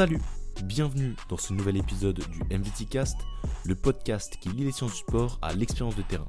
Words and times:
Salut, 0.00 0.22
bienvenue 0.64 1.14
dans 1.28 1.36
ce 1.36 1.52
nouvel 1.52 1.76
épisode 1.76 2.20
du 2.30 2.38
MVT 2.44 2.86
Cast, 2.86 3.18
le 3.66 3.74
podcast 3.74 4.38
qui 4.40 4.48
lie 4.48 4.64
les 4.64 4.72
sciences 4.72 4.92
du 4.92 4.98
sport 5.00 5.38
à 5.42 5.52
l'expérience 5.52 5.94
de 5.94 6.00
terrain. 6.00 6.26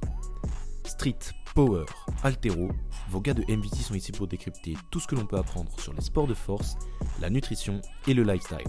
Street, 0.84 1.18
power, 1.56 1.86
altéro, 2.22 2.68
vos 3.10 3.22
gars 3.22 3.34
de 3.34 3.44
MVT 3.44 3.78
sont 3.78 3.94
ici 3.94 4.12
pour 4.12 4.28
décrypter 4.28 4.76
tout 4.90 5.00
ce 5.00 5.08
que 5.08 5.16
l'on 5.16 5.26
peut 5.26 5.38
apprendre 5.38 5.72
sur 5.80 5.94
les 5.94 6.02
sports 6.02 6.28
de 6.28 6.34
force, 6.34 6.76
la 7.22 7.30
nutrition 7.30 7.80
et 8.10 8.14
le 8.14 8.24
lifestyle. 8.24 8.68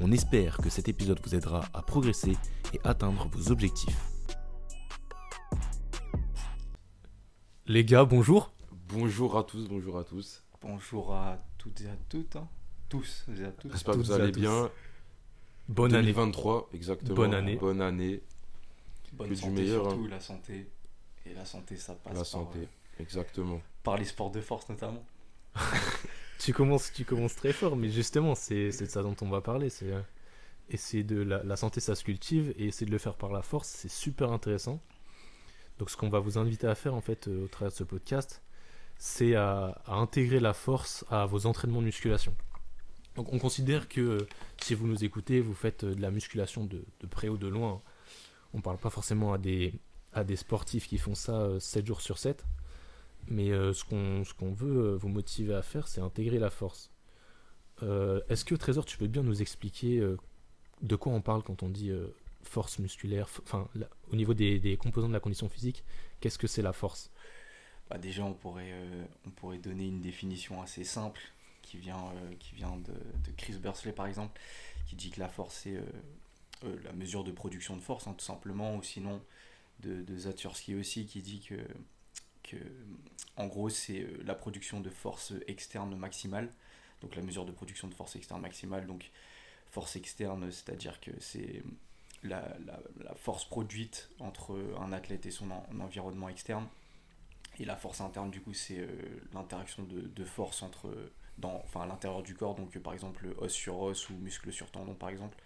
On 0.00 0.10
espère 0.12 0.56
que 0.56 0.70
cet 0.70 0.88
épisode 0.88 1.20
vous 1.22 1.34
aidera 1.34 1.66
à 1.74 1.82
progresser 1.82 2.38
et 2.72 2.80
atteindre 2.84 3.28
vos 3.30 3.52
objectifs. 3.52 4.00
Les 7.66 7.84
gars, 7.84 8.06
bonjour. 8.06 8.54
Bonjour 8.88 9.36
à 9.36 9.44
tous, 9.44 9.68
bonjour 9.68 9.98
à 9.98 10.04
tous. 10.04 10.42
Bonjour 10.62 11.14
à 11.14 11.36
toutes 11.58 11.82
et 11.82 11.88
à 11.90 11.96
toutes. 12.08 12.36
hein. 12.36 12.48
Tous. 12.90 13.24
J'espère 13.32 13.94
que 13.94 14.00
vous 14.00 14.12
allez 14.12 14.32
bien. 14.32 14.68
Bonne 15.68 15.94
année. 15.94 16.12
2023, 16.12 16.70
exactement. 16.74 17.14
Bonne 17.14 17.34
année. 17.34 17.56
Bonne 17.56 17.80
année. 17.80 18.20
Bonne 19.12 19.28
que 19.28 19.34
du 19.34 19.40
santé 19.40 19.52
meilleur, 19.52 19.84
surtout, 19.88 20.06
la 20.08 20.20
santé. 20.20 20.68
Et 21.24 21.32
la 21.32 21.44
santé, 21.44 21.76
ça 21.76 21.94
passe 21.94 22.12
La 22.12 22.18
par, 22.18 22.26
santé, 22.26 22.58
euh, 22.58 23.02
exactement. 23.02 23.60
par 23.84 23.96
les 23.96 24.04
sports 24.04 24.32
de 24.32 24.40
force 24.40 24.68
notamment. 24.68 25.04
Tu 26.40 26.54
commences, 26.54 26.90
tu 26.90 27.04
commences 27.04 27.36
très 27.36 27.52
fort, 27.52 27.76
mais 27.76 27.90
justement, 27.90 28.34
c'est 28.34 28.72
c'est 28.72 28.86
de 28.86 28.90
ça 28.90 29.02
dont 29.02 29.14
on 29.20 29.28
va 29.28 29.42
parler. 29.42 29.68
C'est 29.68 29.92
euh, 29.92 30.00
essayer 30.70 31.04
de 31.04 31.20
la, 31.20 31.42
la 31.42 31.56
santé, 31.56 31.80
ça 31.80 31.94
se 31.94 32.02
cultive, 32.02 32.54
et 32.56 32.68
essayer 32.68 32.86
de 32.86 32.90
le 32.90 32.96
faire 32.96 33.14
par 33.14 33.30
la 33.30 33.42
force, 33.42 33.68
c'est 33.68 33.90
super 33.90 34.32
intéressant. 34.32 34.80
Donc, 35.78 35.90
ce 35.90 35.98
qu'on 35.98 36.08
va 36.08 36.18
vous 36.18 36.38
inviter 36.38 36.66
à 36.66 36.74
faire 36.74 36.94
en 36.94 37.02
fait 37.02 37.28
euh, 37.28 37.44
au 37.44 37.48
travers 37.48 37.70
de 37.72 37.76
ce 37.76 37.84
podcast, 37.84 38.42
c'est 38.96 39.34
à, 39.34 39.82
à 39.84 39.96
intégrer 39.96 40.40
la 40.40 40.54
force 40.54 41.04
à 41.10 41.26
vos 41.26 41.44
entraînements 41.44 41.80
de 41.80 41.86
musculation. 41.86 42.34
Donc, 43.16 43.32
on 43.32 43.38
considère 43.38 43.88
que 43.88 44.00
euh, 44.00 44.18
si 44.62 44.74
vous 44.74 44.86
nous 44.86 45.04
écoutez, 45.04 45.40
vous 45.40 45.54
faites 45.54 45.84
euh, 45.84 45.94
de 45.94 46.00
la 46.00 46.10
musculation 46.10 46.64
de, 46.64 46.84
de 47.00 47.06
près 47.06 47.28
ou 47.28 47.36
de 47.36 47.48
loin. 47.48 47.82
On 48.54 48.60
parle 48.60 48.78
pas 48.78 48.90
forcément 48.90 49.32
à 49.32 49.38
des, 49.38 49.74
à 50.12 50.24
des 50.24 50.36
sportifs 50.36 50.88
qui 50.88 50.98
font 50.98 51.14
ça 51.14 51.40
euh, 51.42 51.60
7 51.60 51.86
jours 51.86 52.00
sur 52.00 52.18
7. 52.18 52.44
Mais 53.28 53.50
euh, 53.50 53.72
ce 53.72 53.84
qu'on 53.84 54.52
veut 54.52 54.92
euh, 54.92 54.96
vous 54.96 55.08
motiver 55.08 55.54
à 55.54 55.62
faire, 55.62 55.88
c'est 55.88 56.00
intégrer 56.00 56.38
la 56.38 56.50
force. 56.50 56.90
Euh, 57.82 58.20
Est-ce 58.28 58.44
que 58.44 58.54
Trésor, 58.54 58.84
tu 58.84 58.96
peux 58.98 59.06
bien 59.06 59.22
nous 59.22 59.42
expliquer 59.42 59.98
euh, 59.98 60.16
de 60.82 60.96
quoi 60.96 61.12
on 61.12 61.20
parle 61.20 61.42
quand 61.42 61.62
on 61.62 61.68
dit 61.68 61.90
euh, 61.90 62.08
force 62.42 62.78
musculaire 62.78 63.28
Enfin, 63.42 63.68
au 64.12 64.16
niveau 64.16 64.34
des, 64.34 64.58
des 64.58 64.76
composants 64.76 65.08
de 65.08 65.12
la 65.12 65.20
condition 65.20 65.48
physique, 65.48 65.84
qu'est-ce 66.20 66.38
que 66.38 66.46
c'est 66.46 66.62
la 66.62 66.72
force? 66.72 67.10
Bah, 67.88 67.98
déjà, 67.98 68.24
on 68.24 68.34
pourrait, 68.34 68.70
euh, 68.72 69.04
on 69.26 69.30
pourrait 69.30 69.58
donner 69.58 69.86
une 69.86 70.00
définition 70.00 70.62
assez 70.62 70.84
simple 70.84 71.20
qui 71.70 71.78
vient, 71.78 72.04
euh, 72.16 72.34
qui 72.40 72.54
vient 72.56 72.76
de, 72.76 72.92
de 72.92 73.32
Chris 73.36 73.54
Bursley 73.54 73.92
par 73.92 74.06
exemple, 74.06 74.40
qui 74.86 74.96
dit 74.96 75.10
que 75.10 75.20
la 75.20 75.28
force 75.28 75.54
c'est 75.62 75.76
euh, 75.76 75.82
euh, 76.64 76.76
la 76.84 76.92
mesure 76.92 77.24
de 77.24 77.32
production 77.32 77.76
de 77.76 77.82
force, 77.82 78.06
hein, 78.06 78.14
tout 78.18 78.24
simplement, 78.24 78.76
ou 78.76 78.82
sinon 78.82 79.22
de, 79.80 80.02
de 80.02 80.18
Zatursky 80.18 80.74
aussi 80.76 81.06
qui 81.06 81.22
dit 81.22 81.40
que, 81.40 81.56
que 82.42 82.56
en 83.36 83.46
gros 83.46 83.70
c'est 83.70 84.06
la 84.24 84.34
production 84.34 84.80
de 84.80 84.90
force 84.90 85.32
externe 85.46 85.94
maximale, 85.96 86.50
donc 87.02 87.16
la 87.16 87.22
mesure 87.22 87.44
de 87.46 87.52
production 87.52 87.88
de 87.88 87.94
force 87.94 88.16
externe 88.16 88.40
maximale, 88.42 88.86
donc 88.86 89.10
force 89.70 89.96
externe, 89.96 90.50
c'est-à-dire 90.52 91.00
que 91.00 91.12
c'est 91.20 91.62
la, 92.24 92.56
la- 92.66 93.14
force 93.16 93.44
produite 93.46 94.10
entre 94.20 94.58
un 94.80 94.92
athlète 94.92 95.26
et 95.26 95.30
son 95.30 95.50
en- 95.50 95.66
environnement 95.80 96.28
externe. 96.28 96.66
Et 97.58 97.64
la 97.66 97.76
force 97.76 98.00
interne, 98.00 98.30
du 98.30 98.40
coup, 98.40 98.54
c'est 98.54 98.86
l'interaction 99.34 99.82
de, 99.84 100.00
de 100.02 100.24
force 100.24 100.62
entre, 100.62 100.88
dans, 101.40 101.60
enfin, 101.64 101.82
à 101.82 101.86
l'intérieur 101.86 102.22
du 102.22 102.34
corps, 102.34 102.54
donc 102.54 102.76
euh, 102.76 102.80
par 102.80 102.92
exemple 102.92 103.26
os 103.38 103.52
sur 103.52 103.80
os 103.80 104.10
ou 104.10 104.14
muscle 104.14 104.52
sur 104.52 104.70
tendon, 104.70 104.94
par 104.94 105.08
exemple. 105.08 105.36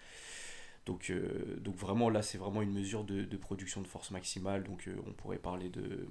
Donc, 0.87 1.09
euh, 1.10 1.56
donc 1.60 1.77
vraiment, 1.77 2.10
là, 2.10 2.21
c'est 2.22 2.38
vraiment 2.38 2.60
une 2.60 2.72
mesure 2.72 3.05
de, 3.05 3.25
de 3.25 3.37
production 3.37 3.81
de 3.81 3.87
force 3.87 4.10
maximale. 4.10 4.65
Donc, 4.65 4.87
euh, 4.87 4.97
on 5.06 5.12
pourrait 5.12 5.38
parler 5.38 5.71
de, 5.71 6.06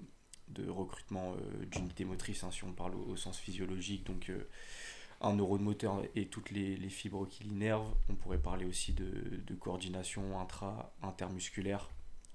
de 0.49 0.67
recrutement 0.69 1.35
d'unités 1.71 2.05
motrices, 2.05 2.43
hein, 2.43 2.51
si 2.51 2.63
on 2.63 2.73
parle 2.73 2.95
au, 2.95 3.11
au 3.11 3.15
sens 3.15 3.37
physiologique. 3.37 4.03
Donc, 4.05 4.31
un 5.21 5.35
neurone 5.35 5.61
moteur 5.61 6.01
et 6.15 6.25
toutes 6.25 6.51
les, 6.51 6.75
les 6.75 6.89
fibres 6.89 7.27
qui 7.27 7.43
l'innervent. 7.43 7.93
On 8.09 8.15
pourrait 8.15 8.41
parler 8.41 8.65
aussi 8.65 8.93
de, 8.93 9.05
de 9.45 9.55
coordination 9.55 10.39
intra, 10.39 10.93
intermusculaire, 11.01 11.89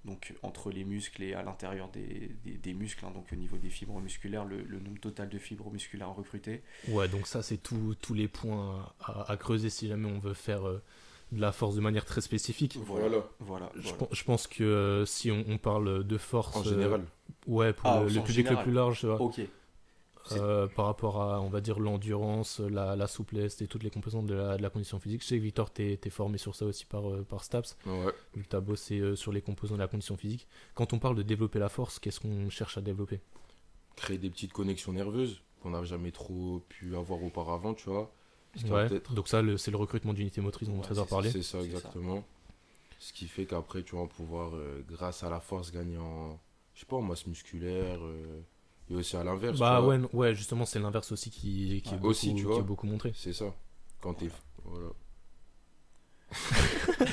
donc 0.09 0.35
entre 0.43 0.71
les 0.71 0.85
muscles 0.85 1.23
et 1.23 1.35
à 1.35 1.43
l'intérieur 1.43 1.89
des, 1.91 2.31
des, 2.45 2.53
des 2.53 2.75
muscles, 2.75 3.05
hein, 3.05 3.11
donc 3.15 3.27
au 3.33 3.37
niveau 3.37 3.57
des 3.59 3.69
fibres 3.71 4.01
musculaires, 4.01 4.45
le, 4.45 4.63
le 4.63 4.81
nombre 4.81 4.99
total 5.01 5.29
de 5.29 5.39
fibres 5.39 5.71
musculaires 5.71 6.15
recrutées. 6.15 6.63
Ouais, 6.89 7.09
donc 7.09 7.27
ça, 7.27 7.43
c'est 7.43 7.59
tout- 7.59 7.95
tous 8.01 8.15
les 8.15 8.29
points 8.29 8.93
à, 9.01 9.31
à 9.31 9.37
creuser 9.37 9.71
si 9.71 9.87
jamais 9.89 10.09
on 10.11 10.19
veut 10.19 10.35
faire 10.35 10.67
euh, 10.67 10.83
de 11.33 11.41
la 11.41 11.53
force 11.53 11.75
de 11.77 11.81
manière 11.81 12.05
très 12.07 12.21
spécifique. 12.23 12.79
Voilà. 12.83 13.25
Voilà. 13.41 13.71
Je, 13.77 13.83
voilà. 13.83 13.99
pen- 13.99 14.09
je 14.13 14.25
pense 14.25 14.47
que 14.47 14.65
euh, 14.65 15.05
si 15.07 15.31
on, 15.31 15.45
on 15.49 15.59
parle 15.59 16.05
de 16.05 16.19
force, 16.19 16.57
En 16.57 16.61
euh, 16.67 16.71
général. 16.71 17.05
ouais, 17.47 17.73
pour 17.73 17.87
Ah, 17.91 18.01
le, 18.03 18.09
le 18.09 18.23
public 18.23 18.49
le 18.51 18.57
plus 18.63 18.73
large, 18.73 19.01
tu 19.01 19.07
vois. 19.07 19.21
Ok. 19.21 19.41
Euh, 20.33 20.66
par 20.69 20.87
rapport 20.87 21.21
à, 21.22 21.41
on 21.41 21.49
va 21.49 21.61
dire, 21.61 21.78
l'endurance, 21.78 22.61
la, 22.61 22.97
la 22.97 23.06
souplesse 23.06 23.61
et 23.62 23.66
toutes 23.66 23.83
les 23.83 23.91
composantes 23.91 24.27
de 24.27 24.34
la, 24.34 24.56
de 24.56 24.62
la 24.62 24.71
condition 24.71 24.99
physique. 25.00 25.22
Je 25.22 25.27
sais 25.28 25.37
que 25.39 25.43
Victor, 25.43 25.71
t'es 25.71 25.99
es 26.03 26.11
formé 26.11 26.39
sur 26.39 26.55
ça 26.55 26.65
aussi 26.66 26.84
par, 26.87 27.09
euh, 27.11 27.22
par 27.28 27.44
STAPS, 27.44 27.77
Ouais. 27.87 28.12
vu 28.34 28.43
que 28.43 28.49
t'as 28.49 28.61
bossé 28.61 28.99
euh, 29.00 29.16
sur 29.16 29.33
les 29.33 29.41
composants 29.43 29.75
de 29.77 29.81
la 29.81 29.89
condition 29.89 30.16
physique. 30.16 30.47
Quand 30.75 30.93
on 30.93 30.99
parle 30.99 31.16
de 31.16 31.22
développer 31.22 31.59
la 31.59 31.69
force, 31.69 31.99
qu'est-ce 31.99 32.21
qu'on 32.21 32.50
cherche 32.50 32.77
à 32.78 32.81
développer? 32.81 33.21
Créer 33.97 34.19
des 34.19 34.31
petites 34.31 34.53
connexions 34.53 34.93
nerveuses 34.93 35.41
qu'on 35.62 35.71
n'a 35.71 35.83
jamais 35.84 36.12
trop 36.12 36.60
pu 36.69 36.95
avoir 36.97 37.22
auparavant, 37.22 37.75
tu 37.75 37.89
vois. 37.91 38.12
A 38.71 38.72
Ouais, 38.72 38.89
donc 39.15 39.28
ça, 39.28 39.43
c'est 39.56 39.71
le 39.71 39.77
recrutement 39.77 40.12
d'unités 40.15 40.41
motrices 40.41 40.69
dont 40.69 40.77
Ouais, 40.77 40.83
Trésor 40.83 41.05
c'est 41.05 41.10
ça, 41.10 41.15
parlait. 41.16 41.31
C'est 41.31 41.43
ça, 41.43 41.60
exactement. 41.60 42.25
Ce 43.00 43.12
qui 43.12 43.28
fait 43.28 43.45
qu'après, 43.47 43.83
tu 43.83 43.95
vas 43.97 44.06
pouvoir, 44.06 44.55
euh, 44.55 44.83
grâce 44.89 45.22
à 45.22 45.31
la 45.31 45.39
force, 45.41 45.71
gagner 45.71 45.99
en, 45.99 46.39
je 46.75 46.81
sais 46.81 46.87
pas, 46.87 46.97
en 46.97 47.03
masse 47.03 47.27
musculaire. 47.27 47.99
euh, 48.03 48.41
et 48.91 48.94
aussi 48.94 49.16
à 49.16 49.25
l'inverse. 49.25 49.59
Bah 49.59 49.76
tu 49.78 49.84
vois. 49.84 49.97
ouais, 49.97 50.00
ouais, 50.12 50.34
justement, 50.34 50.65
c'est 50.66 50.78
l'inverse 50.78 51.12
aussi 51.12 51.31
qui, 51.31 51.82
qui, 51.84 51.88
est 51.88 51.93
Ouais, 51.93 51.97
beaucoup, 51.99 52.09
aussi, 52.09 52.28
tu 52.31 52.34
qui 52.37 52.43
vois. 52.43 52.59
est 52.59 52.62
beaucoup 52.62 52.87
montré. 52.87 53.12
C'est 53.16 53.32
ça. 53.32 53.47
Quand 54.00 54.15
t'es. 54.15 54.28
Voilà. 54.65 54.88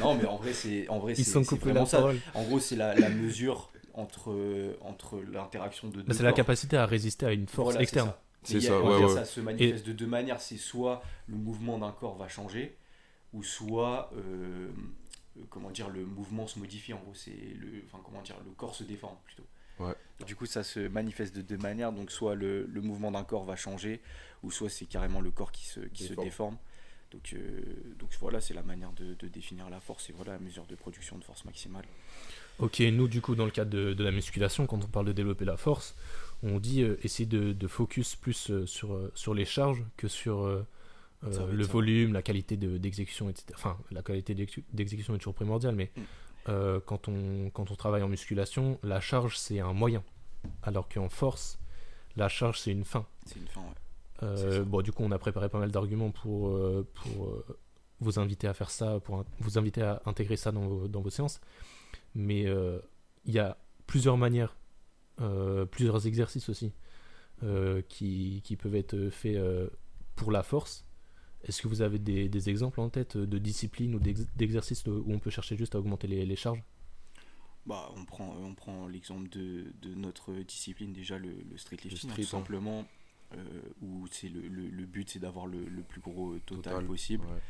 Non, 0.00 0.14
mais 0.16 0.24
en 0.26 0.36
vrai, 0.36 0.52
c'est 0.52 0.88
en 0.88 0.98
vrai, 0.98 1.14
Ils 1.16 1.24
sont 1.24 1.42
c'est 1.44 1.56
coupés 1.56 1.72
la 1.72 1.86
ça. 1.86 1.98
parole. 1.98 2.18
En 2.34 2.42
gros, 2.44 2.58
c'est 2.58 2.76
la, 2.76 2.94
la 2.94 3.08
mesure 3.10 3.70
entre, 3.92 4.76
entre 4.80 5.20
l'interaction 5.20 5.88
de 5.88 5.96
deux 5.96 6.02
Bah, 6.02 6.14
c'est 6.14 6.22
la 6.24 6.32
capacité 6.32 6.76
à 6.76 6.84
résister 6.86 7.26
à 7.26 7.32
une 7.32 7.46
force 7.46 7.66
Voilà, 7.66 7.78
c'est 7.78 7.82
externe. 7.84 8.12
C'est 8.42 8.56
a- 8.58 8.60
ça, 8.60 8.80
ouais, 8.82 9.04
ouais. 9.04 9.14
Ça 9.14 9.24
se 9.24 9.40
manifeste 9.40 9.86
de 9.86 9.92
deux 9.92 10.06
manières. 10.06 10.40
C'est 10.40 10.56
soit 10.56 11.02
le 11.28 11.36
mouvement 11.36 11.78
d'un 11.78 11.92
corps 11.92 12.16
va 12.16 12.28
changer, 12.28 12.76
ou 13.32 13.42
soit, 13.44 14.10
euh, 14.16 14.68
euh, 15.38 15.42
comment 15.48 15.70
dire, 15.70 15.88
le 15.90 16.04
mouvement 16.04 16.46
se 16.48 16.58
modifie. 16.58 16.92
En 16.92 16.98
gros, 16.98 17.14
c'est 17.14 17.30
le, 17.30 17.82
enfin, 17.86 18.02
comment 18.04 18.22
dire, 18.22 18.36
le 18.44 18.50
corps 18.52 18.74
se 18.74 18.82
déforme 18.84 19.16
plutôt. 19.24 19.44
Ouais. 19.78 19.94
Du 20.26 20.36
coup, 20.36 20.46
ça 20.46 20.62
se 20.62 20.80
manifeste 20.88 21.34
de 21.34 21.42
deux 21.42 21.58
manières. 21.58 21.92
Donc, 21.92 22.10
soit 22.10 22.34
le, 22.34 22.64
le 22.66 22.80
mouvement 22.80 23.10
d'un 23.10 23.24
corps 23.24 23.44
va 23.44 23.56
changer, 23.56 24.00
ou 24.42 24.50
soit 24.50 24.70
c'est 24.70 24.86
carrément 24.86 25.20
le 25.20 25.30
corps 25.30 25.50
qui 25.52 25.66
se, 25.66 25.80
qui 25.80 26.04
se 26.04 26.08
Déforme. 26.10 26.24
déforme. 26.26 26.56
Donc, 27.10 27.32
euh, 27.34 27.60
donc 27.98 28.10
voilà, 28.20 28.40
c'est 28.40 28.54
la 28.54 28.62
manière 28.62 28.92
de, 28.92 29.14
de 29.14 29.28
définir 29.28 29.70
la 29.70 29.80
force. 29.80 30.10
Et 30.10 30.12
voilà 30.12 30.32
la 30.32 30.38
mesure 30.38 30.66
de 30.66 30.74
production 30.74 31.16
de 31.18 31.24
force 31.24 31.44
maximale. 31.44 31.84
Ok, 32.58 32.80
nous 32.80 33.08
du 33.08 33.20
coup 33.20 33.34
dans 33.34 33.44
le 33.44 33.50
cadre 33.50 33.70
de, 33.70 33.94
de 33.94 34.04
la 34.04 34.12
musculation, 34.12 34.66
quand 34.66 34.82
on 34.84 34.88
parle 34.88 35.06
de 35.06 35.12
développer 35.12 35.44
la 35.44 35.56
force, 35.56 35.96
on 36.44 36.58
dit 36.60 36.82
euh, 36.82 36.96
essayer 37.02 37.26
de, 37.26 37.52
de 37.52 37.66
focus 37.68 38.14
plus 38.16 38.50
euh, 38.50 38.64
sur, 38.66 38.94
euh, 38.94 39.10
sur 39.16 39.34
les 39.34 39.44
charges 39.44 39.82
que 39.96 40.06
sur 40.08 40.44
le 41.22 41.32
ça. 41.32 41.72
volume, 41.72 42.12
la 42.12 42.22
qualité 42.22 42.56
de- 42.56 42.78
d'exécution, 42.78 43.28
etc. 43.30 43.46
Enfin, 43.54 43.78
la 43.90 44.02
qualité 44.02 44.34
d'exé- 44.34 44.62
d'exécution 44.72 45.14
est 45.14 45.18
toujours 45.18 45.34
primordiale, 45.34 45.74
mais 45.74 45.90
Mm. 45.96 46.00
Euh, 46.48 46.80
quand, 46.84 47.08
on, 47.08 47.50
quand 47.50 47.70
on 47.70 47.74
travaille 47.74 48.02
en 48.02 48.08
musculation, 48.08 48.78
la 48.82 49.00
charge 49.00 49.38
c'est 49.38 49.60
un 49.60 49.72
moyen, 49.72 50.02
alors 50.62 50.88
qu'en 50.88 51.08
force, 51.08 51.58
la 52.16 52.28
charge 52.28 52.60
c'est 52.60 52.72
une 52.72 52.84
fin. 52.84 53.06
C'est 53.26 53.38
une 53.38 53.48
fin, 53.48 53.60
ouais. 53.60 53.74
Euh, 54.22 54.64
bon, 54.64 54.82
du 54.82 54.92
coup, 54.92 55.02
on 55.02 55.10
a 55.10 55.18
préparé 55.18 55.48
pas 55.48 55.58
mal 55.58 55.70
d'arguments 55.70 56.10
pour, 56.10 56.48
euh, 56.48 56.86
pour 56.94 57.26
euh, 57.26 57.44
vous 58.00 58.18
inviter 58.18 58.46
à 58.46 58.54
faire 58.54 58.70
ça, 58.70 59.00
pour 59.00 59.24
vous 59.40 59.58
inviter 59.58 59.82
à 59.82 60.02
intégrer 60.06 60.36
ça 60.36 60.52
dans 60.52 60.66
vos, 60.66 60.88
dans 60.88 61.00
vos 61.00 61.10
séances. 61.10 61.40
Mais 62.14 62.44
il 63.24 63.34
y 63.34 63.38
a 63.38 63.56
plusieurs 63.86 64.16
manières, 64.16 64.56
plusieurs 65.70 66.06
exercices 66.06 66.48
aussi, 66.48 66.72
qui, 67.88 68.40
qui 68.44 68.56
peuvent 68.56 68.76
être 68.76 69.08
faits 69.10 69.38
pour 70.14 70.30
la 70.30 70.42
force. 70.42 70.84
Est-ce 71.44 71.62
que 71.62 71.68
vous 71.68 71.82
avez 71.82 71.98
des, 71.98 72.28
des 72.28 72.48
exemples 72.48 72.80
en 72.80 72.88
tête 72.88 73.16
de 73.16 73.38
disciplines 73.38 73.94
ou 73.94 73.98
d'ex- 73.98 74.26
d'exercices 74.36 74.84
où 74.86 75.04
on 75.08 75.18
peut 75.18 75.30
chercher 75.30 75.56
juste 75.56 75.74
à 75.74 75.78
augmenter 75.78 76.06
les, 76.06 76.24
les 76.24 76.36
charges? 76.36 76.62
Bah, 77.66 77.90
on 77.96 78.04
prend, 78.04 78.36
on 78.36 78.54
prend 78.54 78.88
l'exemple 78.88 79.28
de, 79.30 79.72
de 79.80 79.94
notre 79.94 80.34
discipline, 80.34 80.92
déjà 80.92 81.18
le, 81.18 81.30
le 81.50 81.56
street 81.56 81.78
lifting, 81.84 82.10
hein, 82.10 82.14
tout 82.14 82.20
hein. 82.22 82.24
simplement, 82.24 82.86
euh, 83.34 83.62
où 83.80 84.06
c'est 84.10 84.28
le, 84.28 84.48
le, 84.48 84.68
le 84.68 84.84
but 84.86 85.08
c'est 85.08 85.18
d'avoir 85.18 85.46
le, 85.46 85.64
le 85.64 85.82
plus 85.82 86.00
gros 86.00 86.38
total, 86.40 86.74
Total, 86.74 86.86
possible. 86.86 87.24
ouais. 87.26 87.40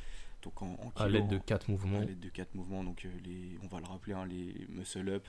Donc 0.42 0.62
en, 0.62 0.74
en 0.74 0.92
À 0.96 1.08
l'aide 1.08 1.26
de 1.28 1.38
quatre 1.38 1.68
mouvements. 1.68 2.00
à 2.00 2.04
l'aide 2.04 2.20
de 2.20 2.28
quatre 2.28 2.54
mouvements, 2.54 2.84
donc 2.84 3.04
euh, 3.04 3.10
les, 3.24 3.58
on 3.62 3.66
va 3.66 3.80
le 3.80 3.86
rappeler, 3.86 4.12
hein, 4.12 4.26
les 4.26 4.66
muscle 4.68 5.08
up, 5.08 5.26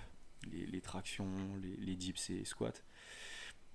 les, 0.52 0.66
les 0.68 0.82
tractions, 0.82 1.30
les, 1.64 1.76
les 1.78 1.96
dips 1.96 2.30
et 2.30 2.46
squats. 2.46 2.82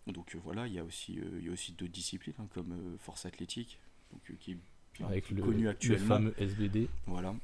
Donc 0.07 0.35
euh, 0.35 0.39
voilà, 0.45 0.67
il 0.69 0.75
y 0.75 0.79
a 0.79 0.85
aussi, 0.85 1.19
euh, 1.19 1.39
il 1.41 1.47
y 1.47 1.49
a 1.49 1.53
aussi 1.53 1.73
d'autres 1.73 1.93
disciplines 1.93 2.35
hein, 2.39 2.47
comme 2.55 2.97
force 2.99 3.27
athlétique, 3.27 3.81
donc, 4.13 4.39
qui 4.39 4.53
est 4.53 4.59
qui 5.07 5.13
avec 5.13 5.31
le, 5.31 5.43
connu 5.43 5.63
le 5.65 5.71
actuellement. 5.71 6.07
fameux 6.07 6.35
SBD. 6.39 6.89
Voilà. 7.07 7.35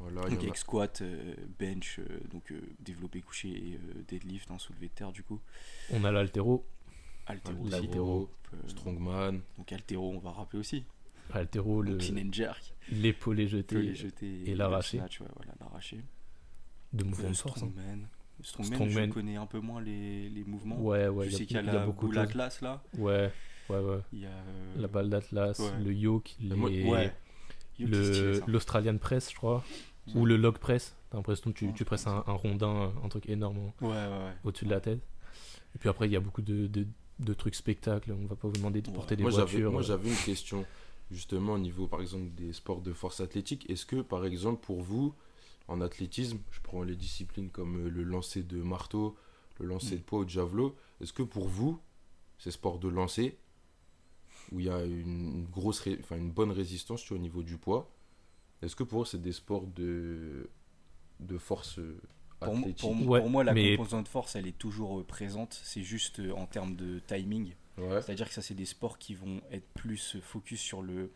Donc 0.00 0.12
en 0.12 0.16
a- 0.22 0.26
avec 0.26 0.56
squat, 0.56 1.00
euh, 1.02 1.34
bench, 1.58 1.98
euh, 1.98 2.04
donc 2.32 2.52
euh, 2.52 2.60
développé 2.80 3.20
couché 3.20 3.48
et 3.48 3.74
euh, 3.74 4.02
deadlift, 4.08 4.48
hein, 4.50 4.58
soulevé 4.58 4.86
de 4.86 4.92
terre 4.92 5.10
du 5.12 5.22
coup. 5.24 5.40
On 5.90 6.04
a 6.04 6.12
l'altéro. 6.12 6.64
Altéro 7.26 7.62
aussi. 7.62 7.70
L'haltéro. 7.72 8.30
Euh, 8.54 8.68
Strongman. 8.68 9.40
donc 9.58 9.72
altéro, 9.72 10.10
on 10.14 10.18
va 10.20 10.30
rappeler 10.30 10.60
aussi. 10.60 10.84
L'altéro, 11.34 11.82
le, 11.82 11.98
jerk. 12.32 12.74
l'épaulé 12.90 13.46
jeté 13.48 13.94
jeter 13.94 14.42
et 14.46 14.52
le 14.52 14.54
l'arracher. 14.56 14.96
snatch, 14.98 15.20
ouais, 15.20 15.26
voilà, 15.36 15.52
l'arracher. 15.60 16.00
de 16.94 17.04
mouvement 17.04 17.28
de 17.30 17.34
force. 17.36 17.56
strongman. 17.58 18.08
Strongman, 18.40 18.74
Strongman. 18.74 19.08
je 19.08 19.12
connais 19.12 19.36
un 19.36 19.44
peu 19.46 19.58
moins 19.60 19.80
les, 19.82 20.30
les 20.30 20.44
mouvements. 20.44 20.80
Ouais, 20.80 21.08
ouais, 21.08 21.28
je 21.28 21.36
sais 21.36 21.44
qu'il 21.44 21.56
y 21.56 21.58
a 21.58 21.62
il 21.62 21.66
y 21.66 21.70
a 21.70 21.72
la 21.74 21.84
beaucoup 21.86 22.08
de 22.08 22.14
choses. 22.14 22.22
atlas 22.22 22.60
là. 22.62 22.82
Ouais, 22.96 23.30
ouais, 23.70 23.78
ouais. 23.78 24.00
Il 24.12 24.20
y 24.20 24.26
a 24.26 24.28
euh, 24.30 24.74
La 24.80 24.88
balle 24.88 25.08
d'Atlas, 25.10 25.58
ouais. 25.58 25.82
le 25.84 25.92
yoke, 25.92 26.34
les- 26.40 26.48
stylé, 26.56 27.10
le 27.78 28.40
l'Australian 28.46 28.98
press, 28.98 29.30
je 29.30 29.36
crois, 29.36 29.64
ou 30.14 30.24
le 30.26 30.36
log 30.36 30.58
press. 30.58 30.94
T'as 31.10 31.16
l'impression 31.18 31.52
que 31.52 31.58
tu, 31.58 31.66
Ouais, 31.66 31.72
tu 31.74 31.84
presses 31.84 32.06
un, 32.06 32.22
un 32.26 32.32
rondin, 32.32 32.92
un 33.02 33.08
truc 33.08 33.28
énorme 33.28 33.58
hein, 33.58 33.72
Ouais, 33.80 33.88
ouais, 33.88 34.24
ouais. 34.26 34.32
au-dessus 34.44 34.64
de 34.66 34.70
la 34.70 34.80
tête. 34.80 35.00
Et 35.74 35.78
puis 35.78 35.88
après, 35.88 36.06
il 36.06 36.12
y 36.12 36.16
a 36.16 36.20
beaucoup 36.20 36.42
de, 36.42 36.66
de, 36.66 36.86
de 37.20 37.34
trucs 37.34 37.54
spectacles. 37.54 38.12
On 38.12 38.26
va 38.26 38.36
pas 38.36 38.48
vous 38.48 38.54
demander 38.54 38.82
de 38.82 38.88
Ouais. 38.88 38.94
porter 38.94 39.16
des 39.16 39.22
Moi, 39.22 39.30
voitures. 39.32 39.70
moi, 39.72 39.80
euh. 39.80 39.84
j'avais 39.84 40.08
une 40.10 40.16
question, 40.16 40.66
justement, 41.10 41.54
au 41.54 41.58
niveau, 41.58 41.86
par 41.86 42.00
exemple, 42.00 42.30
des 42.34 42.52
sports 42.52 42.80
de 42.82 42.92
force 42.92 43.20
athlétique. 43.20 43.68
Est-ce 43.70 43.86
que, 43.86 44.00
par 44.02 44.24
exemple, 44.26 44.64
pour 44.64 44.80
vous, 44.82 45.14
en 45.68 45.80
athlétisme, 45.80 46.38
je 46.50 46.60
prends 46.62 46.82
les 46.82 46.96
disciplines 46.96 47.50
comme 47.50 47.86
euh, 47.86 47.88
le 47.90 48.02
lancer 48.02 48.42
de 48.42 48.60
marteau, 48.62 49.16
le 49.60 49.66
lancer 49.66 49.94
Mm. 49.94 49.98
de 49.98 50.02
poids 50.02 50.18
ou 50.20 50.24
de 50.24 50.30
javelot, 50.30 50.76
est-ce 51.00 51.12
que 51.12 51.22
pour 51.22 51.48
vous, 51.48 51.78
ces 52.38 52.50
sports 52.50 52.78
de 52.78 52.88
lancer, 52.88 53.36
où 54.52 54.60
il 54.60 54.66
y 54.66 54.70
a 54.70 54.82
une, 54.84 55.44
grosse, 55.46 55.80
ré- 55.80 55.98
enfin, 56.00 56.16
une 56.16 56.30
bonne 56.30 56.50
résistance 56.50 57.02
tu 57.02 57.08
vois, 57.08 57.18
au 57.18 57.20
niveau 57.22 57.42
du 57.42 57.58
poids, 57.58 57.90
est-ce 58.62 58.74
que 58.76 58.82
pour 58.82 59.02
eux, 59.02 59.04
c'est 59.04 59.20
des 59.20 59.32
sports 59.32 59.66
de, 59.66 60.48
de 61.20 61.38
force 61.38 61.78
euh, 61.78 62.00
Pour, 62.40 62.54
pour 62.76 63.06
Ouais, 63.08 63.20
pour 63.20 63.30
moi, 63.30 63.44
la 63.44 63.52
mais- 63.52 63.76
composante 63.76 64.08
force, 64.08 64.36
elle 64.36 64.46
est 64.46 64.58
toujours 64.58 65.00
euh, 65.00 65.04
présente. 65.04 65.60
C'est 65.64 65.82
juste 65.82 66.20
euh, 66.20 66.32
en 66.32 66.46
termes 66.46 66.74
de 66.76 66.98
timing. 67.06 67.54
Ouais. 67.76 68.02
C'est-à-dire 68.02 68.26
que 68.28 68.34
ça, 68.34 68.42
c'est 68.42 68.54
des 68.54 68.64
sports 68.64 68.98
qui 68.98 69.14
vont 69.14 69.40
être 69.52 69.68
plus 69.74 70.16
focus 70.20 70.60
sur 70.60 70.82
le, 70.82 71.12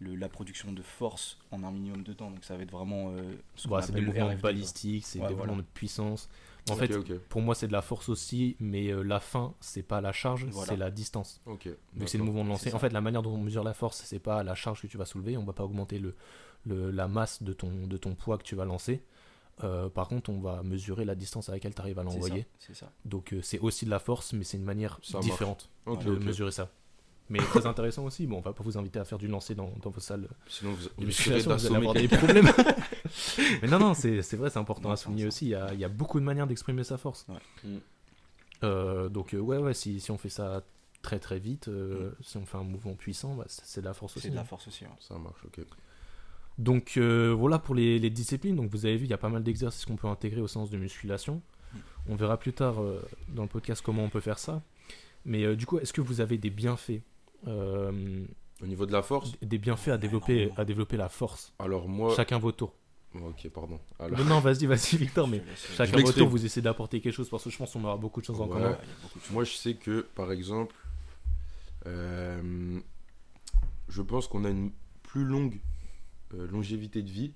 le- 0.00 0.14
la 0.14 0.28
production 0.28 0.72
de 0.72 0.82
force 0.82 1.38
en 1.50 1.62
un 1.64 1.70
minimum 1.70 2.02
de 2.02 2.12
temps. 2.12 2.30
Donc 2.30 2.44
ça 2.44 2.56
va 2.56 2.62
être 2.62 2.70
vraiment. 2.70 3.10
euh, 3.12 3.32
ce 3.56 3.68
Voilà, 3.68 3.86
c'est 3.86 3.92
des 3.92 4.00
mouvements 4.00 4.26
RFD, 4.28 4.42
balistiques, 4.42 5.06
c'est 5.06 5.18
Ouais, 5.20 5.28
des 5.28 5.34
voilà. 5.34 5.52
mouvements 5.52 5.62
de 5.62 5.68
puissance. 5.74 6.28
En 6.70 6.76
fait, 6.76 6.92
pour 7.30 7.40
moi, 7.40 7.54
c'est 7.54 7.66
de 7.66 7.72
la 7.72 7.80
force 7.80 8.10
aussi, 8.10 8.54
mais 8.60 8.88
euh, 8.92 9.02
la 9.02 9.20
fin, 9.20 9.54
c'est 9.58 9.82
pas 9.82 10.02
la 10.02 10.12
charge, 10.12 10.44
Voilà. 10.50 10.68
c'est 10.72 10.76
la 10.76 10.90
distance. 10.90 11.40
ok. 11.46 11.64
Vu 11.66 12.04
que 12.04 12.10
c'est 12.10 12.18
le 12.18 12.24
mouvement 12.24 12.44
de 12.44 12.50
lancer. 12.50 12.74
En 12.74 12.78
fait, 12.78 12.90
la 12.92 13.00
manière 13.00 13.22
dont 13.22 13.32
on 13.32 13.38
mesure 13.38 13.64
la 13.64 13.72
force, 13.72 14.02
c'est 14.04 14.18
pas 14.18 14.42
la 14.42 14.54
charge 14.54 14.82
que 14.82 14.86
tu 14.86 14.98
vas 14.98 15.06
soulever. 15.06 15.36
On 15.38 15.44
va 15.44 15.54
pas 15.54 15.64
augmenter 15.64 15.98
le, 15.98 16.14
le- 16.66 16.90
la 16.90 17.08
masse 17.08 17.42
de 17.42 17.54
ton, 17.54 17.86
de 17.86 17.96
ton 17.96 18.14
poids 18.14 18.36
que 18.36 18.42
tu 18.42 18.54
vas 18.54 18.66
lancer. 18.66 19.02
Euh, 19.64 19.88
par 19.88 20.08
contre, 20.08 20.28
on 20.30 20.40
va 20.40 20.62
mesurer 20.62 21.04
la 21.06 21.14
distance 21.14 21.48
à 21.48 21.52
laquelle 21.52 21.74
tu 21.74 21.80
arrives 21.80 21.98
à 21.98 22.02
l'envoyer. 22.04 22.46
C'est 22.58 22.74
ça. 22.74 22.92
Donc, 23.06 23.32
euh, 23.32 23.40
c'est 23.42 23.58
aussi 23.60 23.86
de 23.86 23.90
la 23.90 23.98
force, 23.98 24.32
mais 24.34 24.44
c'est 24.44 24.56
une 24.58 24.62
manière 24.64 25.00
Ça 25.02 25.18
différente 25.20 25.70
de 25.86 26.16
mesurer 26.18 26.52
ça. 26.52 26.70
Mais 27.30 27.38
très 27.38 27.66
intéressant 27.66 28.04
aussi. 28.04 28.26
Bon, 28.26 28.38
on 28.38 28.40
va 28.40 28.52
pas 28.52 28.62
vous 28.62 28.78
inviter 28.78 28.98
à 28.98 29.04
faire 29.04 29.18
du 29.18 29.28
lancer 29.28 29.54
dans, 29.54 29.72
dans 29.82 29.90
vos 29.90 30.00
salles 30.00 30.28
Sinon, 30.48 30.72
vous, 30.72 31.04
de 31.04 31.10
vous 31.10 31.42
vous 31.44 31.50
allez 31.50 31.76
avoir 31.76 31.94
des 31.94 32.08
problèmes. 32.08 32.48
mais 33.62 33.68
non, 33.68 33.78
non, 33.78 33.94
c'est 33.94 34.22
c'est 34.22 34.36
vrai, 34.36 34.50
c'est 34.50 34.58
important 34.58 34.88
Non, 34.88 34.94
à 34.94 34.96
souligner 34.96 35.26
aussi. 35.26 35.46
Il 35.46 35.50
y 35.50 35.54
a, 35.54 35.72
il 35.74 35.80
y 35.80 35.84
a 35.84 35.88
beaucoup 35.88 36.20
de 36.20 36.24
manières 36.24 36.46
d'exprimer 36.46 36.84
sa 36.84 36.96
force. 36.96 37.26
Ouais. 37.28 37.36
Mm. 37.64 37.78
Euh, 38.64 39.08
donc, 39.08 39.34
euh, 39.34 39.38
ouais, 39.38 39.58
ouais, 39.58 39.74
si, 39.74 40.00
si 40.00 40.10
on 40.10 40.18
fait 40.18 40.30
ça 40.30 40.62
très 41.02 41.18
très 41.18 41.38
vite, 41.38 41.68
euh, 41.68 42.10
si 42.22 42.38
on 42.38 42.46
fait 42.46 42.56
un 42.56 42.64
mouvement 42.64 42.94
puissant, 42.94 43.34
bah, 43.34 43.44
c'est 43.48 43.80
de 43.80 43.86
la 43.86 43.94
force 43.94 44.16
aussi. 44.16 44.24
C'est 44.24 44.30
de 44.30 44.34
la 44.34 44.40
hein. 44.40 44.44
force 44.44 44.66
aussi. 44.68 44.84
Ça 45.00 45.18
marche, 45.18 45.44
ok. 45.44 45.64
Donc 46.58 46.94
euh, 46.96 47.32
voilà 47.32 47.58
pour 47.58 47.74
les, 47.74 47.98
les 47.98 48.10
disciplines. 48.10 48.56
Donc 48.56 48.70
vous 48.70 48.84
avez 48.84 48.96
vu, 48.96 49.04
il 49.04 49.10
y 49.10 49.14
a 49.14 49.18
pas 49.18 49.28
mal 49.28 49.42
d'exercices 49.42 49.86
qu'on 49.86 49.96
peut 49.96 50.08
intégrer 50.08 50.40
au 50.40 50.48
sens 50.48 50.70
de 50.70 50.76
musculation. 50.76 51.40
Mm. 51.72 51.78
On 52.08 52.16
verra 52.16 52.36
plus 52.36 52.52
tard 52.52 52.82
euh, 52.82 53.00
dans 53.28 53.42
le 53.42 53.48
podcast 53.48 53.80
comment 53.82 54.02
on 54.02 54.08
peut 54.08 54.20
faire 54.20 54.38
ça. 54.38 54.62
Mais 55.24 55.44
euh, 55.44 55.56
du 55.56 55.66
coup, 55.66 55.78
est-ce 55.78 55.92
que 55.92 56.00
vous 56.00 56.20
avez 56.20 56.36
des 56.36 56.50
bienfaits 56.50 57.00
Au 57.46 58.66
niveau 58.66 58.86
de 58.86 58.92
la 58.92 59.02
force, 59.02 59.32
Des 59.40 59.58
bienfaits 59.58 59.88
à 59.88 59.98
développer, 59.98 60.50
à 60.56 60.64
développer 60.64 60.96
la 60.96 61.08
force 61.08 61.52
alors 61.58 61.88
moi. 61.88 62.14
Chacun 62.16 62.38
votre 62.38 62.56
tour. 62.56 62.74
Ok, 63.14 63.48
pardon. 63.48 63.80
Alors, 63.98 64.18
Non, 64.24 64.40
vas-y, 64.40 64.66
vas-y, 64.66 64.96
Victor, 64.98 65.26
mais 65.28 65.42
chacun 65.76 65.96
votre 66.00 66.12
tour, 66.16 66.28
vous 66.28 66.44
essayez 66.44 66.62
d'apporter 66.62 67.00
quelque 67.00 67.14
chose 67.14 67.28
parce 67.30 67.44
que 67.44 67.50
je 67.50 67.56
pense 67.56 67.72
qu'on 67.72 67.84
aura 67.84 67.96
beaucoup 67.96 68.20
de 68.20 68.26
choses 68.26 68.40
en 68.40 68.46
Ouais. 68.48 68.52
commun. 68.54 68.78
Moi, 69.30 69.44
je 69.44 69.54
sais 69.54 69.74
que, 69.74 70.02
par 70.14 70.30
exemple, 70.32 70.74
euh, 71.86 72.80
je 73.88 74.02
pense 74.02 74.26
qu'on 74.28 74.44
a 74.44 74.50
une 74.50 74.72
plus 75.04 75.24
longue 75.24 75.58
euh, 76.34 76.46
longévité 76.48 77.02
de 77.02 77.10
vie 77.10 77.32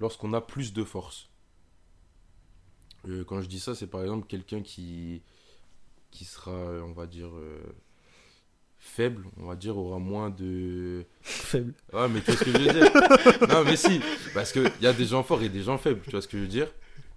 lorsqu'on 0.00 0.32
a 0.34 0.40
plus 0.42 0.72
de 0.74 0.84
force. 0.84 1.30
Euh, 3.08 3.24
quand 3.24 3.40
je 3.40 3.48
dis 3.48 3.60
ça, 3.60 3.74
c'est 3.74 3.86
par 3.86 4.02
exemple 4.02 4.26
quelqu'un 4.26 4.60
qui, 4.62 5.22
qui 6.10 6.24
sera, 6.24 6.50
euh, 6.50 6.82
on 6.82 6.92
va 6.92 7.06
dire, 7.06 7.28
euh, 7.34 7.62
faible, 8.86 9.24
on 9.38 9.46
va 9.46 9.56
dire, 9.56 9.76
aura 9.76 9.98
moins 9.98 10.30
de. 10.30 11.04
Faible. 11.22 11.74
Ah, 11.92 12.06
mais 12.08 12.20
tu 12.20 12.30
vois 12.32 12.36
ce 12.40 12.44
que 12.44 12.52
je 12.52 12.58
veux 12.58 12.72
dire 12.72 13.48
Non, 13.48 13.64
mais 13.64 13.76
si, 13.76 14.00
parce 14.34 14.52
qu'il 14.52 14.70
y 14.80 14.86
a 14.86 14.92
des 14.92 15.06
gens 15.06 15.22
forts 15.22 15.42
et 15.42 15.48
des 15.48 15.62
gens 15.62 15.78
faibles, 15.78 16.00
tu 16.04 16.10
vois 16.10 16.20
ce 16.22 16.28
que 16.28 16.36
je 16.38 16.42
veux 16.42 16.48
dire 16.48 16.68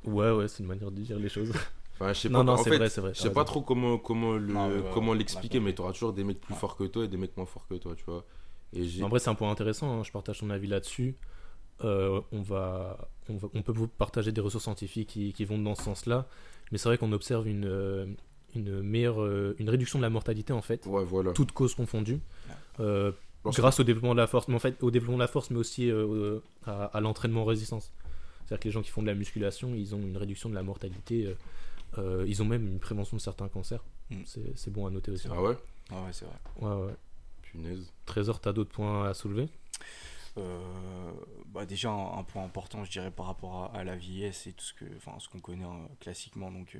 Ouais, 0.06 0.32
ouais, 0.32 0.48
c'est 0.48 0.60
une 0.64 0.70
manière 0.70 0.90
de 0.92 1.02
dire 1.02 1.20
les 1.20 1.30
choses. 1.30 1.52
Enfin, 2.00 2.14
je 2.14 2.20
sais 2.22 2.30
non, 2.30 2.40
pas, 2.40 2.44
non, 2.46 2.54
en 2.54 2.58
c'est 2.58 2.70
fait, 2.70 2.78
vrai, 2.78 2.90
c'est 2.90 3.02
vrai. 3.02 3.14
Je 3.14 3.20
sais 3.22 3.32
pas 3.32 3.44
trop 3.44 3.62
comment, 3.62 3.98
comment 3.98 4.34
le 4.34 4.54
Non, 4.54 4.70
ouais, 4.70 4.84
comment 4.94 5.14
l'a 5.14 5.20
l'expliquer, 5.20 5.60
mais 5.60 5.74
tu 5.74 5.82
auras 5.82 5.92
toujours 5.94 6.14
des 6.14 6.24
mecs 6.24 6.40
plus 6.40 6.54
Ouais. 6.54 6.60
forts 6.60 6.78
que 6.78 6.84
toi 6.86 7.04
et 7.04 7.08
des 7.08 7.18
mecs 7.18 7.36
moins 7.36 7.46
forts 7.46 7.68
que 7.68 7.76
toi, 7.76 7.94
tu 7.96 8.04
vois. 8.06 8.24
Et 8.74 9.04
En 9.04 9.10
vrai, 9.10 9.20
c'est 9.20 9.30
un 9.30 9.36
point 9.36 9.52
intéressant. 9.52 10.00
hein, 10.00 10.04
Je 10.04 10.12
partage 10.12 10.40
ton 10.40 10.50
avis 10.50 10.68
là-dessus. 10.68 11.16
Euh, 11.84 12.22
on, 12.32 12.42
va, 12.42 13.10
on 13.30 13.38
va, 13.38 13.48
on 13.54 13.62
peut 13.62 13.72
vous 13.72 13.88
partager 13.88 14.32
des 14.32 14.42
ressources 14.42 14.64
scientifiques 14.64 15.10
qui, 15.10 15.34
qui 15.34 15.46
vont 15.46 15.60
dans 15.60 15.76
ce 15.76 15.84
sens-là, 15.84 16.28
mais 16.72 16.78
c'est 16.80 16.90
vrai 16.90 16.98
qu'on 16.98 17.12
observe 17.12 17.48
une, 17.48 17.66
euh, 17.66 18.08
une 18.56 18.82
meilleure, 18.82 19.22
euh, 19.22 19.56
une 19.60 19.70
réduction 19.70 20.00
de 20.00 20.04
la 20.04 20.10
mortalité 20.10 20.54
en 20.54 20.62
fait, 20.62 20.86
Ouais, 20.86 21.04
voilà. 21.04 21.32
toutes 21.34 21.52
causes 21.52 21.76
confondues, 21.76 22.20
euh, 22.80 23.12
grâce 23.46 23.80
au 23.80 23.84
développement 23.84 24.14
de 24.14 24.20
la 24.20 24.28
force, 24.28 24.48
mais 24.48 24.56
en 24.56 24.60
fait 24.60 24.82
au 24.84 24.92
développement 24.92 25.18
de 25.18 25.24
la 25.24 25.28
force, 25.28 25.52
mais 25.52 25.58
aussi 25.58 25.90
euh, 25.92 26.40
à, 26.66 26.86
à 26.86 27.00
l'entraînement 27.02 27.42
en 27.42 27.46
résistance. 27.46 27.92
C'est-à-dire 28.46 28.60
que 28.62 28.68
les 28.70 28.72
gens 28.72 28.82
qui 28.82 28.90
font 28.92 29.02
de 29.02 29.08
la 29.08 29.14
musculation, 29.16 29.74
ils 29.76 29.94
ont 29.94 30.00
une 30.02 30.18
réduction 30.18 30.50
de 30.50 30.56
la 30.56 30.64
mortalité. 30.64 31.26
euh, 31.26 31.34
euh, 31.98 32.26
ils 32.28 32.42
ont 32.42 32.46
même 32.46 32.66
une 32.68 32.80
prévention 32.80 33.18
de 33.18 33.22
certains 33.22 33.48
cancers. 33.48 33.84
Mm. 34.10 34.16
C'est 34.26 34.58
c'est 34.58 34.72
bon 34.72 34.86
à 34.88 34.90
noter 34.90 35.12
aussi. 35.12 35.28
Ah 35.32 35.42
ouais? 35.42 35.58
Ah 35.90 35.96
ouais, 36.04 36.12
c'est 36.14 36.26
vrai. 36.26 36.36
Ouais, 36.62 36.86
ouais. 36.88 36.94
Punaise. 37.44 37.92
Trésor, 38.06 38.40
t'as 38.40 38.54
d'autres 38.54 38.72
points 38.72 39.08
à 39.08 39.14
soulever? 39.14 39.48
Euh, 40.38 41.12
bah 41.48 41.66
déjà 41.66 41.90
un, 41.90 42.20
un 42.20 42.24
point 42.24 42.44
important 42.44 42.86
je 42.86 42.92
dirais 42.92 43.10
par 43.10 43.26
rapport 43.26 43.72
à, 43.74 43.78
à 43.80 43.84
la 43.84 43.96
vieillesse 43.96 44.46
et 44.46 44.54
tout 44.54 44.64
ce 44.66 44.74
que 44.74 44.86
enfin 44.96 45.14
ce 45.18 45.28
qu'on 45.30 45.40
connaît 45.40 45.64
hein, 45.64 45.88
classiquement 46.00 46.52
donc 46.52 46.76
euh, 46.76 46.80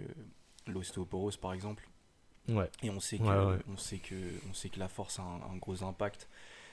l'ostéoporose 0.72 1.38
par 1.38 1.54
exemple 1.54 1.88
Ouais. 2.50 2.70
et 2.82 2.90
on 2.90 3.00
sait 3.00 3.18
que 3.18 3.24
Ouais, 3.24 3.56
ouais. 3.56 3.60
on 3.68 3.78
sait 3.78 3.98
que 3.98 4.16
on 4.50 4.54
sait 4.54 4.70
que 4.70 4.80
la 4.80 4.88
force 4.88 5.20
a 5.20 5.24
un, 5.24 5.42
un 5.54 5.58
gros 5.58 5.84
impact 5.84 6.30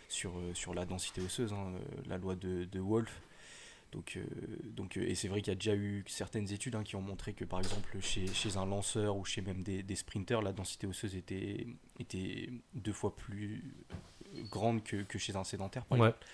sur 0.08 0.36
euh, 0.38 0.54
sur 0.54 0.72
la 0.74 0.84
densité 0.86 1.20
osseuse 1.20 1.52
hein, 1.52 1.72
euh, 1.74 2.02
la 2.06 2.16
loi 2.18 2.36
de, 2.36 2.64
de 2.64 2.80
Wolff 2.80 3.20
donc, 3.92 4.16
euh, 4.16 4.24
donc, 4.64 4.96
et 4.96 5.14
c'est 5.14 5.28
vrai 5.28 5.40
qu'il 5.40 5.52
y 5.52 5.56
a 5.56 5.58
déjà 5.58 5.76
eu 5.76 6.02
certaines 6.08 6.50
études 6.52 6.74
hein, 6.74 6.82
qui 6.82 6.96
ont 6.96 7.00
montré 7.00 7.32
que 7.32 7.44
par 7.44 7.60
exemple 7.60 8.00
chez, 8.00 8.26
chez 8.26 8.56
un 8.56 8.66
lanceur 8.66 9.16
ou 9.16 9.24
chez 9.24 9.40
même 9.40 9.62
des, 9.62 9.84
des 9.84 9.94
sprinters, 9.94 10.42
la 10.42 10.52
densité 10.52 10.88
osseuse 10.88 11.14
était, 11.14 11.68
était 12.00 12.50
deux 12.74 12.92
fois 12.92 13.14
plus 13.14 13.62
grande 14.50 14.82
que, 14.82 15.02
que 15.04 15.16
chez 15.16 15.36
un 15.36 15.44
sédentaire 15.44 15.84
par 15.84 15.98
Ouais. 16.00 16.08
exemple. 16.08 16.26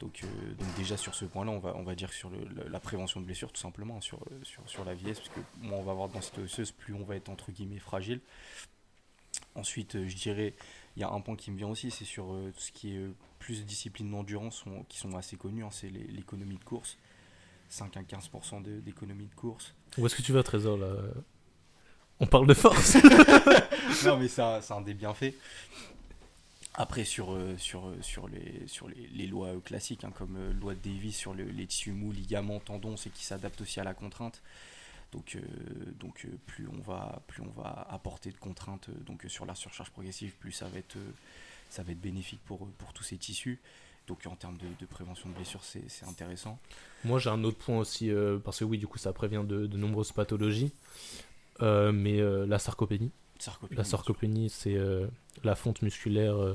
Donc, 0.00 0.20
euh, 0.24 0.54
donc 0.54 0.74
déjà 0.76 0.96
sur 0.96 1.14
ce 1.14 1.26
point-là, 1.26 1.50
on 1.52 1.58
va, 1.58 1.76
on 1.76 1.82
va 1.84 1.94
dire 1.94 2.10
sur 2.12 2.30
le- 2.30 2.38
la, 2.56 2.68
la 2.70 2.80
prévention 2.80 3.20
de 3.20 3.26
blessures 3.26 3.52
tout 3.52 3.60
simplement, 3.60 3.98
hein, 3.98 4.00
sur, 4.00 4.18
euh, 4.32 4.40
sur, 4.44 4.62
sur 4.68 4.84
la 4.84 4.94
vieillesse, 4.94 5.18
parce 5.20 5.28
que 5.30 5.40
moins 5.62 5.78
on 5.78 5.82
va 5.82 5.92
avoir 5.92 6.08
de 6.08 6.14
densité 6.14 6.40
osseuse, 6.40 6.72
plus 6.72 6.94
on 6.94 7.04
va 7.04 7.16
être 7.16 7.28
entre 7.28 7.52
guillemets 7.52 7.78
fragile. 7.78 8.20
Ensuite, 9.54 9.96
euh, 9.96 10.08
je 10.08 10.16
dirais, 10.16 10.54
il 10.96 11.00
y 11.00 11.04
a 11.04 11.10
un 11.10 11.20
point 11.20 11.36
qui 11.36 11.50
me 11.50 11.56
vient 11.58 11.68
aussi, 11.68 11.90
c'est 11.90 12.04
sur 12.04 12.32
euh, 12.32 12.50
tout 12.54 12.60
ce 12.62 12.72
qui 12.72 12.96
est 12.96 13.00
plus 13.38 13.64
disciplines 13.64 14.10
d'endurance 14.10 14.64
qui 14.88 14.98
sont 14.98 15.14
assez 15.16 15.36
connues, 15.36 15.64
hein, 15.64 15.70
c'est 15.70 15.90
l'économie 15.90 16.56
de 16.56 16.64
course. 16.64 16.96
5 17.68 17.96
à 17.98 18.02
15% 18.02 18.62
de- 18.62 18.80
d'économie 18.80 19.26
de 19.26 19.34
course. 19.34 19.74
Où 19.98 20.06
est-ce 20.06 20.16
que 20.16 20.22
tu 20.22 20.32
vas, 20.32 20.42
Trésor 20.42 20.76
là? 20.78 20.94
On 22.18 22.26
parle 22.26 22.46
de 22.46 22.54
force 22.54 22.96
non, 24.04 24.16
mais 24.18 24.28
ça, 24.28 24.60
c'est 24.62 24.72
un 24.74 24.80
des 24.80 24.94
bienfaits. 24.94 25.34
Après, 26.74 27.04
sur, 27.04 27.32
euh, 27.32 27.56
sur, 27.58 27.88
euh, 27.88 27.96
sur, 28.00 28.28
les, 28.28 28.66
sur 28.66 28.88
les, 28.88 29.06
les 29.08 29.26
lois 29.26 29.48
euh, 29.48 29.60
classiques, 29.60 30.04
hein, 30.04 30.12
comme 30.14 30.36
euh, 30.36 30.52
loi 30.52 30.74
de 30.74 30.80
Davis 30.80 31.16
sur 31.16 31.34
le- 31.34 31.44
les 31.44 31.66
tissus 31.66 31.92
mous, 31.92 32.12
ligaments, 32.12 32.60
tendons, 32.60 32.96
c'est 32.96 33.10
qui 33.10 33.24
s'adaptent 33.24 33.60
aussi 33.60 33.80
à 33.80 33.84
la 33.84 33.92
contrainte. 33.94 34.40
Donc, 35.12 35.36
donc 35.98 36.24
plus, 36.46 36.68
on 36.68 36.80
va, 36.80 37.20
plus 37.26 37.42
on 37.42 37.60
va 37.60 37.84
apporter 37.90 38.30
de 38.30 38.36
contraintes 38.36 38.90
donc, 39.04 39.24
sur 39.26 39.44
la 39.44 39.56
surcharge 39.56 39.90
progressive, 39.90 40.32
plus 40.38 40.52
ça 40.52 40.68
va 40.68 40.78
être, 40.78 40.98
ça 41.68 41.82
va 41.82 41.90
être 41.90 42.00
bénéfique 42.00 42.38
pour, 42.46 42.68
pour 42.78 42.92
tous 42.92 43.02
ces 43.02 43.16
tissus. 43.16 43.58
Donc 44.06 44.24
en 44.26 44.36
termes 44.36 44.56
de, 44.58 44.86
prévention 44.86 45.28
de 45.28 45.34
blessures, 45.34 45.64
c'est 45.64 46.06
intéressant. 46.06 46.60
Moi, 47.02 47.18
j'ai 47.18 47.30
un 47.30 47.42
autre 47.42 47.58
point 47.58 47.78
aussi, 47.78 48.08
parce 48.44 48.60
que 48.60 48.64
oui, 48.64 48.78
du 48.78 48.86
coup, 48.86 48.98
ça 48.98 49.12
prévient 49.12 49.42
de, 49.44 49.66
de 49.66 49.76
nombreuses 49.76 50.12
pathologies. 50.12 50.70
Mais 51.60 52.20
la 52.46 52.58
sarcopénie. 52.60 53.10
Sarcopénie, 53.40 53.76
La 53.78 53.84
sarcopénie, 53.84 54.50
c'est 54.50 54.76
euh, 54.76 55.06
la 55.44 55.54
fonte 55.54 55.82
musculaire 55.82 56.36
euh, 56.36 56.54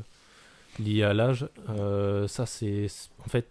lié 0.80 1.04
à 1.04 1.14
l'âge. 1.14 1.48
Euh, 1.70 2.28
ça, 2.28 2.46
c'est 2.46 2.88
en 3.20 3.30
fait 3.30 3.50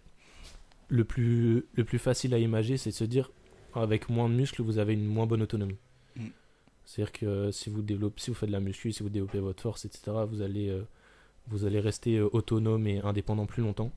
le 0.87 1.03
plus, 1.03 1.65
le 1.73 1.83
plus 1.83 1.99
facile 1.99 2.33
à 2.33 2.39
imaginer, 2.39 2.77
c'est 2.77 2.91
de 2.91 2.95
se 2.95 3.03
dire 3.03 3.31
avec 3.73 4.09
moins 4.09 4.29
de 4.29 4.35
muscles, 4.35 4.61
vous 4.61 4.77
avez 4.77 4.93
une 4.93 5.05
moins 5.05 5.25
bonne 5.25 5.41
autonomie. 5.41 5.77
Mm. 6.15 6.27
C'est-à-dire 6.85 7.11
que 7.11 7.51
si 7.51 7.69
vous, 7.69 7.81
développez, 7.81 8.21
si 8.21 8.29
vous 8.29 8.35
faites 8.35 8.49
de 8.49 8.53
la 8.53 8.59
muscu, 8.59 8.91
si 8.91 9.03
vous 9.03 9.09
développez 9.09 9.39
votre 9.39 9.61
force, 9.61 9.85
etc., 9.85 10.11
vous 10.29 10.41
allez, 10.41 10.77
vous 11.47 11.65
allez 11.65 11.79
rester 11.79 12.21
autonome 12.21 12.87
et 12.87 12.99
indépendant 13.01 13.45
plus 13.45 13.63
longtemps. 13.63 13.91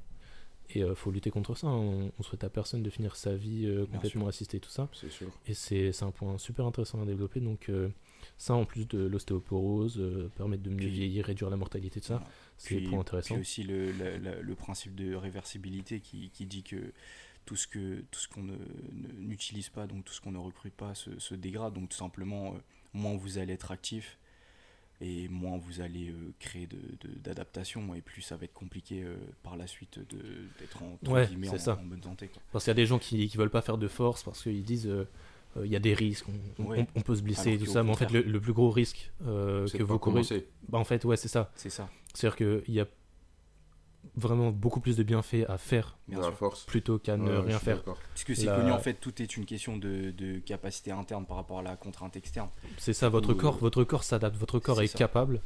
Et 0.71 0.81
il 0.81 0.95
faut 0.95 1.11
lutter 1.11 1.31
contre 1.31 1.55
ça. 1.57 1.67
hein. 1.67 1.73
On, 1.77 2.13
on 2.19 2.23
souhaite 2.23 2.45
à 2.45 2.51
personne 2.51 2.83
de 2.83 2.91
finir 2.91 3.17
sa 3.17 3.35
vie 3.35 3.67
euh, 3.67 3.87
complètement 3.87 4.29
assistée, 4.29 4.61
tout 4.61 4.69
ça. 4.71 4.89
C'est 4.93 5.11
sûr. 5.11 5.29
Et 5.47 5.55
c'est 5.55 5.93
c'est 5.93 6.05
un 6.05 6.11
point 6.11 6.37
super 6.37 6.67
intéressant 6.67 7.01
à 7.01 7.07
développer. 7.07 7.41
Donc, 7.41 7.69
euh, 7.69 7.89
ça, 8.37 8.55
en 8.55 8.65
plus 8.65 8.87
de 8.87 8.99
l'ostéoporose, 8.99 9.99
euh, 9.99 10.29
permettre 10.37 10.63
de 10.63 10.71
mieux 10.71 10.77
Puis- 10.77 10.91
vieillir, 10.91 11.25
réduire 11.27 11.51
la 11.51 11.57
mortalité, 11.57 12.01
tout 12.01 12.07
ça, 12.09 12.23
c'est 12.57 12.81
des 12.81 12.89
points 12.89 13.01
intéressants. 13.01 13.35
Puis 13.35 13.41
aussi 13.41 13.63
le, 13.63 13.93
le- 13.93 14.55
principe 14.55 14.95
de 14.95 15.15
réversibilité 15.15 16.01
qui, 16.01 16.31
qui 16.31 16.47
dit 16.47 16.63
que 16.63 16.93
tout 17.47 17.57
ce 17.57 17.67
que 17.67 18.01
tout 18.11 18.21
ce 18.21 18.29
qu'on 18.29 18.43
ne- 18.43 18.53
ne- 18.53 19.13
n'utilise 19.21 19.71
pas, 19.71 19.87
donc 19.87 20.05
tout 20.05 20.13
ce 20.13 20.21
qu'on 20.21 20.33
ne 20.33 20.39
recrute 20.39 20.75
pas, 20.75 20.95
se, 20.95 21.19
se 21.19 21.35
dégrade. 21.35 21.73
Donc 21.75 21.89
tout 21.89 21.97
simplement, 21.97 22.55
euh, 22.55 22.59
moins 22.93 23.17
vous 23.17 23.39
allez 23.39 23.55
être 23.55 23.71
actif 23.71 24.19
et 25.01 25.29
moins 25.29 25.57
vous 25.59 25.81
allez 25.81 26.09
euh, 26.11 26.33
créer 26.41 26.67
de, 26.67 26.77
de- 26.77 27.15
d'adaptation 27.21 27.95
et 27.95 28.01
plus 28.03 28.21
ça 28.21 28.37
va 28.37 28.45
être 28.45 28.53
compliqué 28.53 29.03
euh, 29.05 29.17
par 29.45 29.57
la 29.57 29.67
suite 29.69 29.99
de, 30.01 30.19
d'être 30.59 30.83
en, 30.83 30.99
Ouais, 31.09 31.27
bonne 31.29 32.03
santé. 32.03 32.27
quoi. 32.27 32.43
Parce 32.53 32.65
qu'il 32.65 32.71
y 32.71 32.73
a 32.73 32.75
des 32.75 32.87
gens 32.87 32.99
qui, 32.99 33.29
qui 33.29 33.37
veulent 33.37 33.49
pas 33.49 33.63
faire 33.63 33.79
de 33.79 33.87
force 33.89 34.25
parce 34.25 34.43
qu'ils 34.43 34.65
disent 34.65 34.89
il 35.65 35.71
y 35.71 35.77
a 35.77 35.81
des 35.81 35.95
risques, 35.95 36.27
on, 36.59 36.63
on- 36.65 36.67
Ouais. 36.69 36.87
on 36.95 37.01
peut 37.01 37.17
se 37.17 37.23
blesser 37.23 37.53
et 37.55 37.59
tout 37.59 37.67
ça. 37.67 37.83
Mais 37.83 37.91
en 37.91 37.95
fait, 37.95 38.11
le, 38.11 38.41
plus 38.41 38.53
gros 38.53 38.71
risque 38.71 39.11
euh, 39.27 39.67
que 39.69 39.83
vous 39.83 39.99
courez, 39.99 40.23
bah, 40.69 40.79
en 40.79 40.85
fait, 40.85 41.05
ouais, 41.05 41.17
c'est 41.17 41.29
ça. 41.29 41.51
C'est 41.55 41.71
ça, 41.71 41.89
C'est-à-dire 42.15 42.37
qu'il 42.65 42.75
y 42.75 42.81
a 42.81 42.87
vraiment 44.15 44.51
beaucoup 44.51 44.81
plus 44.81 44.97
de 44.97 45.03
bienfaits 45.03 45.45
à 45.49 45.59
faire 45.59 45.97
bien 46.09 46.19
de 46.19 46.23
la 46.23 46.29
sûr. 46.31 46.39
force. 46.39 46.65
plutôt 46.65 46.99
qu'à 46.99 47.17
ne 47.17 47.29
Ouais, 47.31 47.39
rien 47.41 47.59
faire. 47.59 47.77
d'accord. 47.79 47.99
Puisque 48.15 48.37
c'est 48.37 48.47
La- 48.47 48.57
connu, 48.57 48.71
en 48.73 48.79
fait, 48.79 48.95
tout 48.95 49.21
est 49.23 49.37
une 49.37 49.45
question 49.45 49.77
de, 49.77 50.11
de 50.13 50.39
capacité 50.39 50.91
interne 50.93 51.27
par 51.27 51.37
rapport 51.37 51.59
à 51.59 51.63
la 51.63 51.77
contrainte 51.77 52.17
externe. 52.17 52.49
C'est 52.79 52.93
ça, 52.93 53.09
votre 53.09 53.33
Ou, 53.33 53.37
corps, 53.37 53.57
euh, 53.57 53.61
votre 53.61 53.85
corps 53.85 54.05
s'adapte, 54.05 54.37
votre 54.37 54.59
corps 54.61 54.81
est 54.83 54.95
capable. 54.97 55.43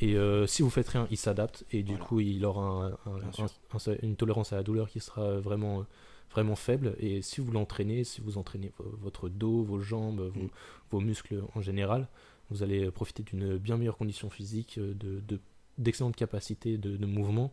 Et 0.00 0.16
euh, 0.16 0.46
si 0.46 0.62
vous 0.62 0.70
faites 0.70 0.88
rien, 0.88 1.06
il 1.10 1.16
s'adapte 1.16 1.64
et 1.70 1.82
du 1.82 1.92
Voilà. 1.92 2.04
coup, 2.06 2.20
il 2.20 2.44
aura 2.44 2.62
un- 3.06 3.10
un- 3.10 3.18
Bien 3.20 3.32
sûr. 3.32 3.44
un- 3.44 3.90
un- 3.92 3.96
une 4.02 4.16
tolérance 4.16 4.52
à 4.52 4.56
la 4.56 4.62
douleur 4.64 4.88
qui 4.88 4.98
sera 5.00 5.38
vraiment, 5.38 5.80
euh, 5.80 5.84
vraiment 6.32 6.56
faible. 6.56 6.94
Et 6.98 7.22
si 7.22 7.40
vous 7.40 7.52
l'entraînez, 7.52 8.04
si 8.04 8.20
vous 8.20 8.38
entraînez 8.38 8.72
vo- 8.78 8.94
votre 9.00 9.28
dos, 9.28 9.62
vos 9.62 9.80
jambes, 9.80 10.20
vos, 10.34 10.42
Mm. 10.44 10.48
vos 10.90 11.00
muscles 11.00 11.42
en 11.54 11.60
général, 11.60 12.08
vous 12.50 12.62
allez 12.62 12.90
profiter 12.90 13.22
d'une 13.22 13.56
bien 13.56 13.76
meilleure 13.76 13.96
condition 13.96 14.28
physique, 14.30 14.78
euh, 14.78 14.94
de, 14.94 15.20
de- 15.20 15.40
d'excellentes 15.78 16.16
capacités 16.16 16.76
de, 16.78 16.96
de 16.96 17.06
mouvement, 17.06 17.52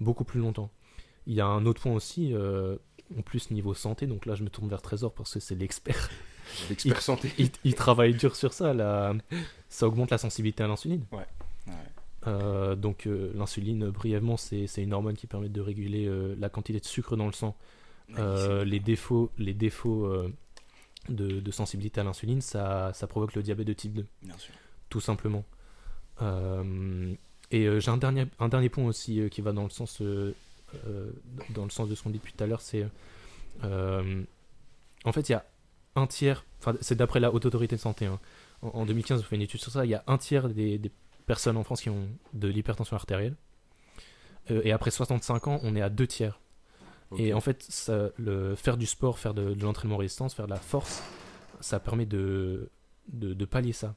beaucoup 0.00 0.24
plus 0.24 0.40
longtemps. 0.40 0.70
Il 1.26 1.34
y 1.34 1.40
a 1.40 1.46
un 1.46 1.64
autre 1.66 1.80
point 1.80 1.92
aussi, 1.94 2.34
euh, 2.34 2.76
en 3.18 3.22
plus 3.22 3.50
niveau 3.50 3.72
santé, 3.74 4.06
donc 4.06 4.26
là 4.26 4.34
je 4.34 4.42
me 4.42 4.50
tourne 4.50 4.68
vers 4.68 4.82
Trésor 4.82 5.12
parce 5.14 5.32
que 5.34 5.40
c'est 5.40 5.54
l'expert. 5.54 6.10
L'expert 6.68 7.00
santé. 7.00 7.30
il, 7.38 7.48
il 7.64 7.74
travaille 7.74 8.12
dur 8.14 8.36
sur 8.36 8.52
ça, 8.52 8.74
ça 9.70 9.86
augmente 9.88 10.10
la 10.10 10.18
sensibilité 10.18 10.62
à 10.62 10.66
l'insuline. 10.66 11.04
Ouais. 11.10 11.24
Euh, 12.26 12.74
donc 12.74 13.06
euh, 13.06 13.32
l'insuline, 13.34 13.88
brièvement, 13.90 14.36
c'est 14.36 14.66
une 14.76 14.92
hormone 14.94 15.14
qui 15.16 15.26
permet 15.26 15.48
de 15.48 15.60
réguler 15.60 16.10
la 16.38 16.48
quantité 16.50 16.80
de 16.80 16.84
sucre 16.84 17.16
dans 17.16 17.26
le 17.26 17.32
sang. 17.32 17.56
Euh, 18.18 18.64
les 18.64 18.80
défauts, 18.80 19.30
les 19.38 19.54
défauts 19.54 20.06
euh, 20.06 20.32
de, 21.08 21.40
de 21.40 21.50
sensibilité 21.50 22.00
à 22.00 22.04
l'insuline, 22.04 22.40
ça, 22.40 22.92
ça 22.94 23.06
provoque 23.06 23.34
le 23.34 23.42
diabète 23.42 23.66
de 23.66 23.72
type 23.72 23.94
2, 23.94 24.06
Bien 24.22 24.38
sûr. 24.38 24.54
tout 24.90 25.00
simplement. 25.00 25.44
Euh, 26.22 27.12
et 27.50 27.80
j'ai 27.80 27.90
un 27.90 27.96
dernier, 27.96 28.26
un 28.38 28.48
dernier 28.48 28.68
point 28.68 28.84
aussi 28.84 29.28
qui 29.30 29.40
va 29.40 29.52
dans 29.52 29.64
le 29.64 29.70
sens, 29.70 30.00
dans 31.50 31.64
le 31.64 31.70
sens 31.70 31.88
de 31.88 31.94
ce 31.94 32.02
qu'on 32.02 32.10
dit 32.10 32.18
depuis 32.18 32.32
tout 32.32 32.42
à 32.44 32.46
l'heure, 32.46 32.60
c'est 32.60 32.86
en 33.62 35.12
fait 35.12 35.28
il 35.28 35.32
y 35.32 35.34
a 35.34 35.44
un 35.96 36.06
tiers, 36.06 36.44
c'est 36.80 36.96
d'après 36.96 37.20
la 37.20 37.32
haute 37.32 37.46
autorité 37.46 37.76
de 37.76 37.80
santé. 37.80 38.06
hein. 38.06 38.18
En, 38.62 38.68
en 38.80 38.86
2015, 38.86 39.20
vous 39.20 39.26
faites 39.28 39.36
une 39.36 39.42
étude 39.42 39.60
sur 39.60 39.70
ça. 39.70 39.84
Il 39.84 39.90
y 39.90 39.94
a 39.94 40.02
un 40.06 40.18
tiers 40.18 40.48
des, 40.48 40.78
des 40.78 40.90
personnes 41.26 41.56
en 41.56 41.64
France 41.64 41.80
qui 41.82 41.90
ont 41.90 42.08
de 42.32 42.48
l'hypertension 42.48 42.96
artérielle. 42.96 43.34
Et 44.50 44.72
après 44.72 44.90
65 44.90 45.46
ans, 45.48 45.60
on 45.62 45.74
est 45.76 45.80
à 45.82 45.88
deux 45.88 46.06
tiers. 46.06 46.38
Et 47.18 47.32
en 47.34 47.40
fait, 47.40 47.62
ça, 47.62 48.10
le, 48.16 48.54
faire 48.54 48.76
du 48.76 48.86
sport, 48.86 49.18
faire 49.18 49.34
de, 49.34 49.54
de 49.54 49.62
l'entraînement 49.62 49.96
résistance, 49.96 50.34
faire 50.34 50.46
de 50.46 50.50
la 50.52 50.58
force, 50.60 51.02
ça 51.60 51.78
permet 51.80 52.06
de, 52.06 52.70
de, 53.08 53.34
de 53.34 53.44
pallier 53.44 53.72
ça, 53.72 53.94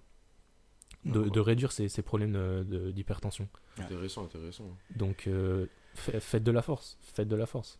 de, 1.05 1.23
de 1.29 1.39
réduire 1.39 1.71
ces, 1.71 1.87
ces 1.89 2.01
problèmes 2.01 2.35
euh, 2.35 2.63
de- 2.63 2.91
d'hypertension. 2.91 3.47
Intéressant, 3.79 4.25
intéressant. 4.25 4.65
Donc, 4.95 5.27
euh, 5.27 5.67
fa- 5.95 6.19
faites 6.19 6.43
de 6.43 6.51
la 6.51 6.61
force, 6.61 6.97
faites 7.01 7.27
de 7.27 7.35
la 7.35 7.45
force. 7.45 7.79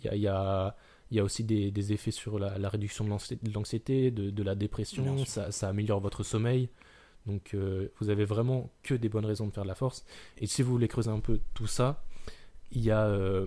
Il 0.00 0.06
y 0.06 0.08
a, 0.08 0.14
il 0.16 0.22
y 0.22 0.28
a, 0.28 0.76
il 1.10 1.16
y 1.16 1.20
a 1.20 1.24
aussi 1.24 1.44
des, 1.44 1.70
des 1.70 1.92
effets 1.92 2.10
sur 2.10 2.38
la, 2.38 2.58
la 2.58 2.68
réduction 2.68 3.04
de 3.04 3.10
l'anxi- 3.10 3.38
de 3.40 3.52
l'anxiété, 3.52 4.10
de, 4.10 4.30
de 4.30 4.42
la 4.42 4.54
dépression, 4.54 5.04
ça, 5.26 5.52
ça 5.52 5.68
améliore 5.68 6.00
votre 6.00 6.22
sommeil. 6.22 6.68
Donc, 7.26 7.54
euh, 7.54 7.88
vous 8.00 8.10
avez 8.10 8.24
vraiment 8.24 8.70
que 8.82 8.94
des 8.94 9.08
bonnes 9.08 9.24
raisons 9.26 9.46
de 9.46 9.52
faire 9.52 9.62
de 9.64 9.68
la 9.68 9.74
force. 9.74 10.04
Et 10.38 10.46
si 10.46 10.62
vous 10.62 10.70
voulez 10.72 10.88
creuser 10.88 11.10
un 11.10 11.20
peu 11.20 11.40
tout 11.54 11.66
ça, 11.66 12.04
il 12.72 12.82
y 12.82 12.90
a 12.90 13.06
euh, 13.06 13.46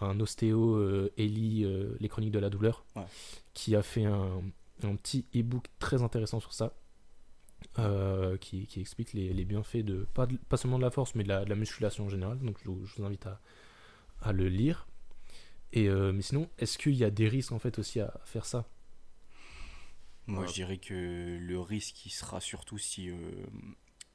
un, 0.00 0.20
ostéo, 0.20 0.76
euh, 0.76 1.12
Eli, 1.16 1.64
euh, 1.64 1.96
Les 2.00 2.08
Chroniques 2.08 2.32
de 2.32 2.38
la 2.38 2.50
douleur, 2.50 2.84
Ouais. 2.96 3.06
qui 3.54 3.76
a 3.76 3.82
fait 3.82 4.04
un, 4.04 4.42
un 4.82 4.96
petit 4.96 5.26
e-book 5.34 5.66
très 5.78 6.02
intéressant 6.02 6.40
sur 6.40 6.52
ça. 6.52 6.74
euh, 7.78 8.36
qui, 8.36 8.66
qui 8.66 8.80
explique 8.80 9.12
les, 9.14 9.32
les 9.32 9.44
bienfaits 9.44 9.78
de 9.84 10.06
pas, 10.14 10.26
de- 10.26 10.36
pas 10.48 10.56
seulement 10.56 10.78
de 10.78 10.84
la 10.84 10.90
force 10.90 11.14
mais 11.14 11.24
de 11.24 11.28
la, 11.28 11.44
de 11.44 11.48
la 11.50 11.56
musculation 11.56 12.04
en 12.04 12.08
général 12.10 12.38
donc 12.38 12.58
je 12.62 12.68
vous, 12.70 12.84
je 12.86 12.94
vous 12.96 13.04
invite 13.04 13.26
à, 13.26 13.40
à 14.22 14.32
le 14.32 14.48
lire 14.48 14.86
et 15.72 15.88
euh, 15.88 16.12
mais 16.12 16.22
sinon 16.22 16.48
est-ce 16.58 16.78
qu'il 16.78 16.94
y 16.94 17.04
a 17.04 17.10
des 17.10 17.28
risques 17.28 17.52
en 17.52 17.58
fait 17.58 17.78
aussi 17.78 18.00
à 18.00 18.20
faire 18.26 18.44
ça? 18.44 18.66
Moi, 20.26 20.42
Ouais. 20.42 20.48
je 20.48 20.54
dirais 20.54 20.78
que 20.78 21.38
le 21.40 21.60
risque, 21.60 22.06
il 22.06 22.10
sera 22.10 22.40
surtout 22.40 22.78
si. 22.78 23.10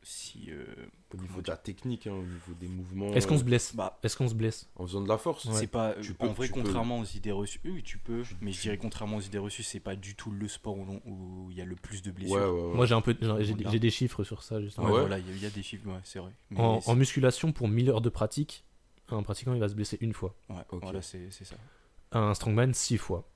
Euh, 0.01 0.06
si 0.06 0.48
euh, 0.50 0.65
Au 1.13 1.18
niveau 1.18 1.41
de 1.41 1.48
la 1.50 1.58
technique, 1.58 2.08
hein, 2.08 2.13
au 2.13 2.24
niveau 2.24 2.53
des 2.60 2.68
mouvements. 2.68 3.13
est-ce 3.13 3.27
qu'on 3.27 3.38
se 3.38 3.41
euh, 3.44 3.46
blesse 3.46 3.75
Bah, 3.75 4.00
est-ce 4.03 4.15
qu'on 4.18 4.27
se 4.29 4.34
blesse 4.34 4.70
En 4.75 4.86
faisant 4.88 5.01
de 5.01 5.08
la 5.10 5.18
force. 5.18 5.46
Ouais. 5.46 5.53
c'est 5.56 5.68
pas. 5.68 5.94
Tu 6.01 6.13
peux- 6.13 6.25
en 6.27 6.32
vrai, 6.34 6.48
tu 6.48 6.53
peux. 6.53 6.62
contrairement 6.62 7.00
aux 7.00 7.06
idées 7.06 7.32
reçues. 7.32 7.60
Oui, 7.65 7.84
tu 7.84 7.98
peux. 7.98 8.24
Tu- 8.24 8.36
mais 8.41 8.51
je 8.51 8.62
dirais, 8.62 8.77
contrairement 8.77 9.18
aux 9.18 9.22
idées 9.22 9.38
reçues, 9.38 9.63
c'est 9.63 9.79
pas 9.79 9.96
du 9.96 10.15
tout 10.15 10.32
le 10.32 10.48
sport 10.48 10.77
où 10.77 11.48
il 11.51 11.58
y 11.58 11.62
a 11.62 11.65
le 11.65 11.75
plus 11.75 12.01
de 12.01 12.12
blessures. 12.12 12.36
ouais, 12.38 12.48
ouais. 12.70 12.75
moi 12.75 12.86
j'ai 12.86 12.96
un 12.96 13.01
peu 13.01 13.15
j'ai- 13.39 13.79
des 13.79 13.89
chiffres 13.89 14.24
sur 14.24 14.41
ça 14.44 14.62
justement 14.62 14.88
ouais 14.88 15.00
Voilà, 15.01 15.20
il 15.20 15.27
y, 15.27 15.32
a- 15.32 15.34
il 15.36 15.41
y 15.41 15.46
a 15.46 15.50
des 15.50 15.63
chiffres, 15.63 15.88
ouais, 15.88 16.00
c'est 16.03 16.20
vrai. 16.20 16.32
Mais 16.51 16.60
en, 16.60 16.96
musculation 16.96 17.51
pour 17.51 17.68
1000 17.68 17.89
heures 17.89 18.01
de 18.01 18.10
pratique 18.10 18.63
un 19.12 19.24
pratiquant 19.24 19.53
il 19.53 19.60
va 19.60 19.68
se 19.70 19.74
blesser 19.74 19.98
une 20.01 20.13
fois 20.13 20.36
ouais, 20.50 20.58
Ok. 20.72 20.84
voilà, 20.84 21.01
c'est 21.01 21.32
c'est 21.32 21.44
ça. 21.46 21.56
un 22.12 22.34
strongman 22.36 22.74
6 22.75 22.98
fois 23.00 23.27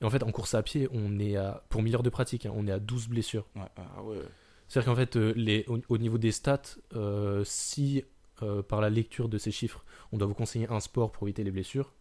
et 0.00 0.04
en 0.04 0.10
fait 0.10 0.22
en 0.24 0.32
course 0.32 0.54
à 0.54 0.62
pied 0.64 0.88
on 0.90 1.18
est 1.20 1.36
à 1.36 1.64
pour 1.68 1.82
1000 1.82 1.94
heures 1.94 2.02
de 2.02 2.10
pratique 2.10 2.46
hein, 2.46 2.52
on 2.54 2.66
est 2.66 2.72
à 2.72 2.80
12 2.80 3.06
blessures 3.08 3.46
Ouais, 3.54 3.62
ouais. 3.62 3.68
Ah 3.78 4.02
ouais. 4.02 4.18
C'est-à-dire 4.68 4.92
qu'en 4.92 4.96
fait, 4.96 5.16
euh, 5.16 5.32
les, 5.36 5.64
au, 5.68 5.78
au 5.88 5.98
niveau 5.98 6.18
des 6.18 6.32
stats, 6.32 6.60
euh, 6.94 7.42
si 7.44 8.04
euh, 8.42 8.62
par 8.62 8.80
la 8.80 8.90
lecture 8.90 9.28
de 9.28 9.38
ces 9.38 9.50
chiffres, 9.50 9.84
on 10.12 10.18
doit 10.18 10.26
vous 10.28 10.34
conseiller 10.34 10.66
un 10.70 10.80
sport 10.80 11.12
pour 11.12 11.26
éviter 11.26 11.44
les 11.44 11.50
blessures, 11.50 11.92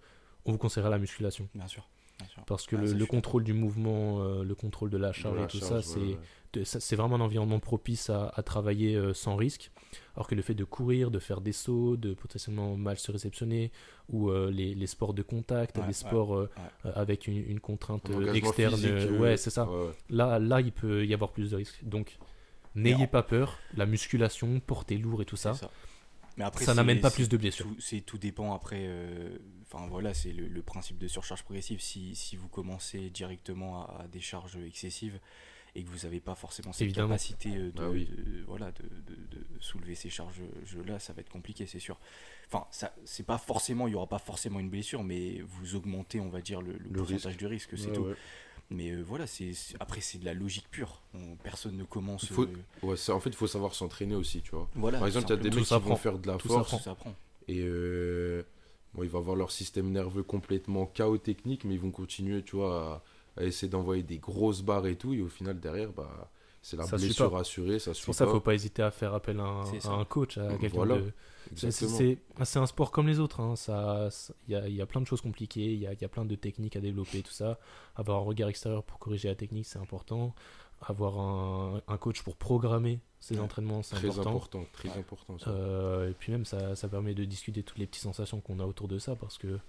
on 0.45 0.51
vous 0.51 0.57
conseillera 0.57 0.89
la 0.89 0.98
musculation. 1.00 1.48
Bien 1.53 1.67
sûr. 1.67 1.88
Bien 2.19 2.27
sûr. 2.27 2.43
Parce 2.45 2.65
que 2.65 2.75
Ah, 2.77 2.81
le, 2.81 3.05
contrôle 3.05 3.43
du 3.43 3.53
mouvement, 3.53 4.22
euh, 4.22 4.43
le 4.43 4.55
contrôle 4.55 4.89
de 4.89 4.98
la 4.98 5.10
De 5.10 5.13
charge 5.13 5.38
la 5.38 5.43
et 5.43 5.48
tout 5.48 5.60
charge, 5.60 5.84
ça, 5.84 6.00
ouais, 6.00 6.17
c'est 6.63 6.95
ouais. 6.95 6.95
vraiment 6.98 7.15
un 7.17 7.22
environnement 7.22 7.60
propice 7.60 8.10
à, 8.10 8.31
à 8.34 8.41
travailler 8.41 8.95
euh, 8.95 9.13
sans 9.13 9.36
risque. 9.36 9.69
Alors 10.15 10.27
que 10.27 10.36
le 10.36 10.41
fait 10.41 10.53
de 10.53 10.63
courir, 10.63 11.12
de 11.12 11.19
faire 11.19 11.41
des 11.41 11.51
sauts, 11.51 11.98
de 11.98 12.13
potentiellement 12.13 12.77
mal 12.77 12.98
se 12.98 13.12
réceptionner, 13.12 13.72
ou 14.10 14.29
euh, 14.29 14.50
les, 14.50 14.75
les 14.75 14.88
sports 14.88 15.13
de 15.13 15.24
contact, 15.24 15.75
Ouais, 15.77 15.84
les 15.84 15.88
ouais, 15.88 15.93
sports 15.93 16.36
euh, 16.36 16.50
ouais. 16.57 16.89
euh, 16.89 16.91
avec 16.95 17.27
une, 17.27 17.38
une 17.50 17.60
contrainte 17.60 18.10
externe, 18.34 18.75
physique, 18.75 19.19
ouais, 19.19 19.36
c'est 19.36 19.50
ça. 19.50 19.69
ouais, 19.69 19.88
ouais. 19.88 19.91
Là, 20.10 20.39
là, 20.39 20.62
il 20.62 20.72
peut 20.72 21.05
y 21.05 21.13
avoir 21.13 21.31
plus 21.31 21.51
de 21.51 21.57
risques. 21.57 21.84
Donc, 21.84 22.17
n'ayez 22.75 22.96
en- 23.03 23.08
pas 23.08 23.24
peur. 23.24 23.60
La 23.75 23.86
musculation, 23.86 24.60
porter 24.60 24.98
lourd 24.98 25.22
et 25.22 25.25
tout 25.25 25.36
ça, 25.38 25.53
ça. 25.53 25.72
Mais 26.38 26.44
après, 26.44 26.65
ça 26.65 26.74
n'amène 26.74 27.00
pas 27.00 27.12
plus 27.12 27.29
de 27.29 27.38
blessures. 27.38 27.65
tout, 27.65 27.75
c'est 27.79 28.01
tout 28.01 28.17
dépend 28.17 28.53
après. 28.53 28.82
euh, 28.82 29.38
Enfin 29.72 29.88
voilà, 29.88 30.13
c'est 30.13 30.32
le, 30.32 30.48
le 30.48 30.62
principe 30.62 30.98
de 30.98 31.08
surcharge 31.08 31.44
progressive. 31.44 31.79
Si, 31.82 32.13
si 32.15 32.36
vous 32.36 32.48
commencez 32.50 33.10
directement 33.10 33.84
à, 33.86 34.01
à 34.03 34.08
des 34.08 34.20
charges 34.20 34.58
excessives 34.58 35.20
et 35.77 35.84
que 35.84 35.89
vous 35.89 36.05
n'avez 36.05 36.20
pas 36.22 36.36
forcément 36.36 36.72
cette 36.72 36.84
Évidemment. 36.84 37.08
capacité 37.10 37.50
euh, 37.55 37.72
de, 37.72 37.82
Ah 37.84 37.89
oui. 37.89 38.05
de- 38.05 38.44
voilà, 38.48 38.72
de, 38.72 38.84
de- 38.84 39.38
de 39.39 39.46
soulever 39.60 39.96
ces 39.96 40.10
charges 40.10 40.41
là, 40.86 41.00
ça 41.00 41.13
va 41.13 41.22
être 41.22 41.29
compliqué, 41.29 41.65
c'est 41.65 41.79
sûr. 41.79 42.00
Enfin, 42.48 42.65
ça, 42.72 42.94
c'est 43.05 43.25
pas 43.25 43.38
forcément, 43.38 43.88
il 43.88 43.91
y 43.91 43.96
aura 43.96 44.08
pas 44.08 44.20
forcément 44.20 44.60
une 44.60 44.70
blessure, 44.70 45.03
mais 45.03 45.41
vous 45.48 45.75
augmentez, 45.75 46.20
on 46.20 46.29
va 46.29 46.41
dire, 46.41 46.62
le, 46.62 46.74
le 46.74 46.79
Le 46.79 46.89
pourcentage 47.00 47.25
risque. 47.27 47.39
du 47.39 47.48
risque, 47.48 47.77
c'est 47.77 47.88
Ouais, 47.88 47.94
tout. 47.94 48.01
ouais. 48.03 48.15
Mais 48.72 48.89
euh, 48.91 49.01
voilà, 49.03 49.27
c'est 49.27 49.53
c'est- 49.53 49.75
après 49.79 50.01
c'est 50.01 50.17
de 50.17 50.25
la 50.25 50.34
logique 50.34 50.65
pure. 50.72 51.01
On- 51.13 51.36
personne 51.36 51.77
ne 51.77 51.84
commence. 51.84 52.25
Faut- 52.25 52.43
euh, 52.43 52.55
Ouais, 52.84 52.95
en 53.12 53.19
fait, 53.19 53.29
il 53.29 53.36
faut 53.36 53.48
savoir 53.48 53.75
s'entraîner 53.75 54.15
aussi, 54.15 54.41
tu 54.41 54.51
vois. 54.51 54.67
voilà. 54.75 54.98
Par 54.98 55.07
exemple, 55.07 55.27
il 55.27 55.29
y 55.29 55.34
a 55.34 55.38
des 55.38 55.50
mecs 55.55 55.65
qui 55.65 55.74
vont 55.79 55.95
faire 55.95 56.17
de 56.17 56.27
la 56.27 56.38
Tout 56.38 56.48
force 56.48 56.72
s'apprend. 56.72 56.84
ça 56.84 56.95
prend. 56.95 57.13
et 57.48 57.62
euh, 57.63 58.41
bon, 58.95 59.03
ils 59.03 59.10
vont 59.10 59.19
avoir 59.19 59.36
leur 59.36 59.51
système 59.51 59.91
nerveux 59.91 60.24
complètement 60.24 60.88
chaos 60.88 61.17
technique, 61.19 61.63
mais 61.63 61.75
ils 61.75 61.79
vont 61.79 61.91
continuer, 61.91 62.41
tu 62.41 62.55
vois, 62.55 63.03
à, 63.38 63.41
à 63.41 63.43
essayer 63.45 63.69
d'envoyer 63.69 64.01
des 64.01 64.17
grosses 64.17 64.62
barres 64.63 64.88
et 64.88 64.95
tout, 64.95 65.13
et 65.13 65.22
au 65.22 65.29
final, 65.29 65.60
derrière, 65.60 65.91
bah, 65.91 66.31
c'est 66.67 66.77
la 66.77 66.84
Ça 66.86 66.98
suit 66.98 67.07
blessure 67.07 67.29
pas. 67.31 67.41
assurée, 67.41 67.77
ça 67.77 67.93
suit 67.93 68.05
pour 68.05 68.15
ça 68.15 68.25
pas. 68.25 68.31
faut 68.31 68.39
pas 68.39 68.55
hésiter 68.55 68.81
à 68.81 68.89
faire 68.89 69.13
appel 69.13 69.39
à 69.39 69.43
un, 69.43 70.00
à 70.00 70.05
coach, 70.05 70.39
à 70.39 70.57
quelqu'un 70.57 70.75
Voilà. 70.77 70.98
de. 70.98 71.12
C'est- 71.55 71.67
Exactement. 71.67 72.15
C'est 72.43 72.57
un 72.60 72.65
sport 72.65 72.89
comme 72.91 73.05
les 73.07 73.19
autres. 73.19 73.39
hein. 73.39 73.55
Ça, 73.55 74.10
ça- 74.10 74.34
il 74.48 74.53
y, 74.53 74.55
a, 74.55 74.67
il 74.67 74.74
y 74.74 74.81
a 74.81 74.88
plein 74.88 75.00
de 75.00 75.05
choses 75.05 75.22
compliquées, 75.22 75.72
il 75.74 75.79
y 75.79 75.86
a, 75.86 75.93
il 75.93 76.01
y 76.01 76.05
a 76.05 76.07
plein 76.10 76.25
de 76.25 76.34
techniques 76.34 76.75
à 76.75 76.79
développer, 76.81 77.22
tout 77.22 77.31
ça. 77.31 77.60
Avoir 77.95 78.17
un 78.17 78.24
regard 78.24 78.50
extérieur 78.50 78.84
pour 78.84 78.98
corriger 78.98 79.27
la 79.27 79.36
technique, 79.36 79.67
c'est 79.67 79.77
important. 79.77 80.34
Avoir 80.81 81.19
un, 81.19 81.81
un 81.88 81.98
coach 81.98 82.24
pour 82.24 82.36
programmer 82.36 83.00
ses 83.19 83.36
Ouais. 83.36 83.41
entraînements, 83.41 83.84
c'est 83.84 83.95
Très 83.95 84.07
important. 84.10 84.29
important, 84.31 84.65
très 84.74 84.89
Ouais. 84.89 84.98
important. 84.98 85.38
ça. 85.38 85.51
Euh, 85.51 86.10
et 86.10 86.13
puis 86.13 86.31
même, 86.31 86.45
ça, 86.45 86.75
ça 86.75 86.88
permet 86.88 87.13
de 87.13 87.25
discuter 87.25 87.62
toutes 87.62 87.77
les 87.77 87.86
petites 87.86 88.03
sensations 88.03 88.41
qu'on 88.41 88.60
a 88.60 88.65
autour 88.65 88.88
de 88.88 88.98
ça, 88.98 89.15
parce 89.15 89.38
que 89.38 89.60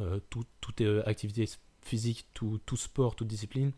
euh, 0.00 0.20
tout, 0.30 0.44
toute 0.60 0.80
euh, 0.82 1.02
activité 1.06 1.46
physique, 1.82 2.26
tout, 2.34 2.60
tout 2.66 2.76
sport, 2.76 3.16
toute 3.16 3.26
discipline 3.28 3.72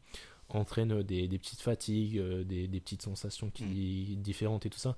entraîne 0.49 1.03
des, 1.03 1.27
des 1.29 1.39
petites 1.39 1.61
fatigues, 1.61 2.19
euh, 2.19 2.45
des, 2.45 2.69
des 2.69 2.81
petites 2.81 3.03
sensations 3.03 3.51
qui, 3.51 4.17
différentes 4.19 4.67
et 4.67 4.71
tout 4.71 4.79
ça. 4.79 4.97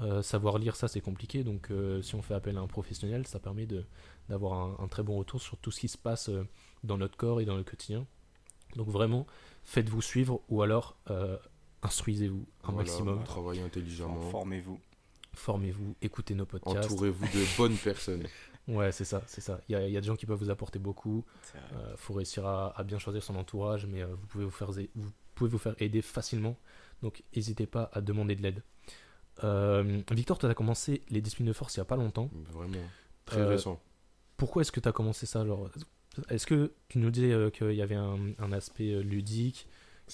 Euh, 0.00 0.22
savoir 0.22 0.58
lire 0.58 0.76
ça, 0.76 0.86
c'est 0.86 1.00
compliqué, 1.00 1.42
donc 1.42 1.70
euh, 1.72 2.02
si 2.02 2.14
on 2.14 2.22
fait 2.22 2.34
appel 2.34 2.56
à 2.56 2.60
un 2.60 2.68
professionnel, 2.68 3.26
ça 3.26 3.40
permet 3.40 3.66
de- 3.66 3.84
d'avoir 4.28 4.52
un, 4.52 4.84
un 4.84 4.86
très 4.88 5.02
bon 5.02 5.16
retour 5.16 5.42
sur 5.42 5.56
tout 5.56 5.70
ce 5.72 5.80
qui 5.80 5.88
se 5.88 5.98
passe 5.98 6.28
euh, 6.28 6.46
dans 6.84 6.98
notre 6.98 7.16
corps 7.16 7.40
et 7.40 7.44
dans 7.44 7.56
le 7.56 7.64
quotidien. 7.64 8.06
Donc 8.76 8.88
vraiment, 8.88 9.26
faites-vous 9.64 10.02
suivre 10.02 10.40
ou 10.48 10.62
alors 10.62 10.96
euh, 11.10 11.36
instruisez-vous 11.82 12.46
un 12.62 12.72
Voilà, 12.72 12.88
maximum, 12.88 13.24
Travaillez 13.24 13.62
intelligemment. 13.62 14.20
Formez-vous. 14.30 14.78
formez-vous, 15.34 15.96
écoutez 16.00 16.34
nos 16.34 16.46
podcasts. 16.46 16.92
Entourez-vous 16.92 17.24
de 17.26 17.56
bonnes 17.56 17.76
personnes. 17.76 18.24
Ouais, 18.68 18.92
c'est 18.92 19.04
ça, 19.04 19.22
c'est 19.26 19.40
ça. 19.40 19.60
Il 19.68 19.72
y 19.72 19.74
a, 19.76 19.88
y 19.88 19.96
a 19.96 20.00
des 20.00 20.06
gens 20.06 20.14
qui 20.16 20.26
peuvent 20.26 20.38
vous 20.38 20.50
apporter 20.50 20.78
beaucoup. 20.78 21.24
Il 21.54 21.96
faut 21.96 22.12
réussir 22.14 22.46
à, 22.46 22.78
à 22.78 22.84
bien 22.84 22.98
choisir 22.98 23.22
son 23.22 23.34
entourage, 23.36 23.86
mais 23.86 24.02
euh, 24.02 24.06
vous, 24.08 24.26
pouvez 24.26 24.44
vous, 24.44 24.50
faire, 24.50 24.70
vous 24.70 25.10
pouvez 25.34 25.50
vous 25.50 25.58
faire 25.58 25.74
aider 25.78 26.02
facilement. 26.02 26.56
Donc, 27.02 27.22
n'hésitez 27.34 27.66
pas 27.66 27.90
à 27.94 28.00
demander 28.00 28.36
de 28.36 28.42
l'aide. 28.42 28.62
Euh, 29.44 30.02
Victor, 30.10 30.38
tu 30.38 30.46
as 30.46 30.54
commencé 30.54 31.02
les 31.10 31.20
disciplines 31.20 31.48
de 31.48 31.52
force 31.52 31.76
il 31.76 31.80
n'y 31.80 31.82
a 31.82 31.86
pas 31.86 31.96
longtemps. 31.96 32.28
Vraiment. 32.50 32.82
Très 33.24 33.40
Euh, 33.40 33.48
récent. 33.48 33.80
Pourquoi 34.36 34.62
est-ce 34.62 34.72
que 34.72 34.80
tu 34.80 34.88
as 34.88 34.92
commencé 34.92 35.26
ça 35.26 35.44
genre, 35.46 35.70
Est-ce 36.28 36.46
que 36.46 36.72
tu 36.88 36.98
nous 36.98 37.10
disais 37.10 37.32
euh, 37.32 37.50
qu'il 37.50 37.72
y 37.72 37.82
avait 37.82 37.94
un, 37.94 38.18
un 38.38 38.52
aspect 38.52 38.92
euh, 38.92 39.00
ludique, 39.00 39.66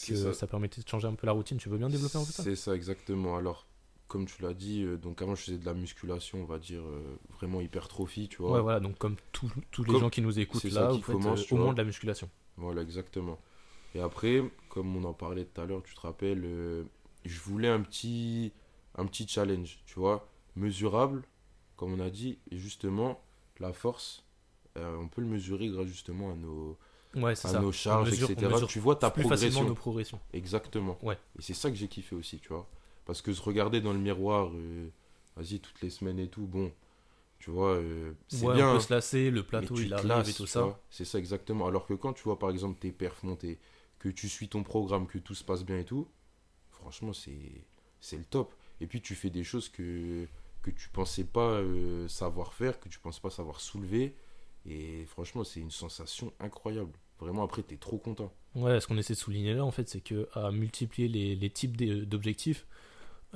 que 0.06 0.32
ça. 0.32 0.46
permettait 0.46 0.82
de 0.82 0.88
changer 0.88 1.06
un 1.08 1.14
peu 1.14 1.26
la 1.26 1.32
routine? 1.32 1.56
Tu 1.56 1.68
veux 1.68 1.78
bien 1.78 1.88
développer 1.88 2.18
un 2.18 2.24
peu 2.24 2.32
ça? 2.32 2.42
C'est 2.42 2.56
ça, 2.56 2.74
exactement. 2.74 3.36
Alors, 3.36 3.66
comme 4.08 4.26
tu 4.26 4.42
l'as 4.42 4.54
dit, 4.54 4.82
euh, 4.84 4.96
donc 4.96 5.20
avant 5.22 5.34
je 5.34 5.42
faisais 5.42 5.58
de 5.58 5.64
la 5.64 5.74
musculation, 5.74 6.40
on 6.42 6.44
va 6.44 6.58
dire 6.58 6.82
euh, 6.82 7.16
vraiment 7.32 7.60
hypertrophie, 7.60 8.28
tu 8.28 8.38
vois. 8.42 8.52
Ouais, 8.52 8.60
voilà, 8.60 8.80
donc 8.80 8.98
comme 8.98 9.16
tous 9.32 9.50
les 9.78 9.92
Comme- 9.92 10.00
gens 10.00 10.10
qui 10.10 10.20
nous 10.22 10.38
écoutent 10.38 10.64
là, 10.64 10.90
qui 10.92 11.00
commence, 11.00 11.40
euh, 11.40 11.44
tu 11.44 11.54
au 11.54 11.56
moins 11.58 11.72
de 11.72 11.78
la 11.78 11.84
musculation. 11.84 12.28
Voilà, 12.56 12.82
exactement. 12.82 13.38
Et 13.94 14.00
après, 14.00 14.42
comme 14.68 14.94
on 14.96 15.04
en 15.04 15.12
parlait 15.14 15.44
tout 15.44 15.60
à 15.60 15.64
l'heure, 15.66 15.82
tu 15.82 15.94
te 15.94 16.00
rappelles, 16.00 16.42
je 17.24 17.40
voulais 17.40 17.68
un 17.68 17.80
petit, 17.80 18.52
un 18.96 19.06
petit 19.06 19.26
challenge, 19.26 19.78
tu 19.86 19.98
vois, 19.98 20.28
mesurable, 20.56 21.22
comme 21.76 21.92
on 21.94 22.00
a 22.00 22.10
dit, 22.10 22.38
et 22.50 22.58
justement, 22.58 23.20
la 23.60 23.72
force, 23.72 24.24
on 24.76 25.08
peut 25.08 25.20
le 25.22 25.28
mesurer 25.28 25.68
grâce 25.68 25.86
justement 25.86 26.32
à 26.32 26.34
nos, 26.34 26.76
Ouais, 27.16 27.34
c'est 27.36 27.46
à 27.48 27.52
ça. 27.52 27.60
nos 27.60 27.68
On 27.68 27.72
charges, 27.72 28.10
mesure- 28.10 28.30
etc. 28.30 28.52
Tu 28.68 28.80
vois 28.80 28.96
ta 28.96 29.10
plus 29.10 29.22
facilement 29.22 29.52
progression. 29.60 29.68
nos 29.68 29.74
progressions. 29.76 30.20
Exactement. 30.32 30.98
Ouais. 31.02 31.16
Et 31.38 31.42
c'est 31.42 31.54
ça 31.54 31.70
que 31.70 31.76
j'ai 31.76 31.86
kiffé 31.88 32.16
aussi, 32.16 32.40
tu 32.40 32.48
vois. 32.48 32.68
Parce 33.04 33.22
que 33.22 33.32
se 33.32 33.42
regarder 33.42 33.80
dans 33.80 33.92
le 33.92 33.98
miroir, 33.98 34.50
euh, 34.54 34.88
vas-y, 35.36 35.60
toutes 35.60 35.80
les 35.82 35.90
semaines 35.90 36.18
et 36.18 36.28
tout, 36.28 36.46
bon, 36.46 36.72
tu 37.38 37.50
vois, 37.50 37.74
euh, 37.74 38.12
c'est 38.28 38.46
Ouais, 38.46 38.54
bien. 38.54 38.68
on 38.68 38.72
peut 38.72 38.76
hein. 38.78 38.80
se 38.80 38.92
lasser, 38.94 39.30
le 39.30 39.42
plateau 39.42 39.74
tu 39.74 39.84
il 39.84 39.94
arrive 39.94 40.06
lasses, 40.06 40.30
et 40.30 40.32
tout 40.34 40.44
tu 40.44 40.50
ça. 40.50 40.80
C'est 40.90 41.04
ça 41.04 41.18
exactement. 41.18 41.66
Alors 41.66 41.86
que 41.86 41.94
quand 41.94 42.12
tu 42.14 42.22
vois 42.22 42.38
par 42.38 42.50
exemple 42.50 42.78
tes 42.78 42.92
perfs 42.92 43.22
monter, 43.22 43.58
que 43.98 44.08
tu 44.08 44.28
suis 44.28 44.48
ton 44.48 44.62
programme, 44.62 45.06
que 45.06 45.18
tout 45.18 45.34
se 45.34 45.44
passe 45.44 45.64
bien 45.64 45.78
et 45.78 45.84
tout, 45.84 46.08
franchement 46.70 47.12
c'est 47.12 48.16
le 48.16 48.24
top. 48.24 48.54
Et 48.80 48.86
puis 48.86 49.00
tu 49.00 49.14
fais 49.14 49.30
des 49.30 49.44
choses 49.44 49.68
que 49.68 50.26
que 50.62 50.70
tu 50.70 50.88
pensais 50.88 51.24
pas 51.24 51.50
euh, 51.60 52.08
savoir 52.08 52.54
faire, 52.54 52.80
que 52.80 52.88
tu 52.88 52.98
pensais 52.98 53.20
pas 53.20 53.28
savoir 53.30 53.60
soulever. 53.60 54.14
Et 54.66 55.04
franchement 55.04 55.44
c'est 55.44 55.60
une 55.60 55.70
sensation 55.70 56.32
incroyable. 56.40 56.92
Vraiment 57.20 57.42
après 57.44 57.62
t'es 57.62 57.76
trop 57.76 57.98
content. 57.98 58.32
Ouais, 58.54 58.80
ce 58.80 58.86
qu'on 58.86 58.96
essaie 58.96 59.12
de 59.14 59.18
souligner 59.18 59.52
là, 59.54 59.64
en 59.64 59.70
fait, 59.72 59.88
c'est 59.88 60.00
que 60.00 60.28
à 60.32 60.50
multiplier 60.52 61.08
les, 61.08 61.34
les 61.34 61.50
types 61.50 61.76
d'objectifs, 62.08 62.66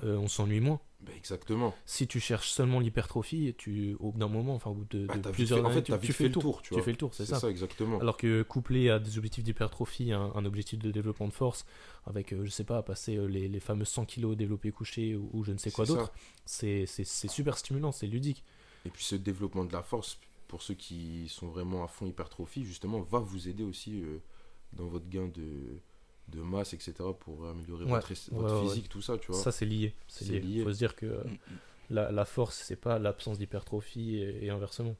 euh, 0.04 0.16
on 0.16 0.28
s'ennuie 0.28 0.60
moins. 0.60 0.80
Bah, 1.00 1.12
exactement. 1.16 1.74
Si 1.86 2.06
tu 2.08 2.18
cherches 2.18 2.50
seulement 2.50 2.80
l'hypertrophie, 2.80 3.54
tu, 3.56 3.96
au 4.00 4.10
bout 4.12 4.18
d'un 4.18 4.26
moment, 4.28 4.54
enfin, 4.54 4.70
au 4.70 4.74
bout 4.74 4.86
de, 4.90 5.06
Bah, 5.06 5.16
de 5.16 5.30
plusieurs 5.30 5.58
fait- 5.60 5.64
en 5.64 5.68
années, 5.70 5.82
fait, 5.84 5.98
tu, 6.00 6.12
fais 6.12 6.24
le 6.24 6.32
tour. 6.32 6.60
tu 6.62 6.74
tu 6.74 6.82
fais 6.82 6.90
le 6.90 6.96
tour, 6.96 7.14
c'est 7.14 7.24
ça. 7.26 7.38
ça 7.38 7.48
exactement. 7.48 8.00
Alors 8.00 8.16
que 8.16 8.42
couplé 8.42 8.90
à 8.90 8.98
des 8.98 9.16
objectifs 9.16 9.44
d'hypertrophie, 9.44 10.12
un, 10.12 10.32
un 10.34 10.44
objectif 10.44 10.78
de 10.80 10.90
développement 10.90 11.28
de 11.28 11.32
force, 11.32 11.64
avec, 12.06 12.32
euh, 12.32 12.44
je 12.44 12.50
sais 12.50 12.64
pas, 12.64 12.82
passer 12.82 13.16
euh, 13.16 13.26
les, 13.26 13.46
les 13.48 13.60
fameux 13.60 13.84
100 13.84 14.06
kilos 14.06 14.36
développés 14.36 14.72
couchés 14.72 15.14
ou, 15.14 15.30
ou 15.32 15.44
je 15.44 15.52
ne 15.52 15.58
sais 15.58 15.70
quoi 15.70 15.84
d'autre, 15.86 16.12
c'est 16.44 16.86
super 17.04 17.56
stimulant, 17.58 17.92
c'est 17.92 18.06
ludique. 18.08 18.42
Et 18.84 18.90
puis 18.90 19.04
ce 19.04 19.14
développement 19.16 19.64
de 19.64 19.72
la 19.72 19.82
force, 19.82 20.18
pour 20.48 20.62
ceux 20.62 20.74
qui 20.74 21.28
sont 21.28 21.46
vraiment 21.48 21.84
à 21.84 21.88
fond 21.88 22.06
hypertrophie, 22.06 22.64
justement, 22.64 23.00
va 23.02 23.18
vous 23.20 23.48
aider 23.48 23.62
aussi 23.64 24.00
euh, 24.02 24.18
dans 24.72 24.86
votre 24.86 25.08
gain 25.08 25.28
de, 25.28 25.80
de 26.28 26.40
masse, 26.40 26.74
etc., 26.74 26.94
pour 27.18 27.46
améliorer 27.48 27.84
Ouais, 27.84 27.90
votre, 27.92 28.12
es- 28.12 28.30
votre 28.30 28.54
ouais, 28.54 28.60
ouais, 28.62 28.68
physique, 28.68 28.88
tout 28.88 29.02
ça, 29.02 29.16
tu 29.18 29.32
vois. 29.32 29.40
Ça, 29.40 29.52
c'est 29.52 29.64
lié. 29.66 29.94
C'est 30.06 30.24
C'est 30.26 30.32
lié. 30.32 30.40
lié. 30.40 30.62
faut 30.64 30.72
se 30.72 30.78
dire 30.78 30.94
que 30.96 31.06
euh, 31.06 31.24
Mm, 31.24 31.30
mm. 31.32 31.38
la, 31.90 32.10
la 32.12 32.24
force, 32.24 32.56
c'est 32.64 32.76
pas 32.76 32.98
l'absence 32.98 33.38
d'hypertrophie 33.38 34.16
et, 34.16 34.44
et 34.46 34.50
inversement. 34.50 34.94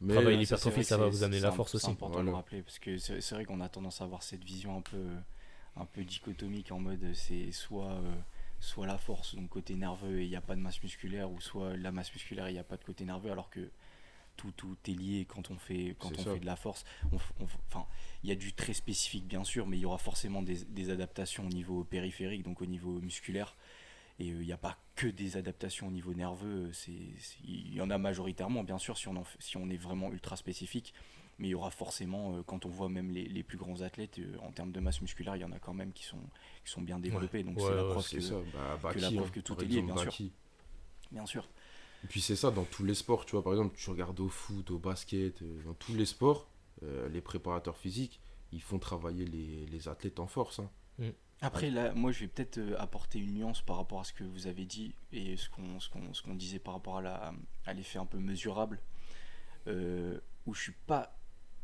Mais 0.00 0.14
travailler 0.14 0.36
l'hypertrophie, 0.38 0.82
c'est 0.82 0.88
ça 0.90 0.96
va 0.96 1.04
c'est- 1.04 1.10
vous 1.10 1.22
amener 1.22 1.38
c'est 1.38 1.42
la 1.44 1.52
force 1.52 1.70
C'est 1.72 1.76
aussi. 1.76 1.90
important 1.90 2.08
de 2.10 2.14
Voilà. 2.24 2.30
le 2.30 2.36
rappeler 2.36 2.62
parce 2.62 2.78
que 2.80 2.96
c'est 2.98 3.20
c'est 3.20 3.34
vrai 3.36 3.44
qu'on 3.44 3.60
a 3.60 3.68
tendance 3.68 4.00
à 4.00 4.04
avoir 4.04 4.22
cette 4.24 4.42
vision 4.42 4.76
un 4.76 4.80
peu, 4.80 5.04
un 5.76 5.84
peu 5.84 6.02
dichotomique 6.04 6.72
en 6.72 6.80
mode 6.80 7.12
c'est 7.14 7.52
soit, 7.52 7.92
euh, 7.92 8.14
soit 8.58 8.86
la 8.86 8.98
force, 8.98 9.34
donc 9.36 9.48
côté 9.50 9.74
nerveux 9.76 10.20
et 10.20 10.24
il 10.24 10.28
n'y 10.30 10.36
a 10.36 10.40
pas 10.40 10.56
de 10.56 10.60
masse 10.60 10.82
musculaire, 10.82 11.30
ou 11.30 11.40
soit 11.40 11.76
la 11.76 11.92
masse 11.92 12.12
musculaire 12.12 12.46
et 12.46 12.50
il 12.50 12.54
n'y 12.54 12.58
a 12.58 12.64
pas 12.64 12.76
de 12.76 12.84
côté 12.84 13.04
nerveux, 13.04 13.30
alors 13.30 13.48
que 13.50 13.60
tout, 14.36 14.52
tout 14.52 14.76
est 14.88 14.92
lié 14.94 15.24
quand 15.28 15.50
on 15.50 15.58
fait, 15.58 15.94
quand 15.98 16.10
on 16.18 16.22
ça. 16.22 16.32
fait 16.34 16.40
de 16.40 16.46
la 16.46 16.56
force. 16.56 16.84
Enfin, 17.68 17.86
il 18.24 18.30
y 18.30 18.32
a 18.32 18.36
du 18.36 18.52
très 18.52 18.72
spécifique 18.72 19.26
bien 19.26 19.44
sûr, 19.44 19.66
mais 19.66 19.76
il 19.78 19.80
y 19.80 19.86
aura 19.86 19.98
forcément 19.98 20.42
des, 20.42 20.64
des 20.64 20.90
adaptations 20.90 21.44
au 21.46 21.50
niveau 21.50 21.84
périphérique, 21.84 22.42
donc 22.42 22.60
au 22.62 22.66
niveau 22.66 23.00
musculaire. 23.00 23.54
Et 24.18 24.30
euh, 24.30 24.42
il 24.42 24.46
n'y 24.46 24.52
a 24.52 24.58
pas 24.58 24.76
que 24.94 25.06
des 25.06 25.36
adaptations 25.36 25.88
au 25.88 25.90
niveau 25.90 26.12
nerveux, 26.14 26.70
c'est- 26.72 26.92
il 27.44 27.74
y 27.74 27.80
en 27.80 27.90
a 27.90 27.98
majoritairement, 27.98 28.62
bien 28.62 28.78
sûr, 28.78 28.98
si 28.98 29.08
on, 29.08 29.16
en 29.16 29.24
fait- 29.24 29.38
si 29.40 29.56
on 29.56 29.68
est 29.70 29.76
vraiment 29.76 30.12
ultra 30.12 30.36
spécifique. 30.36 30.92
Mais 31.38 31.48
il 31.48 31.50
y 31.52 31.54
aura 31.54 31.70
forcément, 31.70 32.36
euh, 32.36 32.42
quand 32.42 32.66
on 32.66 32.68
voit 32.68 32.90
même 32.90 33.10
les, 33.10 33.24
les 33.26 33.42
plus 33.42 33.56
grands 33.56 33.80
athlètes, 33.80 34.18
euh, 34.18 34.36
en 34.42 34.52
termes 34.52 34.70
de 34.70 34.80
masse 34.80 35.00
musculaire, 35.00 35.34
il 35.34 35.40
y 35.40 35.44
en 35.44 35.50
a 35.50 35.58
quand 35.58 35.72
même 35.72 35.92
qui 35.92 36.04
sont, 36.04 36.20
qui 36.64 36.70
sont 36.70 36.82
bien 36.82 36.98
développés. 36.98 37.42
donc 37.42 37.56
Ouais, 37.56 37.62
c'est 37.62 37.74
la 37.74 37.84
preuve 37.84 38.10
que, 38.10 38.20
ça, 38.20 38.34
bah, 38.52 38.78
que 38.92 38.98
la 38.98 39.06
Baki, 39.06 39.14
preuve 39.16 39.28
hein, 39.28 39.30
que 39.34 39.40
tout 39.40 39.54
est 39.64 39.64
lié, 39.64 39.82
bien 39.82 39.96
sûr. 39.96 40.12
Bien 41.10 41.26
sûr. 41.26 41.48
Et 42.04 42.06
puis 42.08 42.20
c'est 42.20 42.36
ça 42.36 42.50
dans 42.50 42.64
tous 42.64 42.84
les 42.84 42.94
sports, 42.94 43.24
tu 43.26 43.32
vois, 43.32 43.44
par 43.44 43.52
exemple, 43.52 43.76
tu 43.76 43.88
regardes 43.90 44.18
au 44.20 44.28
foot, 44.28 44.70
au 44.70 44.78
basket, 44.78 45.42
euh, 45.42 45.62
dans 45.64 45.74
tous 45.74 45.94
les 45.94 46.06
sports, 46.06 46.48
euh, 46.82 47.08
les 47.08 47.20
préparateurs 47.20 47.76
physiques, 47.76 48.20
ils 48.52 48.60
font 48.62 48.78
travailler 48.78 49.24
les, 49.24 49.66
les 49.66 49.88
athlètes 49.88 50.18
en 50.20 50.26
force. 50.26 50.58
hein. 50.58 50.70
Après, 51.44 51.70
là, 51.70 51.92
moi, 51.92 52.12
je 52.12 52.20
vais 52.20 52.28
peut-être 52.28 52.58
euh, 52.58 52.76
apporter 52.78 53.18
une 53.18 53.34
nuance 53.34 53.62
par 53.62 53.76
rapport 53.76 54.00
à 54.00 54.04
ce 54.04 54.12
que 54.12 54.22
vous 54.22 54.46
avez 54.46 54.64
dit 54.64 54.94
et 55.12 55.36
ce 55.36 55.48
qu'on 55.50 55.80
ce 55.80 55.88
qu'on 55.90 56.12
qu'on 56.24 56.34
disait 56.34 56.60
par 56.60 56.74
rapport 56.74 56.98
à 56.98 57.02
la 57.02 57.32
à 57.66 57.72
l'effet 57.72 57.98
un 57.98 58.06
peu 58.06 58.18
mesurable, 58.18 58.78
euh, 59.66 60.20
où 60.46 60.54
je 60.54 60.60
suis 60.62 60.74
pas 60.86 61.16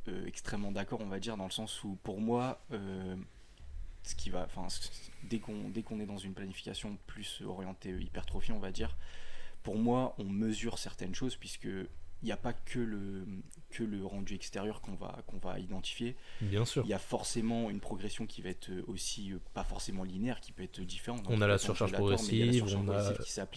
euh, 0.08 0.26
extrêmement 0.26 0.72
d'accord, 0.72 1.00
on 1.00 1.06
va 1.08 1.20
dire, 1.20 1.36
dans 1.36 1.44
le 1.44 1.52
sens 1.52 1.84
où, 1.84 1.96
pour 2.02 2.20
moi, 2.20 2.60
euh, 2.72 3.14
ce 4.02 4.16
qui 4.16 4.30
va, 4.30 4.44
enfin, 4.46 4.66
dès 5.24 5.38
qu'on 5.38 5.68
dès 5.68 5.82
qu'on 5.84 6.00
est 6.00 6.06
dans 6.06 6.18
une 6.18 6.34
planification 6.34 6.98
plus 7.06 7.42
orientée 7.46 7.90
hypertrophie, 7.90 8.50
on 8.52 8.58
va 8.58 8.72
dire, 8.72 8.96
pour 9.68 9.76
moi, 9.78 10.14
on 10.18 10.24
mesure 10.24 10.78
certaines 10.78 11.14
choses 11.14 11.36
puisque 11.36 11.68
il 12.20 12.24
n'y 12.24 12.32
a 12.32 12.36
pas 12.38 12.52
que 12.54 12.78
le 12.80 13.24
que 13.70 13.84
le 13.84 14.04
rendu 14.04 14.34
extérieur 14.34 14.80
qu'on 14.80 14.94
va 14.94 15.22
qu'on 15.26 15.36
va 15.36 15.58
identifier. 15.58 16.16
Bien 16.40 16.64
sûr. 16.64 16.82
Il 16.86 16.88
y 16.88 16.94
a 16.94 16.98
forcément 16.98 17.68
une 17.70 17.80
progression 17.80 18.24
qui 18.26 18.40
va 18.42 18.48
être 18.48 18.70
aussi 18.86 19.32
euh, 19.32 19.38
pas 19.52 19.62
forcément 19.62 20.04
linéaire, 20.04 20.40
qui 20.40 20.52
peut 20.52 20.62
être 20.62 20.80
différente. 20.80 21.22
On 21.28 21.40
a 21.42 21.46
la 21.46 21.58
surcharge 21.58 21.92
progressive, 21.92 22.64
on 22.76 22.88
a- 22.88 23.12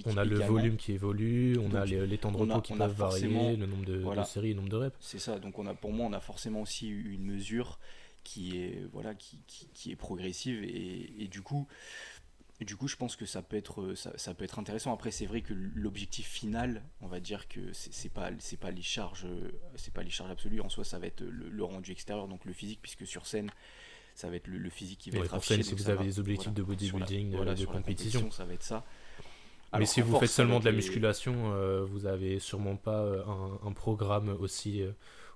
On 0.05 0.13
le 0.23 0.39
volume 0.39 0.75
qui 0.77 0.91
évolue, 0.91 1.57
on 1.59 1.73
a 1.73 1.85
les, 1.85 2.05
les 2.05 2.17
temps 2.17 2.31
de 2.33 2.37
on 2.37 2.49
a- 2.49 2.55
repos 2.55 2.61
qui 2.61 2.73
peuvent 2.73 2.91
varier, 2.93 3.55
le 3.55 3.65
nombre 3.65 3.85
de, 3.85 4.23
séries, 4.25 4.49
le 4.49 4.55
nombre 4.57 4.69
de 4.69 4.77
reps. 4.77 4.97
C'est 4.99 5.19
ça. 5.19 5.39
Donc 5.39 5.57
on 5.57 5.65
a, 5.65 5.73
pour 5.73 5.93
moi, 5.93 6.05
on 6.07 6.13
a 6.13 6.19
forcément 6.19 6.61
aussi 6.61 6.89
une 6.89 7.23
mesure 7.23 7.79
qui 8.23 8.57
est 8.57 8.85
voilà, 8.93 9.15
qui, 9.15 9.39
qui, 9.47 9.67
qui 9.73 9.91
est 9.91 9.95
progressive 9.95 10.61
et, 10.63 11.23
et 11.23 11.27
du 11.27 11.41
coup, 11.41 11.67
et 12.61 12.65
du 12.65 12.77
coup, 12.77 12.87
je 12.87 12.95
pense 12.95 13.15
que 13.17 13.25
ça 13.25 13.41
peut 13.41 13.57
être 13.57 13.95
ça, 13.95 14.17
ça 14.17 14.33
peut 14.33 14.43
être 14.45 14.59
intéressant. 14.59 14.93
Après, 14.93 15.11
c'est 15.11 15.25
vrai 15.25 15.41
que 15.41 15.53
l'objectif 15.53 16.27
final, 16.27 16.83
on 17.01 17.07
va 17.07 17.19
dire 17.19 17.47
que 17.49 17.59
c'est 17.73 18.07
pas 18.13 18.29
c'est 18.39 18.55
pas 18.59 18.71
les 18.71 18.83
charges 18.83 19.25
c'est 19.75 19.93
pas 19.93 20.03
les 20.03 20.09
charges 20.11 20.31
absolues. 20.31 20.61
En 20.61 20.69
soi, 20.69 20.83
ça 20.85 20.99
va 20.99 21.07
être 21.07 21.21
le, 21.21 21.49
le 21.49 21.63
rendu 21.63 21.91
extérieur, 21.91 22.27
donc 22.27 22.45
le 22.45 22.53
physique, 22.53 22.79
puisque 22.81 23.05
sur 23.05 23.25
scène. 23.25 23.49
Ça 24.13 24.29
va 24.29 24.35
être 24.35 24.47
le, 24.47 24.57
le 24.57 24.69
physique 24.69 24.99
qui 24.99 25.09
va 25.09 25.17
Ouais, 25.19 25.23
être 25.25 25.29
pour 25.29 25.37
affiché, 25.39 25.55
scène, 25.55 25.63
si 25.63 25.73
vous 25.73 25.89
avez 25.89 26.03
des 26.03 26.19
objectifs 26.19 26.51
de 26.53 26.61
la- 26.61 26.67
bodybuilding, 26.67 27.31
de- 27.31 27.35
voilà, 27.37 27.55
de 27.55 27.65
compétition. 27.65 28.29
ça 28.29 28.43
va 28.45 28.53
être 28.53 28.61
ça. 28.63 28.83
Mais 29.79 29.85
si 29.85 30.01
vous 30.01 30.11
force, 30.11 30.19
faites 30.25 30.29
seulement 30.31 30.59
de 30.59 30.65
la 30.65 30.71
les- 30.71 30.77
musculation, 30.77 31.53
euh, 31.53 31.85
vous 31.85 32.05
avez 32.05 32.39
sûrement 32.39 32.75
pas 32.75 32.99
euh, 33.03 33.23
un, 33.25 33.67
un 33.69 33.71
programme 33.71 34.27
aussi, 34.39 34.81
euh, 34.81 34.91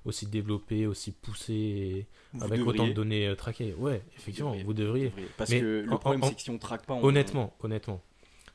aussi 0.06 0.28
développé, 0.28 0.88
aussi 0.88 1.12
poussé, 1.12 1.54
et 1.54 2.06
avec 2.42 2.60
devriez. 2.60 2.64
autant 2.82 2.88
de 2.88 2.94
données 2.94 3.28
euh, 3.28 3.36
traquées. 3.36 3.74
Ouais, 3.74 4.02
effectivement, 4.18 4.52
devriez. 4.52 4.64
vous 4.66 4.74
devriez. 4.74 5.06
Devriez. 5.10 5.28
Parce 5.38 5.50
Mais 5.50 5.60
que 5.62 5.88
en- 5.88 5.92
le 5.92 5.98
problème, 5.98 6.24
c'est 6.24 6.36
que 6.36 6.42
si 6.42 6.50
on 6.52 6.58
traque 6.58 6.86
pas, 6.86 6.94
on- 6.94 7.04
Honnêtement, 7.04 7.54
honnêtement, 7.62 8.02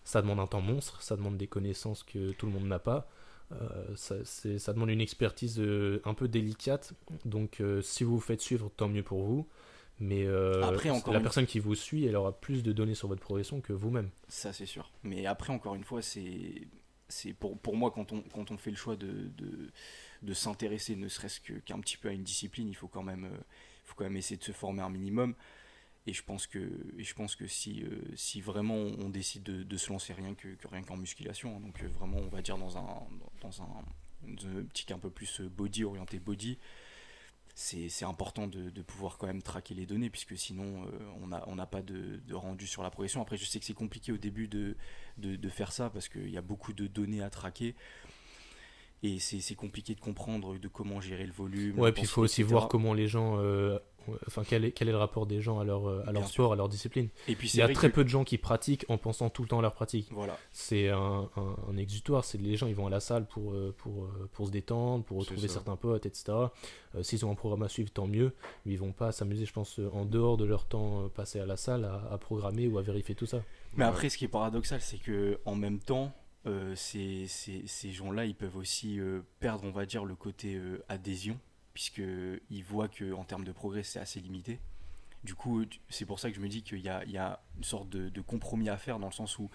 ça 0.04 0.22
demande 0.22 0.40
un 0.40 0.46
temps 0.46 0.60
monstre, 0.60 1.02
ça 1.02 1.16
demande 1.16 1.36
des 1.36 1.46
connaissances 1.46 2.02
que 2.04 2.30
tout 2.32 2.46
le 2.46 2.52
monde 2.52 2.66
n'a 2.66 2.78
pas. 2.78 3.08
euh, 3.52 3.96
ça, 3.96 4.72
demande 4.72 4.90
une 4.90 5.00
expertise 5.00 5.58
euh, 5.58 6.00
un 6.04 6.14
peu 6.14 6.28
délicate. 6.28 6.92
Donc, 7.24 7.60
euh, 7.60 7.82
si 7.82 8.04
vous 8.04 8.12
vous 8.14 8.20
faites 8.20 8.40
suivre, 8.40 8.70
tant 8.76 8.88
mieux 8.88 9.02
pour 9.02 9.24
vous. 9.24 9.44
Mais 9.98 10.24
euh, 10.24 10.62
Après, 10.62 10.88
encore 10.90 11.12
la 11.12 11.18
une- 11.18 11.24
personne 11.24 11.46
qui 11.46 11.58
vous 11.58 11.74
suit, 11.74 12.06
elle 12.06 12.14
aura 12.14 12.32
plus 12.32 12.62
de 12.62 12.70
données 12.72 12.94
sur 12.94 13.08
votre 13.08 13.20
progression 13.20 13.60
que 13.60 13.72
vous-même. 13.72 14.08
Ça, 14.28 14.52
c'est 14.52 14.66
sûr. 14.66 14.90
Mais 15.02 15.26
après, 15.26 15.52
encore 15.52 15.74
une 15.74 15.82
fois, 15.82 16.00
c'est. 16.00 16.68
C'est 17.10 17.34
pour, 17.34 17.76
moi, 17.76 17.90
quand 17.90 18.12
on, 18.12 18.56
fait 18.56 18.70
le 18.70 18.76
choix 18.76 18.96
de, 18.96 19.30
s'intéresser 20.32 20.96
ne 20.96 21.08
serait-ce 21.08 21.40
que- 21.40 21.54
qu'un 21.54 21.80
petit 21.80 21.96
peu 21.96 22.08
à 22.08 22.12
une 22.12 22.22
discipline, 22.22 22.68
il 22.68 22.74
faut 22.74 22.88
quand 22.88 23.02
même, 23.02 23.24
euh, 23.24 23.36
essayer 24.14 24.38
de 24.38 24.44
se 24.44 24.52
former 24.52 24.82
un 24.82 24.88
minimum. 24.88 25.34
Et 26.06 26.12
je 26.12 26.22
pense 26.22 26.46
que, 26.46 26.58
euh, 26.58 28.00
si 28.16 28.40
vraiment 28.40 28.74
on 28.74 29.08
décide 29.10 29.42
de, 29.42 29.76
se 29.76 29.92
lancer 29.92 30.14
rien 30.14 30.34
que, 30.34 30.48
rien 30.70 30.82
qu'en 30.82 30.96
musculation, 30.96 31.56
hein, 31.56 31.60
donc 31.60 31.82
euh, 31.82 31.88
vraiment 31.88 32.18
on 32.18 32.28
va 32.28 32.40
dire 32.40 32.56
dans 32.56 32.78
un, 32.78 32.86
dans 33.42 33.62
un, 33.62 34.58
optique 34.58 34.90
un 34.90 34.98
peu 34.98 35.10
plus 35.10 35.40
body, 35.42 35.84
orienté 35.84 36.18
body, 36.18 36.58
c'est 37.54 38.04
important 38.04 38.46
de, 38.46 38.70
de 38.70 38.82
pouvoir 38.82 39.18
quand 39.18 39.26
même 39.26 39.42
traquer 39.42 39.74
les 39.74 39.86
données, 39.86 40.10
puisque 40.10 40.36
sinon 40.36 40.84
euh, 40.84 40.88
on 41.22 41.28
n'a 41.28 41.44
on 41.46 41.56
n'a 41.56 41.66
pas 41.66 41.82
de, 41.82 42.20
de 42.26 42.34
rendu 42.34 42.66
sur 42.66 42.82
la 42.82 42.90
progression. 42.90 43.20
Après 43.20 43.36
je 43.36 43.44
sais 43.44 43.58
que 43.58 43.64
c'est 43.64 43.74
compliqué 43.74 44.12
au 44.12 44.16
début 44.16 44.48
de, 44.48 44.76
de, 45.18 45.48
faire 45.48 45.72
ça, 45.72 45.90
parce 45.90 46.08
qu'il 46.08 46.30
y 46.30 46.38
a 46.38 46.42
beaucoup 46.42 46.72
de 46.72 46.86
données 46.86 47.22
à 47.22 47.30
traquer. 47.30 47.74
Et 49.02 49.18
c'est 49.18 49.54
compliqué 49.54 49.94
de 49.94 50.00
comprendre 50.00 50.58
de 50.58 50.68
comment 50.68 51.00
gérer 51.00 51.24
le 51.24 51.32
volume. 51.32 51.78
Ouais, 51.78 51.90
puis 51.90 52.02
il 52.02 52.08
faut 52.08 52.20
aussi 52.20 52.42
voir 52.42 52.68
comment 52.68 52.92
les 52.92 53.08
gens. 53.08 53.38
euh, 53.38 53.78
Enfin, 54.26 54.42
quel 54.46 54.64
est, 54.64 54.72
quel 54.72 54.88
est 54.88 54.92
le 54.92 54.98
rapport 54.98 55.26
des 55.26 55.40
gens 55.40 55.58
à 55.60 55.64
leur, 55.64 55.88
euh, 55.88 56.02
à 56.06 56.12
leur 56.12 56.22
Bien 56.22 56.26
sport, 56.30 56.52
à 56.52 56.56
leur 56.56 56.68
discipline. 56.68 57.08
Et 57.28 57.34
puis 57.36 57.48
Il 57.54 57.58
y 57.58 57.62
a 57.62 57.68
très 57.68 57.88
que- 57.90 57.94
peu 57.94 58.04
de 58.04 58.08
gens 58.08 58.24
qui 58.24 58.38
pratiquent 58.38 58.84
en 58.88 58.98
pensant 58.98 59.30
tout 59.30 59.42
le 59.42 59.48
temps 59.48 59.58
à 59.58 59.62
leur 59.62 59.72
pratique. 59.74 60.08
Voilà. 60.10 60.36
C'est 60.52 60.88
un, 60.88 61.28
un, 61.36 61.56
un 61.70 61.76
exutoire, 61.76 62.24
c'est 62.24 62.38
les 62.38 62.56
gens 62.56 62.66
ils 62.66 62.74
vont 62.74 62.86
à 62.86 62.90
la 62.90 63.00
salle 63.00 63.26
pour, 63.26 63.52
euh, 63.52 63.74
pour, 63.78 64.04
euh, 64.04 64.28
pour 64.32 64.46
se 64.46 64.50
détendre, 64.50 65.04
pour 65.04 65.18
retrouver 65.18 65.48
certains 65.48 65.76
potes, 65.76 66.06
etc. 66.06 66.24
Euh, 66.94 67.02
S'ils 67.02 67.24
ont 67.24 67.30
un 67.30 67.34
programme 67.34 67.62
à 67.62 67.68
suivre, 67.68 67.90
tant 67.90 68.06
mieux. 68.06 68.32
Mais 68.66 68.72
ils 68.72 68.78
vont 68.78 68.92
pas 68.92 69.12
s'amuser, 69.12 69.44
je 69.46 69.52
pense, 69.52 69.78
en 69.92 70.04
dehors 70.04 70.36
de 70.36 70.44
leur 70.44 70.64
temps 70.66 71.08
passé 71.08 71.38
à 71.40 71.46
la 71.46 71.56
salle 71.56 71.84
à, 71.84 72.08
à 72.12 72.18
programmer 72.18 72.66
ou 72.66 72.78
à 72.78 72.82
vérifier 72.82 73.14
tout 73.14 73.26
ça. 73.26 73.42
Mais 73.76 73.84
Ouais. 73.84 73.90
après, 73.90 74.08
ce 74.08 74.18
qui 74.18 74.24
est 74.24 74.28
paradoxal, 74.28 74.80
c'est 74.80 74.98
que 74.98 75.38
en 75.44 75.54
même 75.54 75.78
temps, 75.78 76.12
euh, 76.46 76.74
ces, 76.74 77.26
ces- 77.28 77.62
ces 77.66 77.92
gens-là, 77.92 78.24
ils 78.24 78.34
peuvent 78.34 78.56
aussi 78.56 78.98
euh, 78.98 79.20
perdre, 79.40 79.64
on 79.64 79.70
va 79.70 79.84
dire, 79.86 80.04
le 80.04 80.14
côté 80.14 80.58
adhésion, 80.88 81.38
puisque 81.74 82.02
ils 82.50 82.64
voient 82.64 82.88
que 82.88 83.12
en 83.12 83.24
termes 83.24 83.44
de 83.44 83.52
progrès, 83.52 83.82
c'est 83.82 84.00
assez 84.00 84.20
limité. 84.20 84.60
Du 85.22 85.34
coup, 85.34 85.64
c'est 85.88 86.06
pour 86.06 86.18
ça 86.18 86.30
que 86.30 86.36
je 86.36 86.40
me 86.40 86.48
dis 86.48 86.62
qu'il 86.62 86.78
y 86.78 86.82
y 86.82 87.18
a 87.18 87.42
une 87.56 87.64
sorte 87.64 87.88
de, 87.90 88.20
compromis 88.20 88.68
à 88.68 88.76
faire 88.76 88.98
dans 88.98 89.08
le 89.08 89.12
sens 89.12 89.38
où 89.38 89.50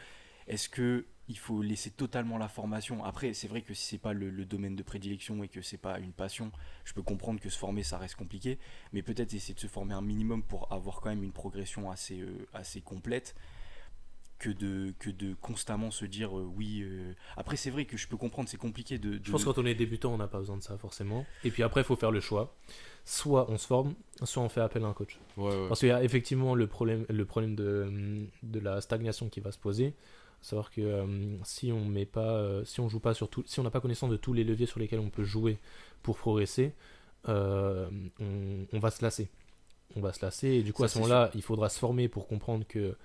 est-ce 0.47 0.69
que 0.69 1.05
il 1.27 1.39
faut 1.39 1.63
laisser 1.63 1.89
totalement 1.89 2.37
la 2.37 2.47
formation? 2.47 3.03
Après, 3.03 3.33
c'est 3.33 3.47
vrai 3.47 3.63
que 3.63 3.73
si 3.73 3.83
c'est 3.83 3.97
pas 3.97 4.13
le, 4.13 4.29
le 4.29 4.45
domaine 4.45 4.75
de 4.75 4.83
prédilection 4.83 5.43
et 5.43 5.47
que 5.47 5.63
c'est 5.63 5.79
pas 5.79 5.97
une 5.97 6.13
passion, 6.13 6.51
je 6.83 6.93
peux 6.93 7.01
comprendre 7.01 7.39
que 7.39 7.49
se 7.49 7.57
former 7.57 7.81
ça 7.81 7.97
reste 7.97 8.15
compliqué, 8.15 8.59
mais 8.93 9.01
peut-être 9.01 9.33
essayer 9.33 9.55
de 9.55 9.59
se 9.59 9.65
former 9.65 9.95
un 9.95 10.03
minimum 10.03 10.43
pour 10.43 10.71
avoir 10.71 11.01
quand 11.01 11.09
même 11.09 11.23
une 11.23 11.31
progression 11.31 11.89
assez, 11.89 12.19
euh, 12.19 12.47
assez 12.53 12.79
complète 12.81 13.33
que 14.37 14.49
de, 14.49 14.93
que 14.99 15.09
de 15.09 15.33
constamment 15.41 15.91
se 15.91 16.05
dire 16.05 16.37
euh, 16.37 16.43
oui. 16.55 16.81
euh. 16.83 17.13
Après, 17.37 17.55
c'est 17.55 17.69
vrai 17.69 17.85
que 17.85 17.95
je 17.97 18.07
peux 18.07 18.17
comprendre, 18.17 18.49
c'est 18.49 18.57
compliqué 18.57 18.97
de. 18.97 19.17
de- 19.17 19.21
Je 19.23 19.31
pense 19.31 19.43
que 19.43 19.49
quand 19.49 19.61
on 19.61 19.65
est 19.65 19.75
débutant, 19.75 20.13
on 20.13 20.17
n'a 20.17 20.27
pas 20.27 20.39
besoin 20.39 20.57
de 20.57 20.63
ça 20.63 20.77
forcément. 20.77 21.25
Et 21.43 21.51
puis 21.51 21.63
après, 21.63 21.81
il 21.81 21.85
faut 21.85 21.95
faire 21.95 22.11
le 22.11 22.19
choix. 22.19 22.55
Soit 23.05 23.49
on 23.51 23.57
se 23.57 23.67
forme, 23.67 23.93
soit 24.23 24.41
on 24.43 24.49
fait 24.49 24.61
appel 24.61 24.83
à 24.83 24.87
un 24.87 24.93
coach. 24.93 25.19
Ouais, 25.37 25.45
ouais. 25.49 25.67
Parce 25.67 25.79
qu'il 25.79 25.89
y 25.89 25.91
a 25.91 26.03
effectivement 26.03 26.55
le 26.55 26.67
problème, 26.67 27.05
le 27.09 27.23
problème 27.25 27.55
de, 27.55 28.25
de 28.43 28.59
la 28.59 28.81
stagnation 28.81 29.29
qui 29.29 29.39
va 29.39 29.51
se 29.51 29.59
poser. 29.59 29.93
Savoir 30.41 30.69
que 30.69 30.81
euh, 30.81 31.37
si 31.43 31.71
on 31.71 31.85
met 31.85 32.05
pas, 32.05 32.33
euh, 32.35 32.63
si 32.65 32.79
on 32.79 32.89
joue 32.89 32.99
pas 32.99 33.13
sur 33.13 33.29
tout, 33.29 33.43
si 33.47 33.59
on 33.59 33.63
n'a 33.63 33.71
pas 33.71 33.79
connaissance 33.81 34.09
de 34.11 34.17
tous 34.17 34.33
les 34.33 34.43
leviers 34.43 34.65
sur 34.67 34.79
lesquels 34.79 34.99
on 34.99 35.09
peut 35.09 35.23
jouer 35.23 35.57
pour 36.03 36.17
progresser, 36.17 36.73
euh, 37.29 37.89
on, 38.19 38.65
on 38.73 38.79
va 38.79 38.91
se 38.91 39.01
lasser. 39.03 39.29
On 39.95 40.01
va 40.01 40.11
se 40.13 40.23
lasser 40.23 40.49
et 40.49 40.61
du 40.63 40.73
coup 40.73 40.81
Ça, 40.81 40.85
à 40.85 40.87
ce 40.89 40.97
moment-là, 40.99 41.31
il 41.35 41.41
faudra 41.41 41.69
se 41.69 41.79
former 41.79 42.09
pour 42.09 42.27
comprendre 42.27 42.65
que 42.67 42.95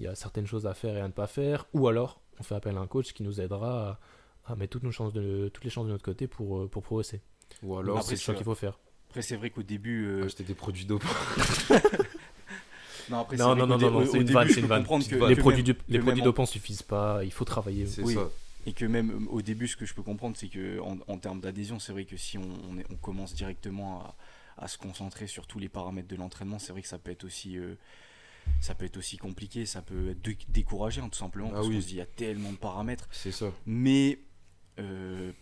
il 0.00 0.04
y 0.04 0.06
a 0.08 0.14
certaines 0.14 0.46
choses 0.46 0.66
à 0.66 0.72
faire 0.74 0.96
et 0.96 1.00
à 1.00 1.06
ne 1.06 1.12
pas 1.12 1.26
faire, 1.26 1.66
ou 1.74 1.86
alors 1.88 2.20
on 2.38 2.42
fait 2.42 2.54
appel 2.54 2.76
à 2.76 2.80
un 2.80 2.86
coach 2.86 3.12
qui 3.12 3.22
nous 3.22 3.40
aidera 3.40 3.98
à, 4.46 4.52
à 4.52 4.56
mettre 4.56 4.72
toutes 4.72 4.82
nos 4.82 4.92
chances 4.92 5.12
de, 5.12 5.48
toutes 5.52 5.64
les 5.64 5.68
chances 5.70 5.86
de 5.86 5.92
notre 5.92 6.04
côté 6.04 6.26
pour, 6.26 6.60
euh, 6.60 6.68
pour 6.68 6.82
progresser. 6.82 7.20
Ou 7.62 7.76
Alors 7.76 8.02
c'est 8.02 8.12
le 8.12 8.16
choix 8.20 8.32
c'est- 8.32 8.38
qu'il 8.38 8.44
faut 8.44 8.54
faire. 8.54 8.78
Après, 9.10 9.22
c'est 9.22 9.36
vrai 9.36 9.50
qu'au 9.50 9.62
début. 9.62 10.06
euh, 10.06 10.24
acheter 10.24 10.44
des 10.44 10.54
produits 10.54 10.84
dopants. 10.86 11.06
Non, 13.10 13.18
après, 13.22 13.36
Non, 13.36 13.56
non, 13.56 13.66
non, 13.66 13.76
non, 13.76 14.06
c'est 14.06 14.18
une 14.20 14.30
vanne, 14.30 14.48
c'est 14.48 14.60
une 14.60 14.66
vanne. 14.66 14.84
Les 15.28 15.34
produits, 15.34 15.64
même- 15.64 15.74
du- 15.74 15.76
les 15.88 15.98
que 15.98 16.02
produits 16.04 16.04
même 16.04 16.20
en- 16.20 16.24
dopants 16.24 16.46
suffisent 16.46 16.82
pas, 16.82 17.24
il 17.24 17.32
faut 17.32 17.44
travailler. 17.44 17.86
C'est 17.86 18.02
Oui. 18.04 18.14
ça. 18.14 18.30
Et 18.66 18.72
que 18.72 18.84
même 18.84 19.10
euh, 19.26 19.30
au 19.32 19.42
début, 19.42 19.66
ce 19.66 19.76
que 19.76 19.84
je 19.84 19.94
peux 19.94 20.02
comprendre, 20.02 20.36
c'est 20.36 20.46
que 20.48 20.78
en, 20.80 20.96
en 21.08 21.18
termes 21.18 21.40
d'adhésion, 21.40 21.80
c'est 21.80 21.90
vrai 21.92 22.04
que 22.04 22.16
si 22.16 22.38
on, 22.38 22.42
on 22.70 22.78
est- 22.78 22.86
on 22.92 22.94
commence 22.96 23.34
directement 23.34 24.00
à, 24.58 24.64
à 24.64 24.68
se 24.68 24.78
concentrer 24.78 25.26
sur 25.26 25.46
tous 25.48 25.58
les 25.58 25.68
paramètres 25.68 26.06
de 26.08 26.14
l'entraînement, 26.16 26.58
c'est 26.60 26.70
vrai 26.72 26.82
que 26.82 26.88
ça 26.88 26.98
peut 26.98 27.10
être 27.10 27.24
aussi, 27.24 27.56
euh, 27.58 27.74
ça 28.60 28.74
peut 28.74 28.84
être 28.84 28.96
aussi 28.96 29.16
compliqué, 29.16 29.66
ça 29.66 29.82
peut 29.82 30.10
être 30.10 30.22
dé- 30.22 30.38
décourageant 30.48 31.08
tout 31.08 31.18
simplement, 31.18 31.48
Ah 31.50 31.56
parce 31.56 31.68
oui. 31.68 31.76
qu'on 31.76 31.80
se 31.80 31.86
dit 31.86 31.94
il 31.94 31.98
y 31.98 32.00
a 32.02 32.06
tellement 32.06 32.52
de 32.52 32.56
paramètres. 32.58 33.08
C'est 33.10 33.32
ça. 33.32 33.52
Mais 33.66 34.18
euh, 34.78 35.32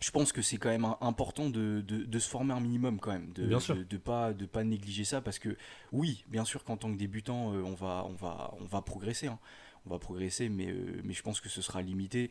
je 0.00 0.10
pense 0.10 0.32
que 0.32 0.42
c'est 0.42 0.56
quand 0.58 0.68
même 0.68 0.86
important 1.00 1.48
de, 1.48 1.80
de- 1.86 2.04
de 2.04 2.18
se 2.18 2.28
former 2.28 2.52
un 2.52 2.60
minimum 2.60 2.98
quand 3.00 3.12
même, 3.12 3.32
de 3.32 3.46
de 3.84 3.96
pas 3.96 4.32
de 4.34 4.44
pas 4.46 4.64
négliger 4.64 5.04
ça 5.04 5.20
parce 5.20 5.38
que 5.38 5.56
oui, 5.92 6.24
bien 6.28 6.44
sûr 6.44 6.64
qu'en 6.64 6.76
tant 6.76 6.92
que 6.92 6.98
débutant, 6.98 7.52
euh, 7.54 7.62
on 7.62 7.74
va 7.74 8.04
on 8.08 8.12
va 8.14 8.54
on 8.60 8.64
va 8.66 8.82
progresser, 8.82 9.28
hein. 9.28 9.38
on 9.86 9.90
va 9.90 9.98
progresser, 9.98 10.48
mais 10.50 10.70
euh, 10.70 11.00
mais 11.04 11.14
je 11.14 11.22
pense 11.22 11.40
que 11.40 11.48
ce 11.48 11.62
sera 11.62 11.80
limité. 11.80 12.30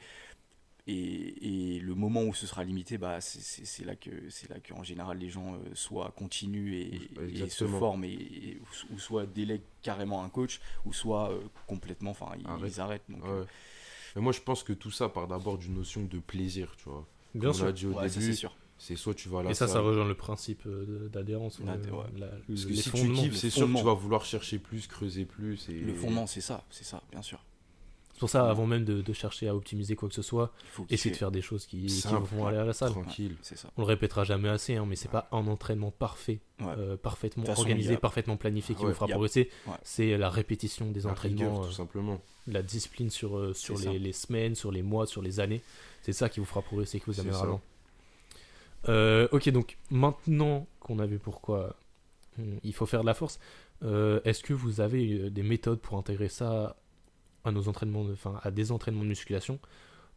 Et, 0.86 1.76
et 1.76 1.80
le 1.80 1.96
moment 1.96 2.24
où 2.24 2.34
ce 2.34 2.46
sera 2.46 2.64
limité, 2.66 2.98
bah, 2.98 3.22
c'est- 3.22 3.86
là 3.86 3.96
que 3.96 4.10
c'est 4.30 4.50
là 4.50 4.58
qu'en 4.60 4.84
général 4.84 5.18
les 5.18 5.30
gens 5.30 5.56
euh, 5.56 5.60
soit 5.76 6.12
continuent 6.12 6.74
et, 6.74 7.50
se 7.50 7.66
forment 7.66 8.04
et, 8.04 8.10
et- 8.12 8.62
ou 8.92 9.00
soit 9.00 9.26
délèguent 9.26 9.62
carrément 9.82 10.24
un 10.26 10.30
coach 10.30 10.60
ou 10.86 10.92
soit 10.92 11.32
euh, 11.32 11.40
complètement, 11.68 12.12
enfin 12.12 12.32
ils, 12.38 12.46
Arrête. 12.48 12.74
ils 12.76 12.82
arrêtent. 12.82 13.04
Donc, 13.08 13.24
Ouais. 13.24 13.30
euh, 13.30 13.46
Mais 14.18 14.22
moi, 14.22 14.34
je 14.34 14.42
pense 14.42 14.62
que 14.64 14.74
tout 14.74 14.92
ça 14.92 15.08
part 15.08 15.28
d'abord 15.28 15.58
d'une 15.58 15.74
notion 15.76 16.04
de 16.04 16.20
plaisir, 16.20 16.76
tu 16.78 16.90
vois. 16.90 17.08
Bien 17.34 17.42
Comme 17.44 17.50
on 17.50 17.54
sûr. 17.54 17.66
l'a 17.66 17.72
dit 17.72 17.86
au 17.88 17.94
ouais, 17.94 18.10
ça, 18.10 18.16
c'est 18.16 18.20
début, 18.20 18.36
sûr. 18.36 18.56
c'est 18.78 18.96
soit 18.98 19.14
tu 19.16 19.30
vas 19.30 19.40
à 19.40 19.44
la 19.44 19.52
Et 19.52 19.54
ça, 19.54 19.68
ça 19.68 19.76
salle. 19.76 19.84
rejoint 19.84 20.06
le 20.08 20.16
principe 20.16 20.64
euh, 20.68 21.08
d'adhérence. 21.08 21.60
ouais. 21.60 21.66
Parce 21.66 22.66
que 22.66 22.70
les 22.70 22.76
si 22.76 22.84
tu 22.84 22.90
fondements. 22.90 23.22
kiffes, 23.22 23.38
c'est 23.38 23.50
sûr 23.50 23.68
que 23.72 23.78
tu 23.78 23.84
vas 23.86 23.94
vouloir 23.94 24.26
chercher 24.26 24.60
plus, 24.60 24.86
creuser 24.88 25.24
plus. 25.26 25.70
Et... 25.70 25.80
Le 25.80 25.94
fondement, 25.94 26.28
c'est 26.28 26.42
ça, 26.42 26.66
c'est 26.70 26.84
ça, 26.84 27.02
bien 27.12 27.22
sûr. 27.22 27.42
Pour 28.24 28.30
ça, 28.30 28.50
avant 28.50 28.66
même 28.66 28.86
de, 28.86 29.02
de 29.02 29.14
chercher 29.14 29.50
à 29.50 29.56
optimiser 29.56 29.96
quoi 29.96 30.08
que 30.08 30.16
ce 30.16 30.22
soit, 30.22 30.54
essayer 30.90 31.12
de 31.12 31.18
faire 31.18 31.30
des 31.32 31.42
choses 31.42 31.66
qui, 31.66 31.86
qui 31.88 32.08
vont 32.32 32.48
aller 32.48 32.58
à 32.58 32.64
la 32.64 32.72
salle. 32.72 32.92
Tranquille. 32.92 33.36
C'est 33.42 33.58
ça. 33.58 33.70
On 33.76 33.82
le 33.82 33.88
répétera 33.88 34.24
jamais 34.24 34.48
assez, 34.48 34.76
hein, 34.76 34.86
mais 34.88 34.96
c'est 34.96 35.12
pas 35.12 35.28
un 35.34 35.46
entraînement 35.48 35.92
parfait, 35.92 36.40
Ouais. 36.62 36.68
euh, 36.78 36.96
parfaitement 36.96 37.44
façon, 37.44 37.62
organisé, 37.62 37.96
a- 37.96 37.98
parfaitement 37.98 38.38
planifié 38.38 38.76
qui 38.76 38.82
Ouais, 38.84 38.90
vous 38.90 38.94
fera 38.96 39.08
a- 39.08 39.10
progresser. 39.10 39.50
Ouais. 39.68 39.74
C'est 39.84 40.18
la 40.18 40.30
répétition 40.30 40.90
des 40.92 41.02
La 41.02 41.12
entraînements, 41.12 41.50
rigueur, 41.50 41.64
euh, 41.64 41.68
tout 41.68 41.74
simplement. 41.74 42.22
la 42.48 42.62
discipline 42.64 43.10
sur, 43.10 43.38
euh, 43.38 43.54
sur 43.54 43.78
les, 43.78 44.00
les 44.00 44.14
semaines, 44.14 44.56
sur 44.56 44.72
les 44.72 44.84
mois, 44.84 45.06
sur 45.06 45.22
les 45.22 45.40
années. 45.42 45.62
C'est 46.02 46.14
ça 46.14 46.30
qui 46.30 46.40
vous 46.40 46.46
fera 46.46 46.62
progresser, 46.62 47.00
qui 47.00 47.06
vous 47.08 47.20
amènera. 47.20 47.60
Euh, 48.90 49.28
ok, 49.32 49.50
donc 49.50 49.78
maintenant 49.90 50.68
qu'on 50.80 51.00
a 51.00 51.06
vu 51.06 51.20
pourquoi 51.20 51.76
hum, 52.40 52.60
il 52.64 52.74
faut 52.74 52.86
faire 52.86 53.02
de 53.02 53.06
la 53.06 53.14
force, 53.14 53.40
est-ce 53.82 54.42
que 54.44 54.54
vous 54.54 54.80
avez 54.80 55.30
des 55.30 55.44
méthodes 55.44 55.80
pour 55.80 55.98
intégrer 55.98 56.30
ça 56.30 56.78
à 57.44 57.52
nos 57.52 57.68
entraînements, 57.68 58.04
de- 58.06 58.14
enfin 58.14 58.40
à 58.44 58.52
des 58.52 58.72
entraînements 58.72 59.04
de 59.04 59.10
musculation 59.10 59.60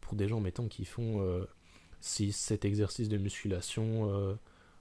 pour 0.01 0.15
des 0.17 0.29
gens, 0.29 0.41
mettons, 0.41 0.69
qui 0.69 0.85
font 0.85 1.47
6, 2.01 2.33
7 2.33 2.65
exercices 2.65 3.09
de 3.09 3.19
musculation 3.19 4.11
euh, 4.11 4.35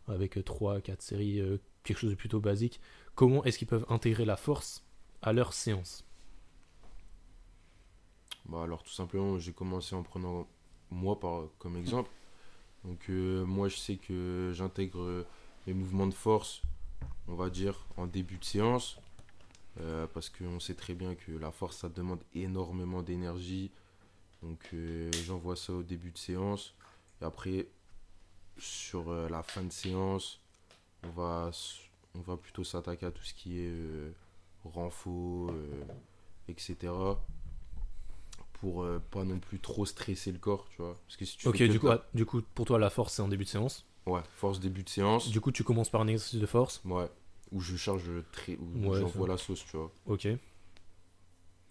avec 0.08 0.44
3, 0.46 0.82
4 0.82 1.02
séries, 1.02 1.40
euh, 1.42 1.58
quelque 1.84 2.00
chose 2.00 2.12
de 2.12 2.16
plutôt 2.16 2.40
basique. 2.40 2.80
Comment 3.16 3.44
est-ce 3.46 3.58
qu'ils 3.58 3.68
peuvent 3.68 3.86
intégrer 3.90 4.26
la 4.26 4.38
force 4.38 4.86
à 5.22 5.34
leur 5.34 5.54
séance? 5.54 6.06
Bah 8.46 8.64
alors 8.64 8.84
tout 8.84 8.92
simplement, 8.92 9.38
j'ai 9.40 9.54
commencé 9.54 9.96
en 9.96 10.04
prenant 10.04 10.48
moi 10.92 11.20
par, 11.20 11.44
comme 11.60 11.78
exemple. 11.78 12.10
Donc 12.86 13.10
euh, 13.10 13.46
moi 13.46 13.70
je 13.70 13.78
sais 13.78 13.98
que 13.98 14.52
j'intègre 14.56 15.02
euh, 15.02 15.28
mes 15.68 15.74
mouvements 15.74 16.08
de 16.08 16.14
force, 16.14 16.62
on 17.28 17.36
va 17.36 17.50
dire, 17.50 17.88
en 17.98 18.08
début 18.08 18.38
de 18.38 18.46
séance. 18.46 19.00
Euh, 19.80 20.08
parce 20.14 20.30
qu'on 20.30 20.60
sait 20.60 20.76
très 20.76 20.94
bien 20.94 21.16
que 21.16 21.32
la 21.32 21.52
force 21.52 21.78
ça 21.78 21.90
demande 21.90 22.24
énormément 22.34 23.02
d'énergie. 23.02 23.72
Donc 24.42 24.60
euh, 24.74 25.12
j'envoie 25.26 25.56
ça 25.56 25.74
au 25.74 25.84
début 25.84 26.12
de 26.12 26.18
séance. 26.18 26.76
Et 27.22 27.26
après, 27.26 27.68
sur 28.58 29.10
euh, 29.10 29.28
la 29.30 29.44
fin 29.44 29.64
de 29.64 29.72
séance, 29.72 30.40
on 31.04 31.10
va, 31.10 31.52
on 32.14 32.22
va 32.22 32.38
plutôt 32.38 32.64
s'attaquer 32.64 33.08
à 33.08 33.12
tout 33.12 33.24
ce 33.24 33.34
qui 33.34 33.60
est 33.60 33.70
euh, 33.70 34.12
renfort, 34.64 35.54
etc 36.48 36.92
pour 38.54 38.88
pas 39.12 39.24
non 39.26 39.38
plus 39.38 39.60
trop 39.60 39.86
stresser 39.86 40.32
le 40.32 40.40
corps, 40.40 40.68
tu 40.70 40.82
vois. 40.82 40.98
Parce 41.06 41.18
que 41.18 41.26
si 41.26 41.38
tu 41.38 41.48
Ok, 41.48 41.62
du 41.62 41.80
coup, 41.80 41.90
ah, 41.90 42.04
du 42.16 42.26
coup, 42.26 42.42
pour 42.42 42.66
toi, 42.66 42.80
la 42.80 42.90
force, 42.90 43.14
c'est 43.14 43.22
en 43.22 43.28
début 43.28 43.44
de 43.44 43.50
séance. 43.50 43.86
Ouais, 44.08 44.22
force 44.36 44.60
début 44.60 44.82
de 44.84 44.90
séance. 44.90 45.30
Du 45.30 45.42
coup, 45.42 45.52
tu 45.52 45.64
commences 45.64 45.90
par 45.90 46.02
un 46.02 46.08
exercice 46.08 46.40
de 46.40 46.46
force. 46.46 46.82
Ouais. 46.86 47.08
Où 47.52 47.60
je 47.62 47.76
charge 47.78 48.10
très. 48.32 48.58
Où 48.58 48.90
Ouais, 48.90 49.00
j'envoie 49.00 49.28
la 49.28 49.38
sauce, 49.38 49.64
tu 49.70 49.78
vois. 49.78 49.92
Ok. 50.06 50.28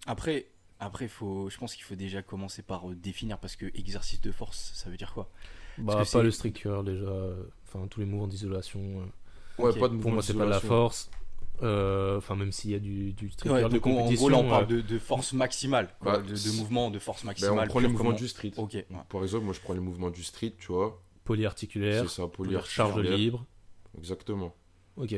Après, 0.07 0.47
après 0.81 1.09
faut, 1.09 1.49
je 1.51 1.59
pense 1.59 1.75
qu'il 1.75 1.85
faut 1.85 1.95
déjà 1.95 2.23
commencer 2.23 2.63
par 2.63 2.91
euh, 2.91 2.95
définir 2.95 3.39
parce 3.39 3.57
que 3.57 3.67
exercice 3.75 4.21
de 4.21 4.33
force, 4.33 4.73
ça 4.75 4.91
veut 4.91 4.97
dire 4.97 5.13
quoi? 5.15 5.31
Bah, 5.79 6.05
que 6.05 6.13
pas 6.13 6.23
le 6.23 6.31
strict 6.31 6.57
curl 6.59 6.85
déjà. 6.85 7.05
euh, 7.07 7.43
Enfin, 7.67 7.87
tous 7.89 8.01
les 8.01 8.07
mouvements 8.07 8.29
d'isolation. 8.29 8.81
euh, 8.81 9.63
Ouais, 9.63 9.73
pas 9.79 9.89
de 9.89 9.97
Pour 9.97 10.13
moi, 10.13 10.23
c'est 10.23 10.35
pas 10.35 10.45
de 10.45 10.51
la 10.51 10.61
force. 10.61 11.11
Euh, 11.63 12.19
Enfin, 12.19 12.37
même 12.37 12.53
s'il 12.53 12.71
y 12.71 12.75
a 12.75 12.79
du, 12.79 13.13
du 13.13 13.31
strict 13.31 13.53
Ouais, 13.53 13.61
curl 13.61 13.73
de 13.73 13.79
donc, 13.79 13.87
en- 13.87 14.13
gros, 14.13 14.29
là, 14.29 14.37
on 14.39 14.49
parle 14.49 14.67
de, 14.67 14.81
de 14.81 14.99
force 14.99 15.33
maximale, 15.33 15.89
quoi, 16.01 16.19
Bah, 16.19 16.23
de, 16.23 16.35
de 16.35 16.51
mouvement 16.59 16.91
de 16.91 16.99
force 16.99 17.23
Ben, 17.23 17.27
maximale. 17.29 17.59
on 17.65 17.67
prend 17.69 17.81
les 17.81 17.89
mouvements 17.89 18.13
du 18.13 18.29
street. 18.29 18.53
Ok. 18.57 18.73
ouais. 18.75 18.87
Par 19.09 19.23
exemple, 19.23 19.45
moi 19.45 19.55
je 19.55 19.61
prends 19.61 19.73
les 19.75 19.81
mouvements 19.81 20.11
du 20.11 20.23
street, 20.23 20.55
tu 20.59 20.69
vois. 20.73 21.01
polyarticulaire, 21.25 22.03
C'est 22.09 22.09
ça, 22.17 22.23
charge 22.23 22.33
polyarticulaire. 22.33 23.17
libre. 23.17 23.47
Exactement. 23.99 24.55
Ok. 24.97 25.15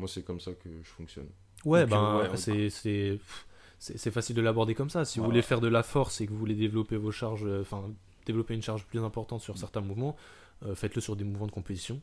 Moi, 0.00 0.08
c'est 0.08 0.22
comme 0.24 0.40
ça 0.40 0.52
que 0.52 0.68
je 0.82 0.88
fonctionne. 0.90 1.28
Ouais, 1.64 1.82
Donc, 1.82 1.90
ben, 1.90 1.96
euh, 2.04 2.22
ouais, 2.22 2.28
on- 2.32 2.36
c'est, 2.36 2.70
c'est, 2.70 3.18
c'est, 3.78 3.98
c'est 3.98 4.10
facile 4.10 4.34
de 4.34 4.40
l'aborder 4.42 4.74
comme 4.74 4.90
ça. 4.90 5.04
Si 5.04 5.18
vous 5.18 5.26
voulez 5.26 5.42
faire 5.42 5.60
de 5.60 5.68
la 5.68 5.82
force 5.82 6.20
et 6.20 6.26
que 6.26 6.32
vous 6.32 6.38
voulez 6.38 6.54
développer 6.54 6.96
vos 6.96 7.12
charges, 7.12 7.44
euh, 7.44 7.60
enfin, 7.60 7.84
développer 8.26 8.54
une 8.54 8.62
charge 8.62 8.84
plus 8.86 9.00
importante 9.04 9.40
sur 9.42 9.58
certains 9.58 9.80
mouvements, 9.82 10.16
euh, 10.64 10.74
faites-le 10.74 11.00
sur 11.00 11.16
des 11.16 11.24
mouvements 11.24 11.46
de 11.46 11.52
compétition. 11.52 12.00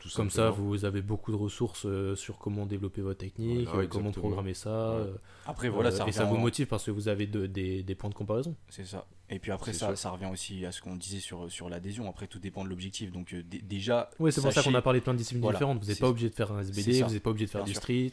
Tout 0.00 0.08
Comme 0.14 0.30
ça, 0.30 0.50
vous 0.50 0.84
avez 0.84 1.02
beaucoup 1.02 1.30
de 1.30 1.36
ressources 1.36 1.86
euh, 1.86 2.16
sur 2.16 2.38
comment 2.38 2.66
développer 2.66 3.00
votre 3.00 3.18
technique, 3.18 3.68
Voilà, 3.68 3.84
euh, 3.84 3.86
comment 3.86 4.10
programmer 4.10 4.54
ça. 4.54 4.70
Euh, 4.70 5.12
Après, 5.46 5.68
voilà, 5.68 5.88
euh, 5.90 5.92
ça 5.92 6.06
et 6.08 6.12
ça 6.12 6.24
vous 6.24 6.34
en- 6.36 6.40
motive 6.40 6.66
parce 6.66 6.84
que 6.84 6.90
vous 6.90 7.08
avez 7.08 7.26
de- 7.26 7.46
des, 7.46 7.82
des 7.82 7.94
points 7.94 8.10
de 8.10 8.14
comparaison. 8.14 8.54
C'est 8.68 8.84
ça. 8.84 9.06
Et 9.30 9.38
puis 9.38 9.50
après, 9.52 9.72
ça, 9.72 9.94
ça 9.96 10.10
revient 10.10 10.30
aussi 10.32 10.64
à 10.66 10.72
ce 10.72 10.80
qu'on 10.80 10.96
disait 10.96 11.20
sur, 11.20 11.50
sur 11.50 11.68
l'adhésion. 11.68 12.08
Après, 12.08 12.26
tout 12.26 12.38
dépend 12.38 12.64
de 12.64 12.68
l'objectif. 12.70 13.12
Donc, 13.12 13.34
dé- 13.34 13.60
déjà. 13.62 14.10
Oui, 14.18 14.32
c'est 14.32 14.40
pour 14.40 14.52
ça 14.52 14.62
qu'on 14.62 14.74
a 14.74 14.82
parlé 14.82 15.00
de 15.00 15.04
plein 15.04 15.12
de 15.14 15.18
disciplines 15.18 15.42
Voilà, 15.42 15.58
différentes. 15.58 15.80
Vous 15.80 15.86
n'êtes 15.88 16.00
pas 16.00 16.08
obligé 16.08 16.28
de 16.30 16.34
faire 16.34 16.50
un 16.52 16.60
SBD, 16.60 17.02
vous 17.02 17.10
n'êtes 17.12 17.22
pas 17.22 17.30
obligé 17.30 17.46
de 17.46 17.50
faire 17.50 17.60
Bien 17.62 17.66
du 17.68 17.72
sûr. 17.74 17.82
street. 17.82 18.10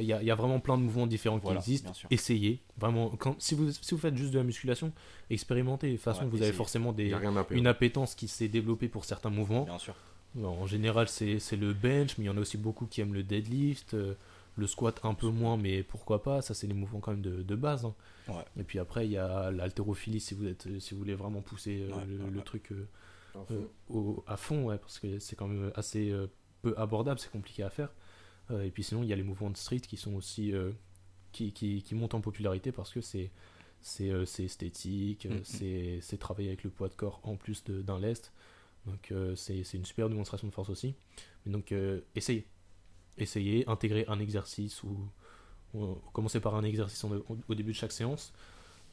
Il 0.00 0.06
y, 0.06 0.12
a, 0.14 0.22
il 0.22 0.26
y 0.26 0.30
a 0.30 0.34
vraiment 0.34 0.58
plein 0.60 0.78
de 0.78 0.82
mouvements 0.82 1.06
différents 1.06 1.36
Voilà, 1.38 1.60
qui 1.60 1.72
existent. 1.72 1.92
Essayez. 2.10 2.62
Vraiment, 2.78 3.10
quand, 3.10 3.34
si, 3.42 3.54
vous, 3.54 3.70
si 3.72 3.90
vous 3.94 3.98
faites 4.00 4.16
juste 4.16 4.30
de 4.32 4.38
la 4.38 4.44
musculation, 4.44 4.90
expérimentez. 5.28 5.88
De 5.88 5.94
toute 5.96 6.02
façon, 6.04 6.22
Ouais, 6.22 6.28
vous 6.30 6.42
avez 6.42 6.52
forcément 6.52 6.92
des, 6.92 7.14
une 7.50 7.66
appétence 7.66 8.14
qui 8.14 8.28
s'est 8.28 8.48
développée 8.48 8.88
pour 8.88 9.04
certains 9.04 9.28
mouvements. 9.30 9.64
Bien 9.64 9.78
sûr. 9.78 9.94
En 10.42 10.66
général, 10.66 11.08
c'est 11.08 11.38
le 11.56 11.72
bench, 11.74 12.16
mais 12.18 12.24
il 12.24 12.26
y 12.26 12.30
en 12.30 12.36
a 12.36 12.40
aussi 12.40 12.56
beaucoup 12.56 12.86
qui 12.86 13.00
aiment 13.00 13.12
le 13.14 13.22
deadlift, 13.22 13.94
euh, 13.94 14.14
le 14.56 14.66
squat 14.66 14.98
un 15.04 15.14
peu 15.14 15.28
moins, 15.28 15.56
mais 15.56 15.82
pourquoi 15.82 16.22
pas 16.22 16.40
Ça, 16.42 16.54
c'est 16.54 16.66
les 16.66 16.74
mouvements 16.74 17.00
quand 17.00 17.10
même 17.12 17.20
de, 17.22 17.42
de 17.42 17.54
base. 17.54 17.84
hein. 17.84 17.94
Ouais. 18.28 18.44
Et 18.58 18.62
puis 18.64 18.78
après, 18.78 19.06
il 19.06 19.12
y 19.12 19.18
a 19.18 19.50
l'haltérophilie 19.50 20.20
si 20.20 20.34
vous 20.34 20.46
êtes, 20.46 20.68
si 20.80 20.94
vous 20.94 20.98
voulez 21.00 21.14
vraiment 21.14 21.42
pousser 21.42 21.82
euh, 21.82 21.94
Ouais, 21.94 22.04
le, 22.06 22.24
ouais, 22.24 22.30
le 22.30 22.36
ouais. 22.38 22.44
truc 22.44 22.72
euh, 22.72 22.86
À 23.34 23.44
fond. 23.44 23.68
au- 23.90 24.24
à 24.26 24.36
fond, 24.36 24.64
ouais, 24.66 24.78
parce 24.78 24.98
que 24.98 25.18
c'est 25.18 25.36
quand 25.36 25.48
même 25.48 25.70
assez 25.74 26.14
peu 26.62 26.74
abordable, 26.78 27.18
c'est 27.20 27.30
compliqué 27.30 27.62
à 27.62 27.70
faire. 27.70 27.90
Et 28.50 28.70
puis 28.70 28.82
sinon, 28.82 29.02
il 29.02 29.08
y 29.08 29.12
a 29.12 29.16
les 29.16 29.22
mouvements 29.22 29.50
de 29.50 29.56
street 29.56 29.80
qui 29.80 29.96
sont 29.96 30.14
aussi 30.14 30.52
qui, 31.32 31.52
qui, 31.52 31.82
qui 31.82 31.94
montent 31.94 32.14
en 32.14 32.20
popularité 32.20 32.72
parce 32.72 32.90
que 32.92 33.00
c'est 33.00 33.30
c'est 33.80 34.44
esthétique, 34.44 35.26
euh, 35.26 35.40
Mhm. 35.60 36.00
c'est 36.00 36.18
travailler 36.18 36.48
avec 36.48 36.62
le 36.62 36.70
poids 36.70 36.88
de 36.88 36.94
corps 36.94 37.20
en 37.24 37.36
plus 37.36 37.64
d'un 37.64 37.98
lest. 37.98 38.32
Donc 38.86 39.12
euh, 39.12 39.34
c'est 39.36 39.60
une 39.74 39.84
super 39.84 40.08
démonstration 40.08 40.48
de 40.48 40.52
force 40.52 40.68
aussi. 40.70 40.94
Mais 41.46 41.52
donc 41.52 41.70
euh, 41.72 42.00
essayez, 42.16 42.46
essayez, 43.18 43.68
intégrer 43.68 44.04
un 44.08 44.18
exercice 44.18 44.82
ou, 44.82 44.96
ou 45.74 45.94
commencez 46.12 46.40
par 46.40 46.54
un 46.56 46.64
exercice 46.64 47.02
en- 47.04 47.12
au, 47.12 47.38
au 47.48 47.54
début 47.54 47.72
de 47.72 47.76
chaque 47.76 47.92
séance. 47.92 48.32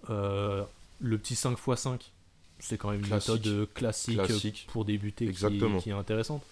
Euh, 0.09 0.63
le 0.99 1.17
petit 1.17 1.33
5x5, 1.33 2.11
c'est 2.59 2.77
quand 2.77 2.91
même 2.91 3.03
une 3.03 3.09
méthode 3.09 3.67
classique, 3.73 4.15
Classique. 4.17 4.67
pour 4.71 4.85
débuter 4.85 5.25
qui- 5.25 5.29
Exactement. 5.31 5.79
Qui, 5.79 5.89
est 5.89 5.93
intéressante. 5.93 6.43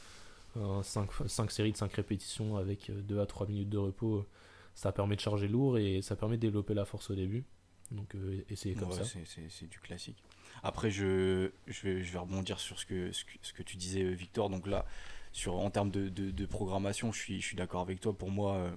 5, 0.83 1.51
séries 1.51 1.71
de 1.71 1.77
5 1.77 1.93
répétitions 1.93 2.57
avec 2.57 2.89
2 2.89 3.19
à 3.19 3.25
3 3.27 3.45
minutes 3.47 3.69
de 3.69 3.77
repos, 3.77 4.25
ça 4.73 4.91
permet 4.91 5.15
de 5.15 5.21
charger 5.21 5.47
lourd 5.47 5.77
et 5.77 6.01
ça 6.01 6.15
permet 6.15 6.37
de 6.37 6.41
développer 6.41 6.73
la 6.73 6.85
force 6.85 7.11
au 7.11 7.15
début. 7.15 7.43
Donc 7.91 8.15
euh, 8.15 8.41
essayez 8.49 8.73
comme 8.75 8.89
Ouais, 8.89 9.03
ça. 9.03 9.19
c'est 9.49 9.69
du 9.69 9.79
classique. 9.79 10.17
Après, 10.63 10.91
je, 10.91 11.51
je, 11.67 11.87
vais, 11.87 12.17
rebondir 12.17 12.59
sur 12.59 12.79
ce 12.79 12.85
que, 12.85 13.11
ce 13.11 13.25
que, 13.25 13.31
ce 13.41 13.53
que 13.53 13.63
tu 13.63 13.77
disais, 13.77 14.03
Victor. 14.03 14.49
Donc 14.49 14.67
là, 14.67 14.85
sur, 15.31 15.55
en 15.55 15.69
termes 15.69 15.91
de, 15.91 16.09
de, 16.09 16.45
programmation, 16.45 17.11
je 17.11 17.19
suis, 17.19 17.41
je 17.41 17.45
suis 17.45 17.55
d'accord 17.57 17.81
avec 17.81 17.99
toi. 17.99 18.17
Pour 18.17 18.31
moi, 18.31 18.55
euh, 18.55 18.71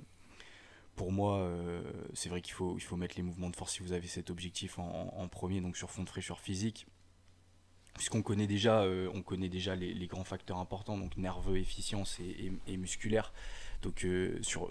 pour 0.96 1.12
moi 1.12 1.38
euh, 1.38 1.82
c'est 2.12 2.28
vrai 2.28 2.42
qu'il 2.42 2.52
faut, 2.52 2.76
il 2.76 2.82
faut 2.82 2.96
mettre 2.96 3.16
les 3.16 3.22
mouvements 3.22 3.48
de 3.48 3.56
force 3.56 3.72
si 3.74 3.82
vous 3.82 3.92
avez 3.92 4.06
cet 4.06 4.28
objectif 4.28 4.78
en, 4.78 5.28
premier, 5.28 5.62
donc 5.62 5.76
sur 5.76 5.90
fond 5.90 6.02
de 6.02 6.08
fraîcheur 6.10 6.40
physique. 6.40 6.86
Puisqu'on 7.94 8.22
connaît 8.22 8.46
déjà, 8.46 8.82
euh, 8.82 9.10
on 9.14 9.22
connaît 9.22 9.48
déjà 9.48 9.74
les, 9.74 9.94
les 9.94 10.06
grands 10.06 10.24
facteurs 10.24 10.58
importants, 10.58 10.98
donc 10.98 11.16
nerveux, 11.16 11.56
efficience 11.56 12.20
et, 12.20 12.52
et- 12.66 12.76
musculaire. 12.76 13.32
Donc 13.82 14.04
euh, 14.04 14.38
sur, 14.42 14.70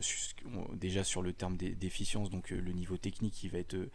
déjà 0.74 1.04
sur 1.04 1.22
le 1.22 1.34
terme 1.34 1.58
d'e- 1.58 1.76
d'efficience, 1.76 2.30
donc 2.30 2.52
euh, 2.52 2.60
le 2.60 2.74
niveau 2.74 2.98
technique, 2.98 3.44
il 3.44 3.50
va 3.50 3.58
être 3.58 3.74
euh, 3.74 3.92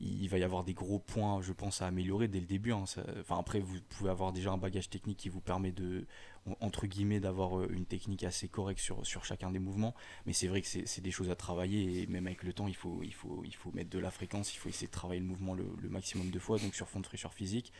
il 0.00 0.28
va 0.28 0.38
y 0.38 0.42
avoir 0.42 0.64
des 0.64 0.74
gros 0.74 0.98
points, 0.98 1.40
je 1.40 1.52
pense, 1.52 1.80
à 1.82 1.86
améliorer 1.86 2.28
dès 2.28 2.40
le 2.40 2.46
début. 2.46 2.72
hein. 2.72 2.84
Ça- 2.86 3.04
enfin, 3.20 3.38
après, 3.38 3.60
vous 3.60 3.80
pouvez 3.90 4.10
avoir 4.10 4.32
déjà 4.32 4.50
un 4.50 4.58
bagage 4.58 4.90
technique 4.90 5.18
qui 5.18 5.28
vous 5.28 5.40
permet 5.40 5.70
de, 5.72 6.06
en- 6.46 6.56
entre 6.60 6.86
guillemets, 6.86 7.20
d'avoir 7.20 7.58
euh, 7.60 7.68
une 7.72 7.86
technique 7.86 8.24
assez 8.24 8.48
correcte 8.48 8.80
sur, 8.80 9.06
sur 9.06 9.24
chacun 9.24 9.50
des 9.50 9.58
mouvements. 9.60 9.94
Mais 10.26 10.32
c'est 10.32 10.48
vrai 10.48 10.60
que 10.62 10.66
c'est 10.68 11.00
des 11.00 11.10
choses 11.10 11.30
à 11.30 11.36
travailler 11.36 12.02
et 12.02 12.06
même 12.08 12.26
avec 12.26 12.42
le 12.42 12.52
temps, 12.52 12.66
il 12.68 12.74
faut, 12.76 13.00
il 13.02 13.14
faut, 13.14 13.42
il 13.44 13.54
faut 13.54 13.70
mettre 13.72 13.90
de 13.90 13.98
la 13.98 14.10
fréquence, 14.10 14.52
il 14.54 14.58
faut 14.58 14.68
essayer 14.68 14.88
de 14.88 14.92
travailler 14.92 15.20
le 15.20 15.26
mouvement 15.26 15.54
le, 15.54 15.66
le 15.80 15.88
maximum 15.88 16.30
de 16.30 16.38
fois, 16.38 16.58
donc 16.58 16.74
sur 16.74 16.88
fond 16.88 17.00
de 17.00 17.06
fraîcheur 17.06 17.32
physique. 17.32 17.72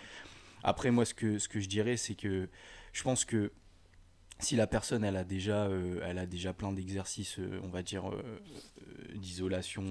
Après, 0.62 0.90
moi, 0.90 1.04
ce 1.04 1.14
que, 1.14 1.38
ce 1.38 1.48
que 1.48 1.60
je 1.60 1.68
dirais, 1.68 1.96
c'est 1.96 2.14
que 2.14 2.48
je 2.92 3.02
pense 3.02 3.24
que 3.24 3.52
si 4.40 4.56
la 4.56 4.66
personne 4.66 5.04
elle 5.04 5.16
a 5.16 5.24
déjà 5.24 5.64
euh, 5.66 6.00
elle 6.04 6.18
a 6.18 6.26
déjà 6.26 6.52
plein 6.52 6.72
d'exercices 6.72 7.38
euh, 7.38 7.60
on 7.62 7.68
va 7.68 7.82
dire 7.82 8.10
euh, 8.10 8.22
d'isolation 9.14 9.84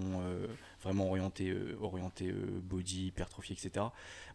vraiment 0.82 1.08
orienté 1.08 1.56
orienté 1.82 2.32
body 2.32 3.08
hypertrophie 3.08 3.54
etc 3.54 3.86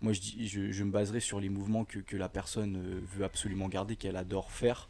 moi 0.00 0.12
je, 0.12 0.72
je, 0.72 0.84
me 0.84 0.90
baserai 0.90 1.20
sur 1.20 1.40
les 1.40 1.48
mouvements 1.50 1.84
que, 1.84 1.98
que 1.98 2.16
la 2.16 2.28
personne 2.28 3.00
veut 3.14 3.24
absolument 3.24 3.68
garder 3.68 3.96
qu'elle 3.96 4.16
adore 4.16 4.50
faire. 4.50 4.88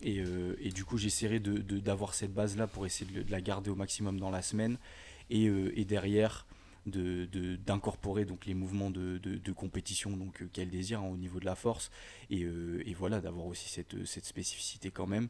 Et, 0.00 0.22
et 0.60 0.70
du 0.70 0.84
coup 0.84 0.96
j'essaierai 0.96 1.40
de, 1.40 1.58
de- 1.58 1.78
d'avoir 1.78 2.14
cette 2.14 2.32
base 2.32 2.56
là 2.56 2.66
pour 2.66 2.86
essayer 2.86 3.10
de, 3.12 3.22
de 3.22 3.30
la 3.30 3.40
garder 3.40 3.68
au 3.70 3.74
maximum 3.74 4.18
dans 4.18 4.30
la 4.30 4.42
semaine. 4.42 4.78
Et, 5.30 5.44
et 5.44 5.84
derrière 5.84 6.46
d'incorporer 6.88 8.24
donc 8.24 8.46
les 8.46 8.54
mouvements 8.54 8.90
de, 8.90 9.52
compétition 9.52 10.10
donc 10.16 10.42
euh, 10.42 10.48
qu'elle 10.52 10.70
désire 10.70 11.00
hein, 11.00 11.08
au 11.10 11.16
niveau 11.16 11.40
de 11.40 11.44
la 11.44 11.54
force. 11.54 11.90
Et, 12.30 12.44
euh, 12.44 12.82
voilà 12.96 13.20
d'avoir 13.20 13.46
aussi 13.46 13.68
cette, 13.68 14.04
cette 14.06 14.24
spécificité 14.24 14.90
quand 14.90 15.06
même. 15.06 15.28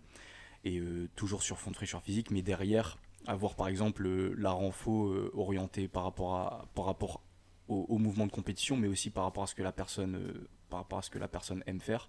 Et 0.64 0.78
euh, 0.78 1.08
toujours 1.14 1.42
sur 1.42 1.58
fond 1.58 1.70
de 1.70 1.76
fraîcheur 1.76 2.02
physique 2.02 2.30
mais 2.30 2.42
derrière 2.42 2.98
avoir 3.26 3.54
par 3.54 3.68
exemple 3.68 4.06
euh, 4.06 4.34
la 4.38 4.50
renfo 4.50 5.08
euh, 5.08 5.30
orientée 5.34 5.88
par 5.88 6.04
rapport 6.04 6.68
par 6.74 6.84
rapport 6.84 7.22
au, 7.68 7.86
au 7.88 7.98
mouvement 7.98 8.26
de 8.26 8.32
compétition 8.32 8.76
mais 8.76 8.88
aussi 8.88 9.10
par 9.10 9.24
rapport 9.24 9.44
à 9.44 9.46
ce 9.46 9.54
que 9.54 9.62
la 9.62 9.72
personne 9.72 10.16
euh, 10.16 10.48
par 10.70 10.80
rapport 10.80 10.98
à 10.98 11.02
ce 11.02 11.10
que 11.10 11.18
la 11.18 11.28
personne 11.28 11.62
aime 11.66 11.80
faire. 11.80 12.08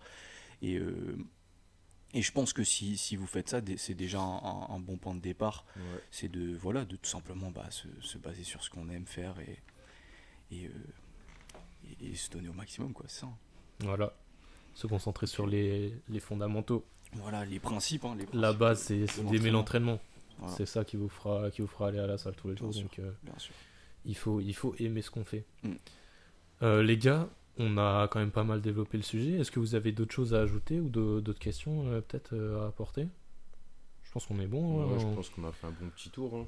Et 0.61 0.77
euh, 0.77 1.17
et 2.13 2.21
je 2.21 2.31
pense 2.31 2.53
que 2.53 2.63
si, 2.63 2.97
si 2.97 3.15
vous 3.15 3.27
faites 3.27 3.49
ça, 3.49 3.61
c'est 3.77 3.93
déjà 3.93 4.19
un, 4.19 4.79
bon 4.79 4.97
point 4.97 5.13
de 5.15 5.19
départ. 5.21 5.65
Ouais. 5.75 5.81
C'est 6.11 6.27
de 6.29 6.55
voilà 6.55 6.85
de 6.85 6.95
tout 6.95 7.09
simplement 7.09 7.51
bah, 7.51 7.69
se, 7.71 7.87
se 8.01 8.17
baser 8.17 8.43
sur 8.43 8.63
ce 8.63 8.69
qu'on 8.69 8.89
aime 8.89 9.05
faire 9.05 9.35
et 9.39 9.57
et, 10.51 10.65
euh, 10.65 10.69
et- 12.01 12.07
et 12.11 12.15
se 12.15 12.29
donner 12.31 12.49
au 12.49 12.53
maximum 12.53 12.93
quoi. 12.93 13.05
Ça. 13.07 13.27
Voilà. 13.81 14.13
Se 14.73 14.87
concentrer 14.87 15.27
sur 15.27 15.45
les, 15.45 15.93
les 16.09 16.19
fondamentaux. 16.19 16.85
Voilà 17.13 17.45
les 17.45 17.59
principes. 17.59 18.05
hein, 18.05 18.15
les 18.17 18.25
La 18.39 18.53
base, 18.53 18.81
c'est 18.83 19.05
d'aimer 19.29 19.51
l'entraînement. 19.51 19.99
Voilà. 20.39 20.55
C'est 20.55 20.65
ça 20.65 20.85
qui 20.85 20.95
vous, 20.95 21.09
fera, 21.09 21.51
qui 21.51 21.61
vous 21.61 21.67
fera 21.67 21.89
aller 21.89 21.99
à 21.99 22.07
la 22.07 22.17
salle 22.17 22.35
tous 22.35 22.47
les 22.47 22.53
Bien 22.55 22.63
jours. 22.63 22.73
sûr. 22.73 22.83
Donc, 22.83 22.99
euh, 22.99 23.11
Bien 23.23 23.37
sûr. 23.37 23.53
il, 24.05 24.15
faut, 24.15 24.39
il 24.39 24.53
faut 24.55 24.73
aimer 24.79 25.01
ce 25.01 25.11
qu'on 25.11 25.25
fait. 25.25 25.43
Mm. 25.63 25.73
Euh, 26.61 26.81
les 26.83 26.97
gars, 26.97 27.27
on 27.59 27.77
a 27.77 28.07
quand 28.07 28.19
même 28.19 28.31
pas 28.31 28.43
mal 28.43 28.61
développé 28.61 28.97
le 28.97 29.03
sujet. 29.03 29.33
Est-ce 29.33 29.51
que 29.51 29.59
vous 29.59 29.75
avez 29.75 29.91
d'autres 29.91 30.13
choses 30.13 30.33
à 30.33 30.41
ajouter 30.41 30.79
ou 30.79 30.89
d'autres 30.89 31.39
questions 31.39 31.87
euh, 31.87 32.01
peut-être 32.01 32.33
euh, 32.33 32.63
à 32.63 32.67
apporter? 32.67 33.07
Je 34.03 34.11
pense 34.11 34.25
qu'on 34.25 34.39
est 34.39 34.47
bon. 34.47 34.83
Ouais, 34.87 34.95
hein. 34.95 34.99
je 34.99 35.15
pense 35.15 35.29
qu'on 35.29 35.43
a 35.43 35.51
fait 35.51 35.67
un 35.67 35.71
bon 35.71 35.89
petit 35.89 36.09
tour. 36.09 36.35
hein. 36.35 36.47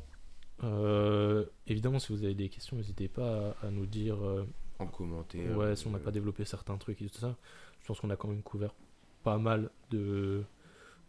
Euh, 0.63 1.45
évidemment, 1.67 2.00
si 2.00 2.12
vous 2.13 2.24
avez 2.24 2.36
des 2.36 2.50
questions, 2.50 2.78
n'hésitez 2.78 3.08
pas 3.08 3.56
à, 3.62 3.67
à 3.67 3.71
nous 3.71 3.86
dire 3.86 4.24
euh, 4.24 4.45
En 4.80 4.88
commentaire. 4.88 5.58
ouais, 5.58 5.76
si 5.76 5.88
on 5.88 5.91
n'a 5.91 5.97
euh, 5.97 6.04
pas 6.04 6.12
développé 6.12 6.45
certains 6.45 6.78
trucs 6.78 7.02
et 7.02 7.10
tout 7.10 7.17
ça. 7.19 7.36
Je 7.82 7.88
pense 7.88 8.00
qu'on 8.00 8.10
a 8.12 8.15
quand 8.15 8.28
même 8.28 8.43
couvert 8.43 8.74
pas 9.24 9.38
mal 9.38 9.69
de, 9.89 10.43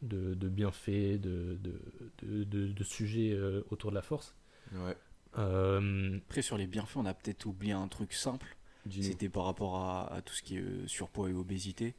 de, 0.02 0.34
de 0.34 0.48
bienfaits, 0.48 1.20
de, 1.20 1.58
de, 1.62 1.80
de, 2.22 2.44
de- 2.44 2.72
de 2.72 2.84
sujets 2.84 3.32
euh, 3.32 3.62
autour 3.70 3.90
de 3.90 3.94
la 3.96 4.02
force. 4.02 4.34
Ouais. 4.72 4.96
Euh, 5.38 6.16
Après 6.28 6.42
sur 6.42 6.56
les 6.58 6.66
bienfaits, 6.66 6.96
on 6.96 7.06
a 7.06 7.14
peut-être 7.14 7.46
oublié 7.46 7.72
un 7.72 7.88
truc 7.88 8.12
simple. 8.14 8.56
C'était 8.90 9.28
par 9.28 9.44
rapport 9.44 9.76
à, 9.76 10.12
à 10.12 10.22
tout 10.22 10.34
ce 10.34 10.42
qui 10.42 10.56
est 10.56 10.60
euh, 10.60 10.86
surpoids 10.86 11.28
et 11.30 11.32
obésité, 11.32 11.94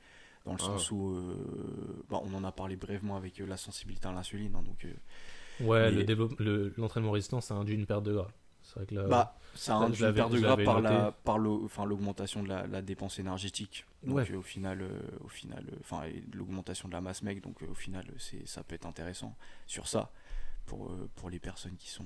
dans 0.46 0.52
le 0.54 0.58
Ah. 0.62 0.66
sens 0.66 0.92
où 0.92 1.12
euh, 1.16 2.04
bah, 2.10 2.20
on 2.24 2.34
en 2.34 2.44
a 2.44 2.52
parlé 2.52 2.76
brièvement 2.76 3.16
avec 3.16 3.40
euh, 3.40 3.46
la 3.46 3.58
sensibilité 3.58 4.08
à 4.08 4.12
l'insuline. 4.12 4.56
hein, 4.56 4.64
donc 4.64 4.86
euh, 4.86 4.94
ouais, 5.66 5.90
Mais- 5.90 5.98
le 5.98 6.04
développe- 6.04 6.40
le- 6.40 6.74
l'entraînement 6.78 7.12
résistant, 7.12 7.40
ça 7.42 7.54
induit 7.56 7.76
une 7.76 7.86
perte 7.86 8.04
de 8.04 8.14
gras. 8.14 8.28
C'est 8.64 8.76
vrai 8.76 8.86
que 8.86 8.96
là. 8.96 9.04
Bah, 9.08 9.38
ça 9.56 9.78
a 9.78 9.92
je 9.92 10.06
une 10.06 10.14
perte 10.14 10.32
de 10.32 10.40
gras 10.40 10.56
par 10.58 10.82
la 10.82 11.12
par 11.12 11.38
l'augmentation 11.38 12.44
de 12.44 12.48
la, 12.50 12.66
la 12.66 12.82
dépense 12.82 13.20
énergétique. 13.20 13.86
Donc 14.04 14.16
Ouais. 14.18 14.32
euh, 14.32 14.38
au 14.38 14.42
final 14.42 14.82
euh, 14.82 15.00
au 15.24 15.28
final 15.28 15.66
enfin 15.82 16.04
et 16.04 16.22
de 16.22 16.38
l'augmentation 16.38 16.88
de 16.90 16.94
la 16.94 17.02
masse 17.02 17.24
mec 17.24 17.42
donc 17.42 17.62
euh, 17.62 17.68
au 17.68 17.74
final 17.74 18.06
c'est 18.18 18.46
ça 18.48 18.64
peut 18.64 18.76
être 18.76 18.86
intéressant 18.86 19.36
sur 19.68 19.88
ça 19.88 20.12
pour 20.66 20.88
euh, 20.92 21.10
pour 21.16 21.30
les 21.30 21.40
personnes 21.40 21.76
qui 21.78 21.90
sont 21.90 22.06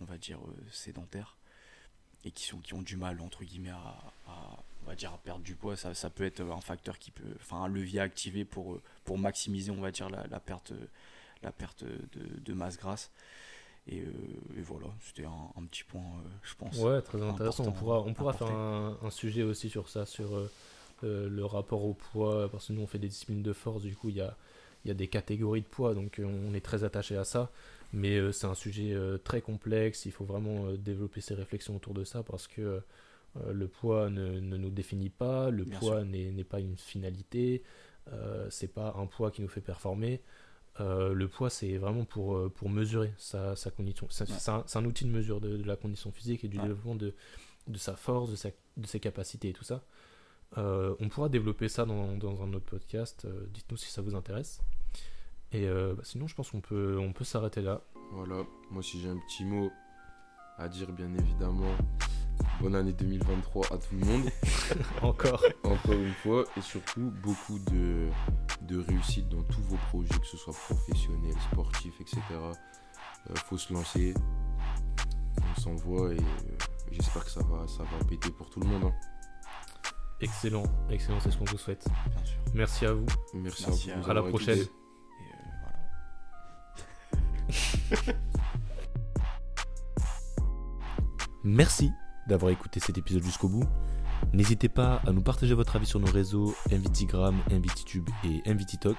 on 0.00 0.04
va 0.04 0.16
dire 0.18 0.38
euh, 0.46 0.52
sédentaires 0.70 1.36
et 2.24 2.30
qui 2.30 2.44
sont 2.46 2.58
qui 2.58 2.74
ont 2.74 2.82
du 2.82 2.96
mal 2.96 3.20
entre 3.20 3.44
guillemets 3.44 3.70
à, 3.70 3.94
à- 4.28 4.58
on 4.84 4.86
va 4.90 4.94
dire 4.96 5.12
à 5.12 5.18
perdre 5.18 5.42
du 5.42 5.54
poids 5.54 5.76
ça, 5.76 5.94
ça 5.94 6.10
peut 6.10 6.24
être 6.24 6.40
un 6.42 6.60
facteur 6.60 6.98
qui 6.98 7.10
peut 7.10 7.22
enfin 7.40 7.62
un 7.64 7.68
levier 7.68 8.00
à 8.00 8.02
activer 8.04 8.44
pour 8.44 8.74
euh, 8.74 8.82
pour 9.04 9.18
maximiser 9.18 9.70
on 9.70 9.80
va 9.80 9.90
dire 9.90 10.10
la, 10.10 10.26
la 10.26 10.40
perte 10.40 10.72
la 11.42 11.52
perte 11.52 11.84
de, 11.84 12.40
de 12.44 12.52
masse 12.52 12.76
grasse 12.78 13.10
et, 13.86 14.00
euh, 14.00 14.12
et 14.56 14.62
voilà 14.62 14.86
c'était 15.02 15.24
un, 15.26 15.50
un 15.58 15.64
petit 15.64 15.84
point 15.84 16.00
euh, 16.02 16.28
je 16.42 16.54
pense 16.54 16.76
Ouais, 16.78 17.02
très 17.02 17.18
intéressant. 17.22 17.64
On 17.64 17.72
pourra, 17.72 18.00
on 18.00 18.14
pourra 18.14 18.32
faire 18.32 18.48
un, 18.48 18.98
un 19.02 19.10
sujet 19.10 19.42
aussi 19.42 19.68
sur 19.70 19.88
ça, 19.88 20.06
sur 20.06 20.34
euh, 20.36 21.28
le 21.28 21.44
rapport 21.44 21.84
au 21.84 21.92
poids, 21.94 22.48
parce 22.50 22.68
que 22.68 22.72
nous 22.72 22.82
on 22.82 22.86
fait 22.86 22.98
des 22.98 23.08
disciplines 23.08 23.42
de 23.42 23.52
force, 23.52 23.82
du 23.82 23.94
coup 23.94 24.08
il 24.08 24.16
y 24.16 24.20
a, 24.22 24.36
y 24.86 24.90
a 24.90 24.94
des 24.94 25.08
catégories 25.08 25.60
de 25.62 25.66
poids, 25.66 25.94
donc 25.94 26.20
on 26.24 26.54
est 26.54 26.60
très 26.64 26.84
attaché 26.84 27.16
à 27.16 27.24
ça. 27.24 27.50
Mais 27.96 28.18
euh, 28.18 28.32
c'est 28.32 28.46
un 28.48 28.54
sujet 28.54 28.92
euh, 28.92 29.18
très 29.18 29.40
complexe, 29.40 30.04
il 30.04 30.10
faut 30.12 30.24
vraiment 30.24 30.66
euh, 30.66 30.76
développer 30.76 31.20
ses 31.20 31.34
réflexions 31.34 31.76
autour 31.76 31.94
de 31.94 32.02
ça, 32.04 32.22
parce 32.24 32.46
que 32.48 32.82
le 33.48 33.66
poids 33.66 34.10
ne, 34.10 34.38
ne 34.38 34.56
nous 34.56 34.70
définit 34.70 35.10
pas, 35.10 35.50
le 35.50 35.64
Bien 35.64 35.78
poids 35.80 36.04
n'est 36.04 36.44
pas 36.44 36.60
une 36.60 36.76
finalité, 36.76 37.64
c'est 38.48 38.72
pas 38.72 38.94
un 38.96 39.06
poids 39.06 39.32
qui 39.32 39.42
nous 39.42 39.48
fait 39.48 39.60
performer. 39.60 40.20
Le 40.78 41.24
poids, 41.26 41.50
c'est 41.50 41.76
vraiment 41.76 42.04
pour, 42.04 42.48
pour 42.52 42.68
mesurer 42.68 43.12
sa, 43.16 43.56
sa 43.56 43.72
condition. 43.72 44.06
C'est 44.10 44.28
Ouais. 44.30 44.62
un, 44.76 44.84
outil 44.84 45.04
de 45.04 45.10
mesure 45.10 45.40
de, 45.40 45.56
de 45.56 45.64
la 45.66 45.74
condition 45.74 46.12
physique 46.12 46.44
et 46.44 46.48
du 46.48 46.58
Ouais. 46.58 46.62
développement 46.62 46.94
de, 46.94 47.12
de 47.66 47.76
sa 47.78 47.96
force, 47.96 48.30
de, 48.30 48.36
sa, 48.36 48.50
de 48.76 48.86
ses 48.86 49.00
capacités 49.00 49.48
et 49.48 49.52
tout 49.52 49.64
ça. 49.64 49.82
Euh, 50.56 50.94
on 51.00 51.08
pourra 51.08 51.28
développer 51.28 51.68
ça 51.68 51.84
dans, 51.86 52.16
dans 52.16 52.40
un 52.40 52.52
autre 52.52 52.66
podcast. 52.66 53.24
euh, 53.24 53.46
Dites-nous 53.52 53.76
si 53.78 53.90
ça 53.90 54.00
vous 54.00 54.14
intéresse. 54.14 54.60
Et 55.54 55.66
euh, 55.66 55.94
bah, 55.94 56.02
sinon, 56.04 56.26
je 56.26 56.34
pense 56.34 56.50
qu'on 56.50 56.60
peut, 56.60 56.98
on 56.98 57.12
peut 57.12 57.24
s'arrêter 57.24 57.62
là. 57.62 57.80
Voilà, 58.12 58.42
moi 58.70 58.82
si 58.82 59.00
j'ai 59.00 59.08
un 59.08 59.16
petit 59.16 59.44
mot 59.44 59.70
à 60.58 60.68
dire, 60.68 60.92
bien 60.92 61.12
évidemment, 61.14 61.74
bonne 62.60 62.74
année 62.74 62.92
2023 62.92 63.72
à 63.72 63.78
tout 63.78 63.94
le 63.98 64.04
monde, 64.04 64.24
Encore. 65.02 65.42
encore 65.64 65.92
une 65.92 66.12
fois, 66.12 66.44
et 66.56 66.60
surtout 66.60 67.12
beaucoup 67.22 67.58
de, 67.70 68.08
de 68.62 68.78
réussite 68.80 69.28
dans 69.28 69.42
tous 69.44 69.62
vos 69.62 69.76
projets, 69.88 70.18
que 70.18 70.26
ce 70.26 70.36
soit 70.36 70.52
professionnel, 70.54 71.34
sportif, 71.52 71.94
etc. 72.00 72.20
Euh, 72.32 73.34
faut 73.46 73.58
se 73.58 73.72
lancer, 73.72 74.12
on 75.56 75.60
s'envoie 75.60 76.12
et 76.12 76.18
euh, 76.18 76.56
j'espère 76.92 77.24
que 77.24 77.30
ça 77.30 77.42
va, 77.44 77.66
ça 77.66 77.82
va 77.84 78.04
péter 78.08 78.30
pour 78.30 78.50
tout 78.50 78.60
le 78.60 78.66
monde. 78.66 78.84
hein. 78.84 78.92
Excellent, 80.20 80.64
excellent, 80.90 81.18
c'est 81.20 81.30
ce 81.32 81.38
qu'on 81.38 81.44
vous 81.46 81.58
souhaite. 81.58 81.86
bien 82.14 82.24
sûr 82.24 82.38
Merci 82.54 82.86
à 82.86 82.92
vous. 82.92 83.06
Merci, 83.34 83.64
Merci 83.68 83.90
à 83.92 83.96
vous. 83.98 84.06
à- 84.06 84.10
à 84.10 84.14
la 84.14 84.22
prochaine. 84.22 84.58
Merci 91.44 91.90
d'avoir 92.28 92.50
écouté 92.50 92.80
cet 92.80 92.96
épisode 92.98 93.22
jusqu'au 93.22 93.48
bout. 93.48 93.64
N'hésitez 94.32 94.68
pas 94.68 95.02
à 95.06 95.12
nous 95.12 95.22
partager 95.22 95.54
votre 95.54 95.76
avis 95.76 95.86
sur 95.86 96.00
nos 96.00 96.10
réseaux 96.10 96.54
Invitigram, 96.72 97.36
Invititube 97.50 98.08
et 98.24 98.40
Invititalk. 98.46 98.96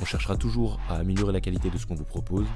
On 0.00 0.04
cherchera 0.04 0.36
toujours 0.36 0.80
à 0.88 0.96
améliorer 0.96 1.32
la 1.32 1.40
qualité 1.40 1.70
de 1.70 1.76
ce 1.76 1.86
qu'on 1.86 1.94
vous 1.94 2.04
propose. 2.04 2.46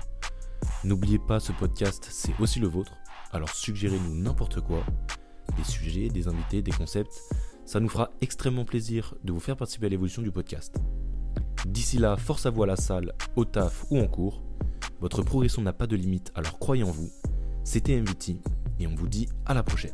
N'oubliez 0.85 1.19
pas, 1.19 1.41
ce 1.41 1.53
podcast, 1.53 2.07
c'est 2.11 2.39
aussi 2.41 2.61
le 2.61 2.69
vôtre. 2.69 2.93
Alors 3.33 3.51
suggérez-nous 3.51 4.15
n'importe 4.15 4.61
quoi. 4.61 4.83
Des 5.57 5.65
sujets, 5.65 6.09
des 6.09 6.29
invités, 6.29 6.63
des 6.63 6.73
concepts. 6.73 7.21
Ça 7.65 7.81
nous 7.81 7.89
fera 7.89 8.11
extrêmement 8.21 8.65
plaisir 8.65 9.15
de 9.23 9.33
vous 9.33 9.41
faire 9.41 9.57
participer 9.57 9.87
à 9.87 9.89
l'évolution 9.91 10.23
du 10.23 10.33
podcast. 10.33 10.77
D'ici 11.67 11.99
là, 11.99 12.17
force 12.17 12.47
à 12.47 12.51
vous 12.51 12.63
à 12.63 12.67
la 12.67 12.77
salle, 12.77 13.13
au 13.37 13.45
taf 13.45 13.85
ou 13.91 13.99
en 13.99 14.07
cours. 14.07 14.43
Votre 15.03 15.23
progression 15.23 15.63
n'a 15.63 15.73
pas 15.73 15.89
de 15.89 15.97
limite, 15.97 16.31
alors 16.37 16.61
croyez 16.61 16.85
en 16.85 16.93
vous. 16.93 17.11
C'était 17.65 18.01
MVT 18.01 18.37
et 18.79 18.87
on 18.87 18.95
vous 18.95 19.09
dit 19.09 19.29
à 19.47 19.53
la 19.53 19.65
prochaine. 19.65 19.91